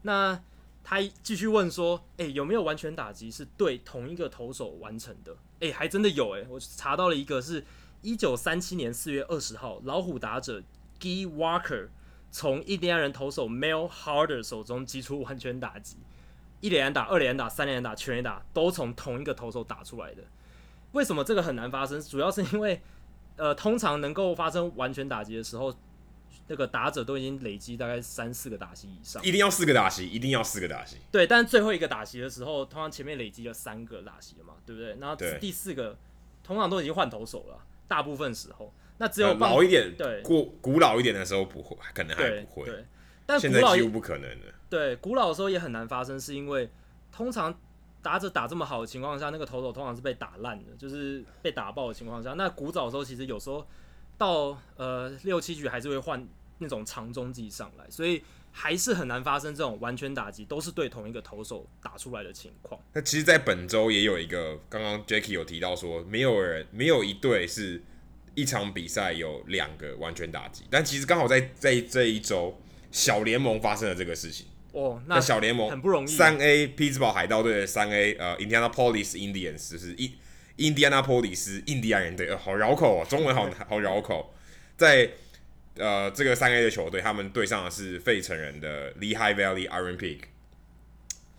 [0.00, 0.42] 那
[0.82, 7.62] 他继续问说：“诶，有没有完全打击是对同一个投手完成的？”诶，还真的有诶，我查到了一个是
[8.00, 10.62] 一九三七年四月二十号，老虎打者
[10.98, 11.88] Gee Walker。
[12.34, 15.98] 从印第安人投手 Mel Harder 手中击出完全打击，
[16.60, 20.24] 一连打、二连打、三连打、全垒打都从同一个投手打出来的。
[20.90, 22.02] 为什么这个很难发生？
[22.02, 22.82] 主要是因为，
[23.36, 25.72] 呃，通常能够发生完全打击的时候，
[26.48, 29.24] 那个打者都已经累积大概三四个打席以上。
[29.24, 30.96] 一定要四个打席，一定要四个打席。
[31.12, 34.96] 对，但是最后一个打席的时候，通常前面累积了三个打席了嘛，对不对？
[35.00, 35.96] 然后第四个
[36.42, 38.74] 通常都已经换投手了，大部分时候。
[38.98, 42.64] 那只有老一点，对，过古老一点的时候不会，可能还不会。
[42.66, 42.84] 对，对，
[43.26, 44.54] 但现在几乎不可能了。
[44.70, 46.68] 对，古老的时候也很难发生，是因为
[47.12, 47.58] 通常
[48.02, 52.34] 打者打这么好的情况下，那个投手通常是被打烂的，就是被打爆的情况下。
[52.34, 53.66] 那古早的时候，其实有时候
[54.16, 56.26] 到呃六七局还是会换
[56.58, 58.22] 那种长中继上来，所以
[58.52, 62.80] 还是很难发生这种完全打击都是对同一个投手打出来的情况。
[62.92, 67.82] 那其实，在本周也有一个，刚刚 Jacky 有提到说，没有人没有一队是
[68.34, 74.46] 一场比赛有两个完全打击，但其实刚好在在这一周，小联盟发生了这个事情。
[74.72, 76.06] 哦，那小联盟很不容易。
[76.06, 80.12] 三 A 匹兹堡海盗队的三 A 呃，Indianapolis Indians 就是印
[80.56, 84.34] 印第安纳波里斯印第安人队，呃，好绕口哦，中文好 好绕口。
[84.76, 85.08] 在
[85.76, 90.18] 呃这个三 A 的球队，他们对上的是费城人的 Lehigh Valley Iron Peak。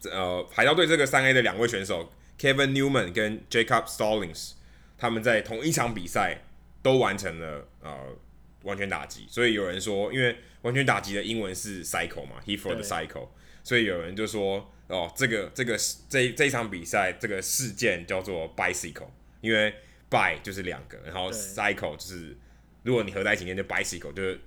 [0.09, 4.51] 呃，海盗队这个三 A 的两位选手 Kevin Newman 跟 Jacob Stallings，
[4.97, 6.43] 他们在同一场比赛
[6.85, 8.15] 都完成了呃
[8.61, 13.27] 完全打击，所以有人说，因为完全打击的英文是 cycle 嘛，hit for the cycle，
[13.63, 15.75] 所以有人就说，哦，这个这个
[16.07, 19.09] 这这一场比赛这个事件叫做 bicycle，
[19.41, 19.73] 因为
[20.11, 22.37] by 就是两个，然后 cycle 就是
[22.83, 24.39] 如果你合在一起念就 bicycle 就是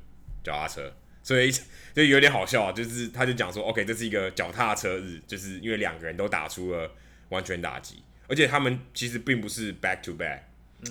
[0.44, 0.94] 脚踏车，
[1.24, 1.51] 所以
[1.93, 6.89] 就有点好笑啊，就是他就讲说，OK，这是一个脚踏车日，就是因为两个人都打出了
[7.31, 10.43] 完全打击，而且他们其实并不是 back to back，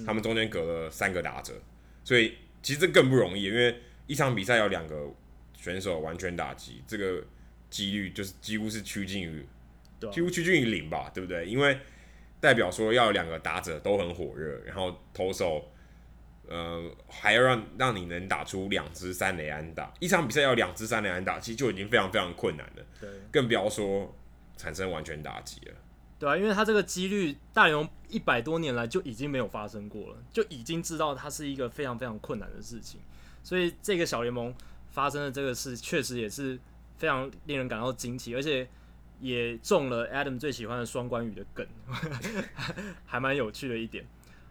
[0.06, 1.54] 他们中间隔了三个打者，
[2.04, 3.76] 所以其实这更不容易，因为。
[4.10, 5.14] 一场比赛有两个
[5.54, 7.22] 选手完全打击，这个
[7.70, 9.46] 几率就是几乎是趋近于，
[10.14, 11.46] 几乎趋近于零吧，对不对？
[11.46, 11.78] 因为
[12.40, 15.70] 代表说要有两个打者都很火热，然后投手，
[16.48, 22.86] 呃，还要让让你能打出两支三雷安打，一场比赛要两支三雷安打，其实就已经非常非常困难了。
[23.02, 24.18] 对，更不要说
[24.56, 25.76] 产生完全打击了。
[26.20, 33.00] 对啊，因为他这个几率，大联盟一百多年来就已经没有发生过了，就已经知道它是一个非常非常困难的事情。
[33.44, 34.54] 所以这个小联盟
[34.90, 36.58] 发生的这个事，确实也是
[36.98, 38.68] 非常令人感到惊奇，而且
[39.20, 41.68] 也中了 Adam 最喜欢的双关语的梗，
[43.06, 44.06] 还蛮有趣的一点。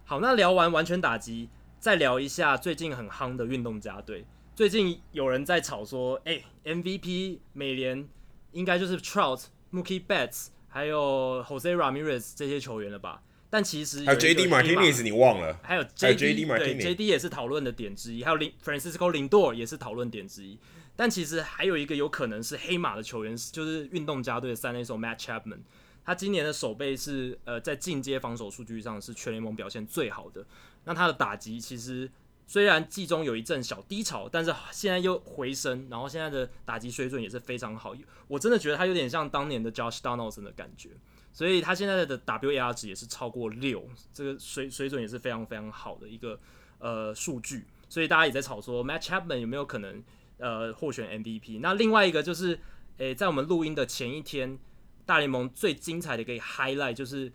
[0.04, 1.48] 好，那聊完完全打击，
[1.80, 4.24] 再聊一下最近很夯的运动家队。
[4.54, 8.08] 最近有人在吵说，哎，MVP 美联
[8.52, 13.22] 应该就是 Trout、Mookie Betts 还有 Jose Ramirez 这些球员了吧？
[13.48, 20.58] 但其实还有 JD Martinez 你忘了，还有 JD Martinez，对 JD 也是讨论的点之一，还有林 Francisco Lindor 也是讨论点之一。
[20.94, 25.60] 但其实还有一个有可能是黑马的球员，就是运动家队的三垒手 Matt Chapman。
[26.04, 30.44] 他今年的守备是呃在进阶防守数据上是全联盟表现最好的。
[30.84, 32.10] 那他的打击其实
[32.46, 37.94] 虽然季中有一阵小低潮，但是现在又回升，然后现在的打击水准也是非常好。
[38.28, 40.90] 我真的觉得他有点像当年的 Josh Donaldson 的感觉。
[41.32, 46.40] 所以他现在的 WAR 值也是超过六，这个水水准也是非常非常好的一个
[46.78, 47.66] 呃数据。
[47.90, 50.02] 所以大家也在吵说 Matt Chapman 有没有可能
[50.38, 51.60] 呃获选 MVP？
[51.60, 52.58] 那另外一个就是，
[52.96, 54.58] 诶、在我们录音的前一天，
[55.04, 57.30] 大联盟最精彩的一个 highlight 就是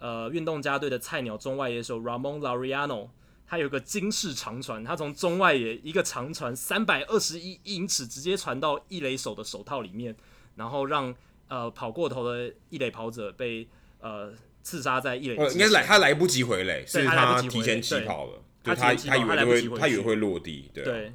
[0.00, 3.10] 呃运动家队的菜鸟中外野手 Ramon Laureano，
[3.46, 10.16] 他有个惊世长传，他从中外野一个长传三百二十一英尺直接传到一垒手的手套里面，
[10.56, 11.14] 然后让。
[11.48, 13.68] 呃，跑过头的一垒跑者被
[14.00, 14.32] 呃
[14.64, 21.12] 刺杀在一垒，应该来他来不及回垒，是他提前起跑了，他他以为会他以为会落地，对，对，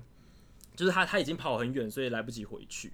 [0.74, 2.94] 就是他他已经跑很远，所以来不及回去，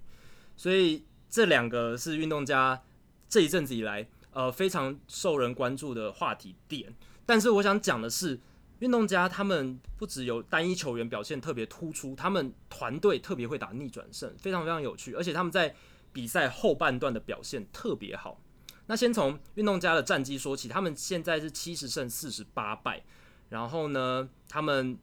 [0.55, 2.81] 所以这两个是运动家
[3.29, 6.91] 这一阵子以来呃非常受人关注的话题点。
[7.23, 8.39] 但是我想讲的是，
[8.79, 15.75] 运动家他们不只有单一球员表现特别突出，他们团队特别会打逆转胜，非常非常有趣，而且他们在。
[16.13, 18.41] 比赛后半段的表现特别好。
[18.87, 23.03] 那先从运动家的战绩说起，他们现在是七十胜四十八败。
[23.49, 24.97] 然后呢，他们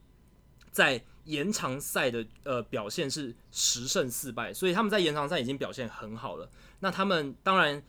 [0.73, 6.51] 在延长赛的呃表现是十胜四败，所以他们在延长赛已经表现很好了。
[6.81, 7.81] 那他们当然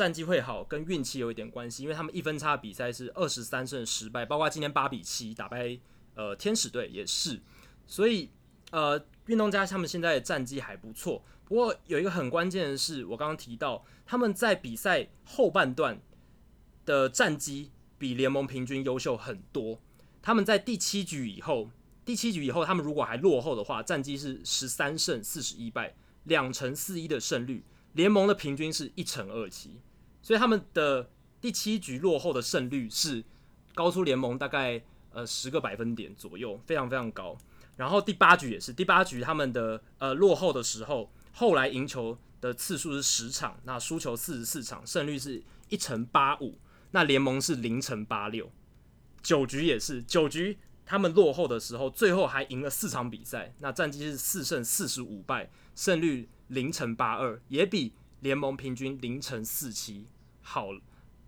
[0.00, 5.78] 战绩会好，跟运气有一点关系，因为他们一分差比赛是二十三胜十败，包括今天八比七打败
[6.14, 7.38] 呃天使队也是。
[7.86, 8.30] 所以
[8.70, 11.22] 呃，运动家他们现在的战绩还不错。
[11.44, 16.00] 不过有一个很关键的是，我刚刚提到他们在比赛后半段
[16.86, 19.82] 的战绩比联盟平均优秀很多。
[20.22, 21.70] 他们在第七局以后，
[22.06, 25.94] 第七局以后，他们如果还落后的话，战绩是十三胜四十一败，
[26.24, 27.62] 两成四一的胜率。
[27.92, 29.80] 联盟的平均是一成二七，
[30.30, 33.24] 所以他们的第七局落后的胜率是
[33.74, 34.80] 高出联盟大概
[35.12, 37.36] 呃十个百分点左右，非常非常高。
[37.76, 41.10] 然后第八局也是，第八局他们的呃落后的时候。
[41.32, 46.56] 后来赢球的次数是十场，那输球四十四场，胜率是一成八五，
[46.92, 48.52] 那联盟是零成八六。
[49.20, 60.06] 九局也是九局，他们落后的时候，最后还赢了四场比赛，那战绩是四胜四十五败，胜率零乘八二，也比联盟平均零乘四七
[60.50, 60.70] 好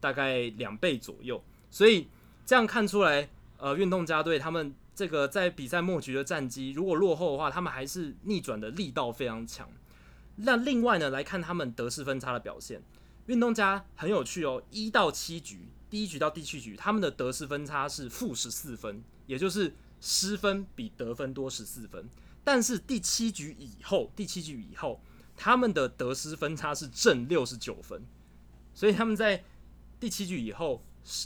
[0.01, 1.41] 大概两倍左右。
[1.71, 2.09] 所以
[2.45, 9.69] 这样看出来，呃，运动家队他们这个在比赛末局的战绩，如果落后的话，他们还是逆转的力道非常强。
[10.35, 12.83] 那另外呢，来看他们得失分差的表现，
[13.27, 22.09] 运动家很有趣哦，一到七局，第一局到第七局，他们的得失分差是负十四分，也就是失分比得分多十四分。
[22.43, 25.01] 但是第七局以后，第七局以后，
[25.37, 28.03] 他们的得失分差是正六十九分，
[28.75, 29.43] 所以他们在
[29.99, 30.83] 第七局以后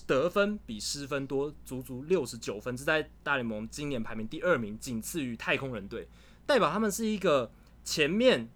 [0.07, 6.09] 得分比失分多足足六十九分，这在大联盟今年排名第二名，仅次于太空人队，
[6.47, 7.51] 代表他们是一个
[7.85, 8.49] 前面。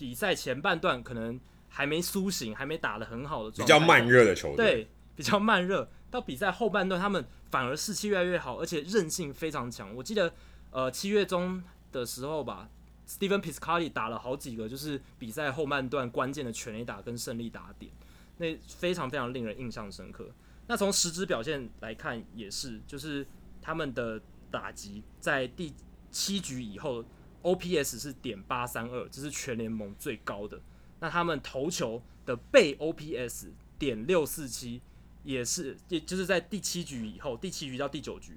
[0.00, 5.90] 比赛前半段可能还没苏醒，还没打得很好的状态，比较慢热的球队，对，比较慢热。
[6.08, 9.92] 到比赛后半段，他们反而士气越来越好，而且韧性非常强。
[9.96, 10.32] 我记得，
[10.70, 11.60] 呃，七月中
[11.90, 12.70] 的时候吧
[13.08, 17.90] ，Stephen Piscotty 打了好几个，就是比赛后半段关键的全垒打跟胜利打点，
[18.38, 20.30] 那非常非常令人印象深刻。
[20.66, 23.26] 那从实质表现来看，也是，就是
[23.60, 24.20] 他们的
[24.50, 25.74] 打击在第
[26.10, 27.04] 七局以后。
[27.40, 30.60] OPS 是点八三二，这是全联盟最高的。
[30.98, 34.82] 那他们投球的被 OPS 点六四七，
[35.22, 38.36] 也是，也就是在第七局以后，第七局到第九局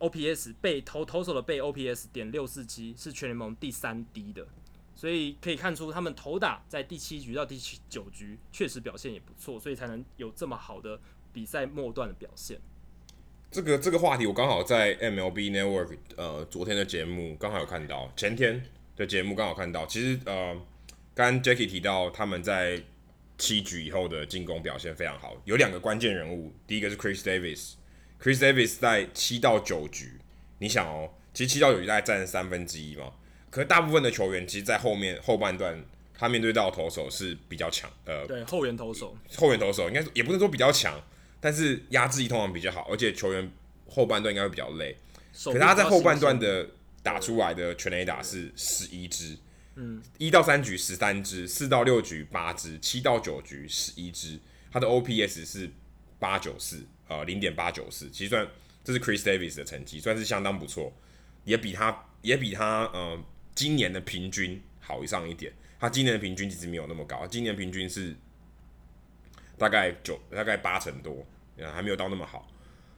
[0.00, 4.48] ，OPS 被投投手的被 OPS 点六四七是全联盟第三低的。
[4.98, 7.56] 所以可以看出，他们投打在第七局到第
[7.88, 10.98] 九局确实表现也不错，所以才能有这么好的
[11.32, 12.58] 比赛末段的表现。
[13.48, 18.60] 这个这个话题我刚好在 MLB Network 呃昨天的节目刚好有看到，前天
[18.96, 19.86] 的节目刚好看到。
[19.86, 20.60] 其实呃，
[21.14, 22.82] 刚 Jackie 提到他们在
[23.38, 30.18] 七局以后的进攻表现非常好，有两个关键人物，第一个是 Chris Davis，Chris Davis 在七到九局，
[30.58, 33.12] 你想哦，其实七到九局大概占三分之一嘛，
[33.50, 35.82] 可是大部分的球员其实，在后面后半段
[36.16, 41.00] 他面对到投手是比较强，呃，对，后援投手，后援投手应该也不能说比较强。
[41.40, 43.48] 但是压制力通常比较好，而且球员
[43.88, 44.96] 后半段应该会比较累。
[45.44, 46.68] 可是他在后半段的
[47.00, 49.38] 打出来的全垒打是十一支，
[49.76, 54.40] 嗯，一到三局十三支，四到六局八支，七到九局十一支。
[54.72, 55.70] 他的 OPS 是
[56.18, 58.46] 八九四，呃，零点八九四，其实算
[58.82, 60.92] 这是 Chris Davis 的成绩，算是相当不错，
[61.44, 63.16] 也比他也比他呃
[63.58, 65.52] 今年的平均好上一点。
[65.80, 68.14] 他今年的平均其实没有那么高，今年平均是。
[69.56, 71.26] 大概九，大概八成多，
[71.74, 72.48] 还没有到那么好。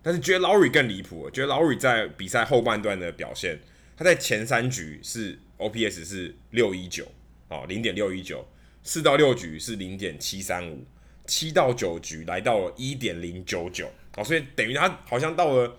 [0.02, 3.58] 但是 Jay Lowrie 更离谱了，Jay Lowrie 在比赛后半段的表现，
[3.96, 7.10] 他在前三局是 OPS 是六一九，
[7.48, 8.46] 哦，零点六一九，
[8.82, 10.84] 四到六局是零点七三五，
[11.26, 15.74] 七到九局来到了一点零九九，哦，所以等于他好像到了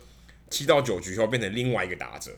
[0.49, 2.35] 七到九局后变成另外一个打者，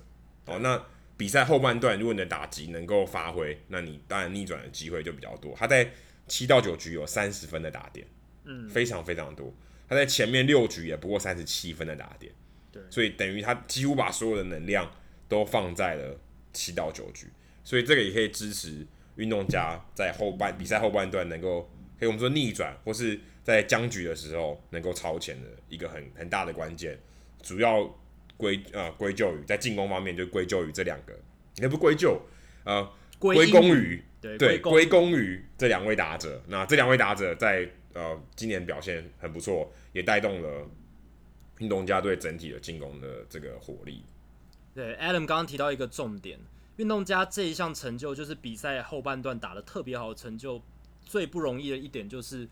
[0.47, 0.83] 哦，那
[1.17, 5.53] 比赛后半段如果你的打击能够发挥，那你当然逆转的机会就比较多。
[5.55, 5.89] 他在
[6.27, 8.05] 七到九局有三十分的打点。
[8.45, 9.53] 嗯，非常非常多。
[9.87, 12.29] 他在前面六局也不过三十七分的打点，
[12.73, 14.91] 对，所以等于他几乎把所有的能量
[15.29, 16.19] 都放在了
[16.51, 17.27] 七到九局，
[17.63, 18.85] 所以这个也可以支持
[19.15, 26.99] 运动家在后半比赛后半段能够，可以我们说逆转，或是在僵局的时候能够超前的一个很很大的关键。
[27.41, 27.89] 主要
[28.37, 31.13] 归呃归咎于在进攻方面，就归咎于这两个，
[31.55, 32.21] 也不归咎，
[32.63, 36.41] 呃归功于对归功于这两位打者。
[36.47, 40.67] 那这两位打者在呃，今年表现很不错，也带动了
[41.59, 44.03] 运动家队整体的进攻的这个火力。
[44.73, 46.39] 对，Adam 刚刚提到一个重点，
[46.77, 50.61] 运动家这一项成就就是比赛后半段打的特别好的成就。
[51.05, 52.47] 最不容易的一点就是，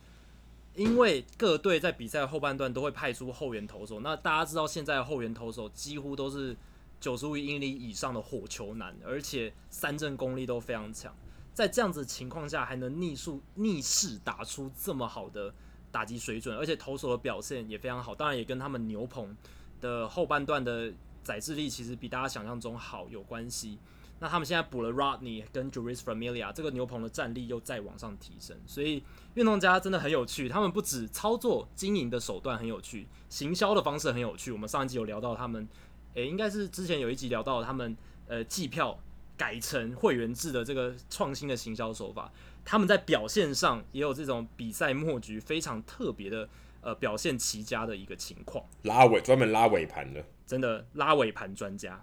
[0.76, 4.00] 因为各队在比赛后半段都会派出后援投手。
[4.00, 6.56] 那大家知道，现在后援投手几乎都是
[7.00, 11.14] 九十五英里以上的火球男，而且三振功力都非常强。
[11.54, 15.54] 在这样子情况下，还能逆数逆势打出这么好的
[15.92, 18.16] 打击水准，而且投手的表现也非常好。
[18.16, 19.36] 当然，也跟他们牛棚
[19.82, 23.78] 的后半段的载制力其实比大家想象中好有关系。
[24.22, 28.58] 那他们现在补了 Rodney 跟 Jeurys Familia，这个牛棚的战力又再往上提升。
[28.66, 29.04] 所以
[29.34, 34.54] 运动家真的很有趣，他们不止操作经营的手段很有趣，行销的方式很有趣。
[34.54, 35.68] 我们上一集有聊到他们，
[36.14, 38.98] 诶、欸，应该是之前有一集聊到他们呃季票。
[39.38, 42.32] 改成会员制的这个创新的行销手法，
[42.64, 46.48] 他们在表现上也有这种比赛末局非常特别的
[46.82, 48.64] 呃表现奇佳的一个情况。
[48.84, 52.00] 拉尾专门拉尾盘的，真的拉尾盘专家。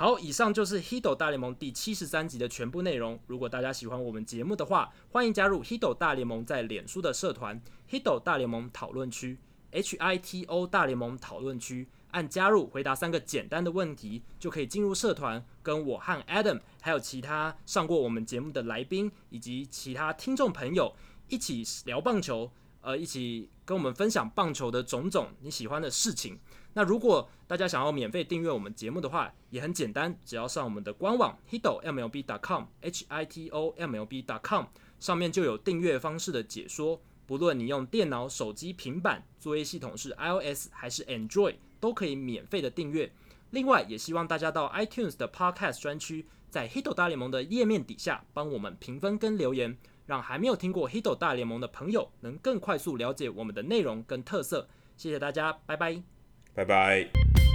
[0.00, 3.18] 好，以上就是《Hito 大联盟》第七十三集的全部内容。
[3.26, 7.60] 如果大家喜欢我们节目的话，欢迎加入《Hito 大联盟》在脸书的社团
[7.92, 9.34] 《Hito 大联盟讨论区》
[9.72, 11.88] （H I T O 大联盟讨论区）。
[12.12, 20.94] 按加入，回答三个简单的问题，就可以进入社团，跟我和 Adam，还有其他上过我们节目的来宾，以及其他听众朋友
[21.26, 22.52] 一起聊棒球，
[22.82, 26.38] 呃，一起跟我们分享棒球的种种你喜欢的事情。
[26.78, 34.64] 那如果大家想要免费订阅我们节目的话，也很简单，只要上我们的官网 hito mlb dot com h i t o m l b dot com
[35.00, 37.02] 上面就有订阅方式的解说。
[37.26, 41.56] 不论你用电脑、手机、平板，作业系统是 iOS 还是 Android。
[41.80, 43.12] 都可以免费的订阅。
[43.50, 49.76] 另外，也希望大家到 iTunes 的 Podcast 专区，在 Hito 大联盟的页面底下帮我们评分跟留言，
[50.06, 54.68] 让还没有听过 Hito 大联盟的朋友能更快速了解我们的内容跟特色。
[54.96, 56.00] 谢谢大家，拜拜，
[56.58, 57.47] 拜拜。